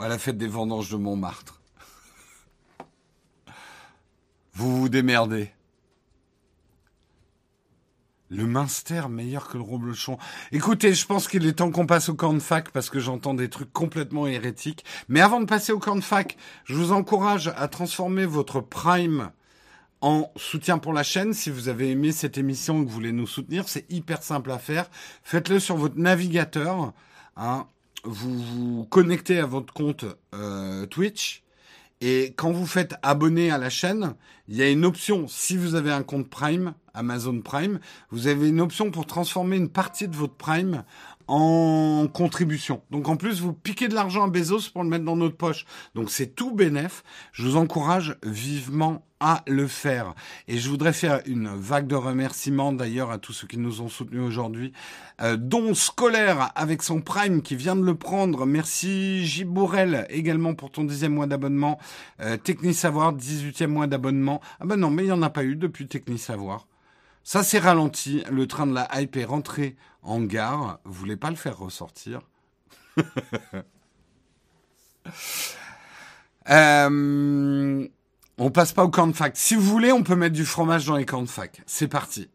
[0.00, 1.60] à la fête des vendanges de Montmartre.
[4.54, 5.50] Vous vous démerdez.
[8.28, 10.16] Le Minster meilleur que le Roblochon.
[10.52, 13.34] Écoutez, je pense qu'il est temps qu'on passe au camp de fac parce que j'entends
[13.34, 14.84] des trucs complètement hérétiques.
[15.08, 19.32] Mais avant de passer au camp de fac, je vous encourage à transformer votre Prime
[20.00, 21.34] en soutien pour la chaîne.
[21.34, 24.52] Si vous avez aimé cette émission et que vous voulez nous soutenir, c'est hyper simple
[24.52, 24.88] à faire.
[25.24, 26.92] Faites-le sur votre navigateur.
[27.36, 27.66] Hein,
[28.04, 30.04] vous vous connectez à votre compte
[30.34, 31.42] euh, Twitch
[32.02, 34.14] et quand vous faites abonner à la chaîne,
[34.48, 37.78] il y a une option, si vous avez un compte Prime, Amazon Prime,
[38.10, 40.84] vous avez une option pour transformer une partie de votre Prime
[41.30, 42.82] en contribution.
[42.90, 45.64] Donc en plus, vous piquez de l'argent à Bezos pour le mettre dans notre poche.
[45.94, 47.04] Donc c'est tout bénéf.
[47.30, 50.14] Je vous encourage vivement à le faire.
[50.48, 53.88] Et je voudrais faire une vague de remerciements d'ailleurs à tous ceux qui nous ont
[53.88, 54.72] soutenus aujourd'hui,
[55.22, 55.36] euh,
[55.74, 58.44] Scolaire avec son Prime qui vient de le prendre.
[58.44, 61.78] Merci Gibourel également pour ton dixième mois d'abonnement.
[62.20, 64.40] Euh, Technisavoir, 18e mois d'abonnement.
[64.58, 66.66] Ah ben non, mais il n'y en a pas eu depuis Technisavoir.
[67.24, 68.24] Ça s'est ralenti.
[68.30, 70.80] Le train de la hype est rentré en gare.
[70.84, 72.20] Vous voulez pas le faire ressortir
[76.50, 77.88] euh,
[78.38, 79.36] On passe pas au camp de fac.
[79.36, 81.62] Si vous voulez, on peut mettre du fromage dans les camps de fac.
[81.66, 82.28] C'est parti.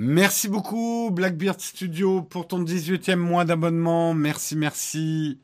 [0.00, 4.14] Merci beaucoup Blackbeard Studio pour ton 18e mois d'abonnement.
[4.14, 5.40] Merci, merci.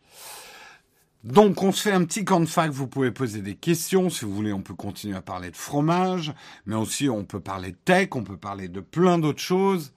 [1.25, 4.25] Donc on se fait un petit camp de fac, vous pouvez poser des questions, si
[4.25, 6.33] vous voulez on peut continuer à parler de fromage,
[6.67, 9.93] mais aussi on peut parler de tech, on peut parler de plein d'autres choses.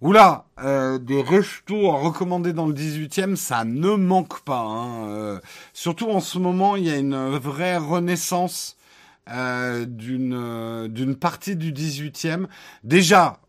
[0.00, 4.60] Oula, euh, des restos à recommander dans le 18e, ça ne manque pas.
[4.60, 5.08] Hein.
[5.08, 5.40] Euh,
[5.72, 8.76] surtout en ce moment, il y a une vraie renaissance
[9.30, 12.46] euh, d'une euh, d'une partie du 18e.
[12.84, 13.40] Déjà,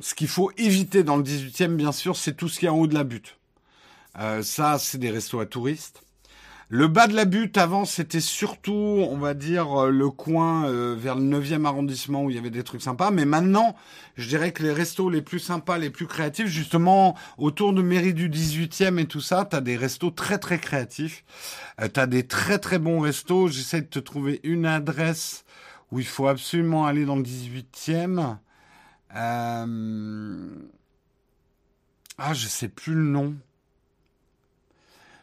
[0.00, 2.78] ce qu'il faut éviter dans le 18e, bien sûr, c'est tout ce qui est en
[2.78, 3.36] haut de la butte.
[4.18, 6.02] Euh, ça, c'est des restos à touristes.
[6.72, 8.72] Le bas de la butte, avant, c'était surtout,
[9.10, 12.48] on va dire, euh, le coin euh, vers le 9e arrondissement où il y avait
[12.48, 13.10] des trucs sympas.
[13.10, 13.74] Mais maintenant,
[14.16, 18.14] je dirais que les restos les plus sympas, les plus créatifs, justement, autour de mairie
[18.14, 21.24] du 18e et tout ça, t'as des restos très, très créatifs.
[21.80, 23.48] Euh, t'as des très, très bons restos.
[23.48, 25.44] J'essaie de te trouver une adresse
[25.90, 28.36] où il faut absolument aller dans le 18e.
[29.16, 30.48] Euh...
[32.16, 33.34] Ah, je sais plus le nom.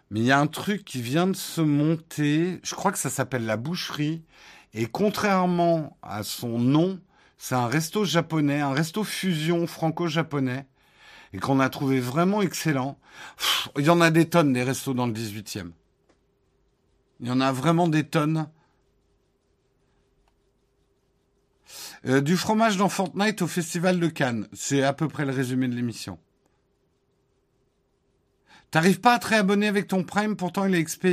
[0.09, 2.59] Mais il y a un truc qui vient de se monter.
[2.63, 4.23] Je crois que ça s'appelle la boucherie.
[4.73, 6.99] Et contrairement à son nom,
[7.37, 10.65] c'est un resto japonais, un resto fusion franco-japonais.
[11.33, 12.97] Et qu'on a trouvé vraiment excellent.
[13.77, 15.71] il y en a des tonnes des restos dans le 18e.
[17.19, 18.49] Il y en a vraiment des tonnes.
[22.05, 24.47] Euh, du fromage dans Fortnite au Festival de Cannes.
[24.53, 26.17] C'est à peu près le résumé de l'émission.
[28.69, 31.07] T'arrives pas à te réabonner avec ton Prime, pourtant il est XP.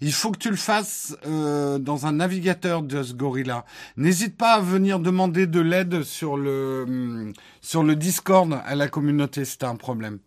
[0.00, 3.66] Il faut que tu le fasses euh, dans un navigateur de ce gorilla.
[3.98, 8.88] N'hésite pas à venir demander de l'aide sur le hum, sur le Discord à la
[8.88, 10.20] communauté, c'est un problème.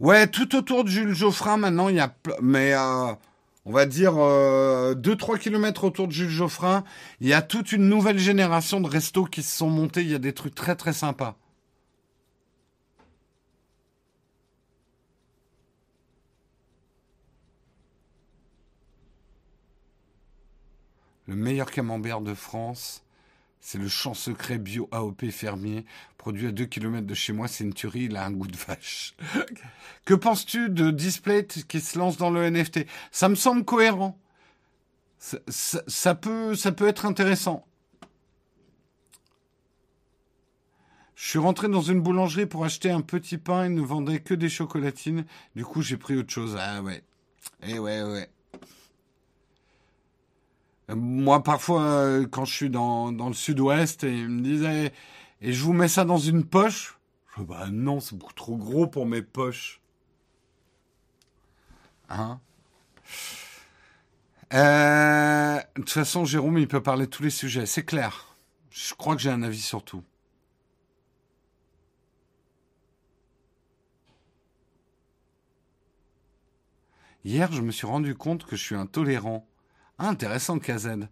[0.00, 3.12] Ouais, tout autour de Jules Geoffrin maintenant, il y a mais euh,
[3.66, 6.84] on va dire 2-3 euh, kilomètres autour de Jules Geoffrin,
[7.20, 10.14] il y a toute une nouvelle génération de restos qui se sont montés, il y
[10.14, 11.36] a des trucs très très sympas.
[21.30, 23.04] Le meilleur camembert de France.
[23.60, 25.84] C'est le champ secret bio AOP fermier,
[26.18, 27.46] produit à 2 km de chez moi.
[27.46, 29.14] C'est une tuerie, il a un goût de vache.
[30.04, 32.80] que penses-tu de Display qui se lance dans le NFT
[33.12, 34.18] Ça me semble cohérent.
[35.18, 37.64] Ça, peut, ça peut être intéressant.
[41.14, 43.66] Je suis rentré dans une boulangerie pour acheter un petit pain.
[43.66, 45.26] Ils ne vendaient que des chocolatines.
[45.54, 46.56] Du coup, j'ai pris autre chose.
[46.58, 47.04] Ah ouais.
[47.62, 48.28] Eh ouais, ouais.
[50.94, 54.92] Moi, parfois, euh, quand je suis dans, le sud-ouest, ils me disaient,
[55.40, 56.98] et je vous mets ça dans une poche?
[57.36, 59.80] Je bah non, c'est beaucoup trop gros pour mes poches.
[62.08, 62.40] Hein?
[64.52, 68.36] Euh, De toute façon, Jérôme, il peut parler de tous les sujets, c'est clair.
[68.70, 70.02] Je crois que j'ai un avis sur tout.
[77.24, 79.46] Hier, je me suis rendu compte que je suis intolérant.
[80.02, 81.08] Ah, intéressant, KZ.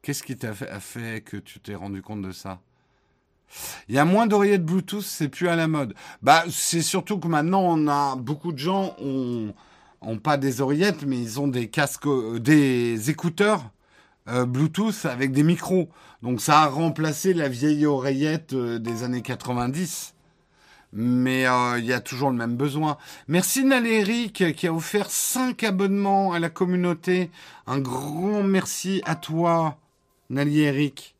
[0.00, 2.62] Qu'est-ce qui t'a fait, que tu t'es rendu compte de ça?
[3.86, 5.92] Il y a moins d'oreillettes Bluetooth, c'est plus à la mode.
[6.22, 9.52] Bah, c'est surtout que maintenant, on a beaucoup de gens ont,
[10.00, 13.70] ont pas des oreillettes, mais ils ont des casques, euh, des écouteurs
[14.30, 15.90] euh, Bluetooth avec des micros.
[16.22, 20.13] Donc ça a remplacé la vieille oreillette euh, des années 90
[20.94, 22.96] mais euh, il y a toujours le même besoin.
[23.26, 27.30] Merci Eric qui a offert 5 abonnements à la communauté.
[27.66, 29.76] Un grand merci à toi,
[30.30, 31.16] Nali Eric.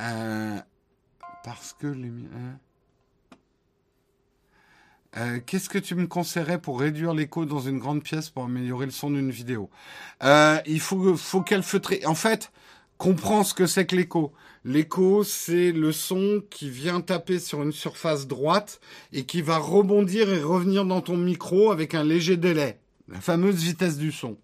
[0.00, 0.58] Euh,
[1.44, 2.08] parce que les...
[2.08, 2.58] Hein.
[5.16, 8.86] Euh, qu'est-ce que tu me conseillerais pour réduire l'écho dans une grande pièce pour améliorer
[8.86, 9.70] le son d'une vidéo?
[10.20, 12.04] Il faut, faut qu'elle feutrer.
[12.04, 12.52] En fait,
[12.98, 14.32] comprends ce que c'est que l'écho.
[14.64, 18.80] L'écho, c'est le son qui vient taper sur une surface droite
[19.12, 22.80] et qui va rebondir et revenir dans ton micro avec un léger délai.
[23.06, 24.36] La fameuse vitesse du son.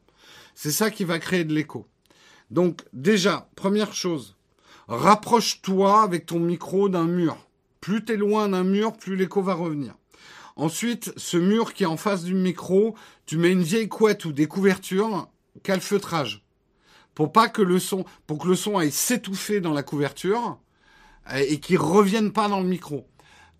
[0.55, 1.87] C'est ça qui va créer de l'écho.
[2.51, 4.37] Donc, déjà, première chose,
[4.87, 7.37] rapproche-toi avec ton micro d'un mur.
[7.81, 9.95] Plus tu es loin d'un mur, plus l'écho va revenir.
[10.57, 12.95] Ensuite, ce mur qui est en face du micro,
[13.27, 15.29] tu mets une vieille couette ou des couvertures,
[15.65, 16.44] calfeutrage
[17.15, 20.59] pour pas que le son, pour que le son aille s'étouffer dans la couverture
[21.33, 23.07] euh, et qu'il revienne pas dans le micro.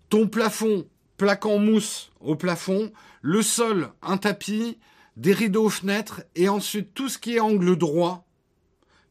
[0.09, 0.87] Ton plafond,
[1.17, 2.91] plaque en mousse au plafond,
[3.21, 4.77] le sol, un tapis,
[5.17, 8.27] des rideaux aux fenêtres et ensuite tout ce qui est angle droit,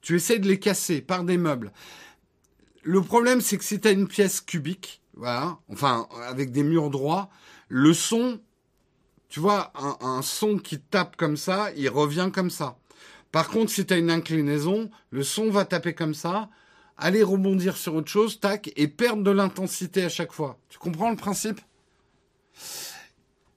[0.03, 1.73] tu essaies de les casser par des meubles.
[2.83, 6.91] Le problème, c'est que si tu as une pièce cubique, voilà, enfin avec des murs
[6.91, 7.31] droits,
[7.69, 8.41] le son,
[9.31, 12.77] tu vois, un, un son qui tape comme ça, il revient comme ça.
[13.35, 16.51] Par contre, si tu as une inclinaison, le son va taper comme ça,
[16.97, 20.61] aller rebondir sur autre chose, tac, et perdre de l'intensité à chaque fois.
[20.69, 21.61] Tu comprends le principe?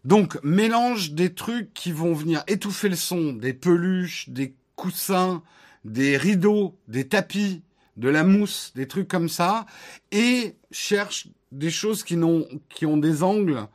[0.04, 5.44] Donc, mélange des trucs qui vont venir étouffer le son, des peluches, des coussins,
[5.86, 7.62] des rideaux, des tapis,
[7.98, 9.68] de la mousse, des trucs comme ça,
[10.12, 13.68] et cherche des choses qui, ont, qui ont des angles,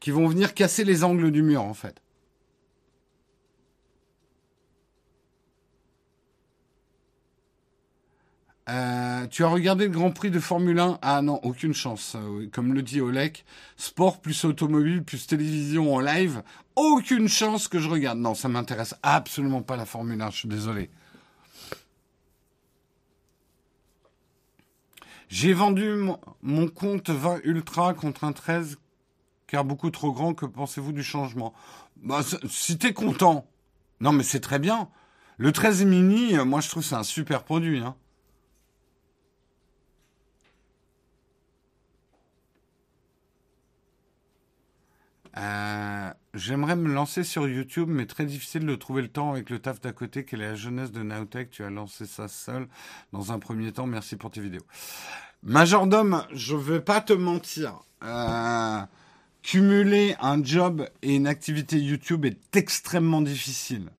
[0.00, 2.02] qui vont venir casser les angles du mur, en fait.
[8.68, 12.16] Euh, tu as regardé le Grand Prix de Formule 1 Ah non, aucune chance.
[12.16, 13.44] Euh, comme le dit Olek,
[13.76, 16.42] sport plus automobile plus télévision en live,
[16.74, 18.18] aucune chance que je regarde.
[18.18, 20.90] Non, ça m'intéresse absolument pas la Formule 1, je suis désolé.
[25.28, 25.88] J'ai vendu
[26.42, 28.78] mon, compte 20 Ultra contre un 13
[29.46, 30.34] car beaucoup trop grand.
[30.34, 31.54] Que pensez-vous du changement?
[31.96, 33.46] Bah, Si t'es content,
[34.00, 34.88] non mais c'est très bien.
[35.36, 37.78] Le 13 mini, euh, moi je trouve c'est un super produit.
[37.78, 37.94] Hein.
[45.38, 49.58] Euh, j'aimerais me lancer sur YouTube, mais très difficile de trouver le temps avec le
[49.58, 50.24] taf d'à côté.
[50.24, 52.68] Quelle est la jeunesse de Naotech Tu as lancé ça seul
[53.12, 53.86] dans un premier temps.
[53.86, 54.66] Merci pour tes vidéos.
[55.42, 57.80] Majordome, je vais pas te mentir.
[58.02, 58.80] Euh,
[59.42, 63.90] cumuler un job et une activité YouTube est extrêmement difficile.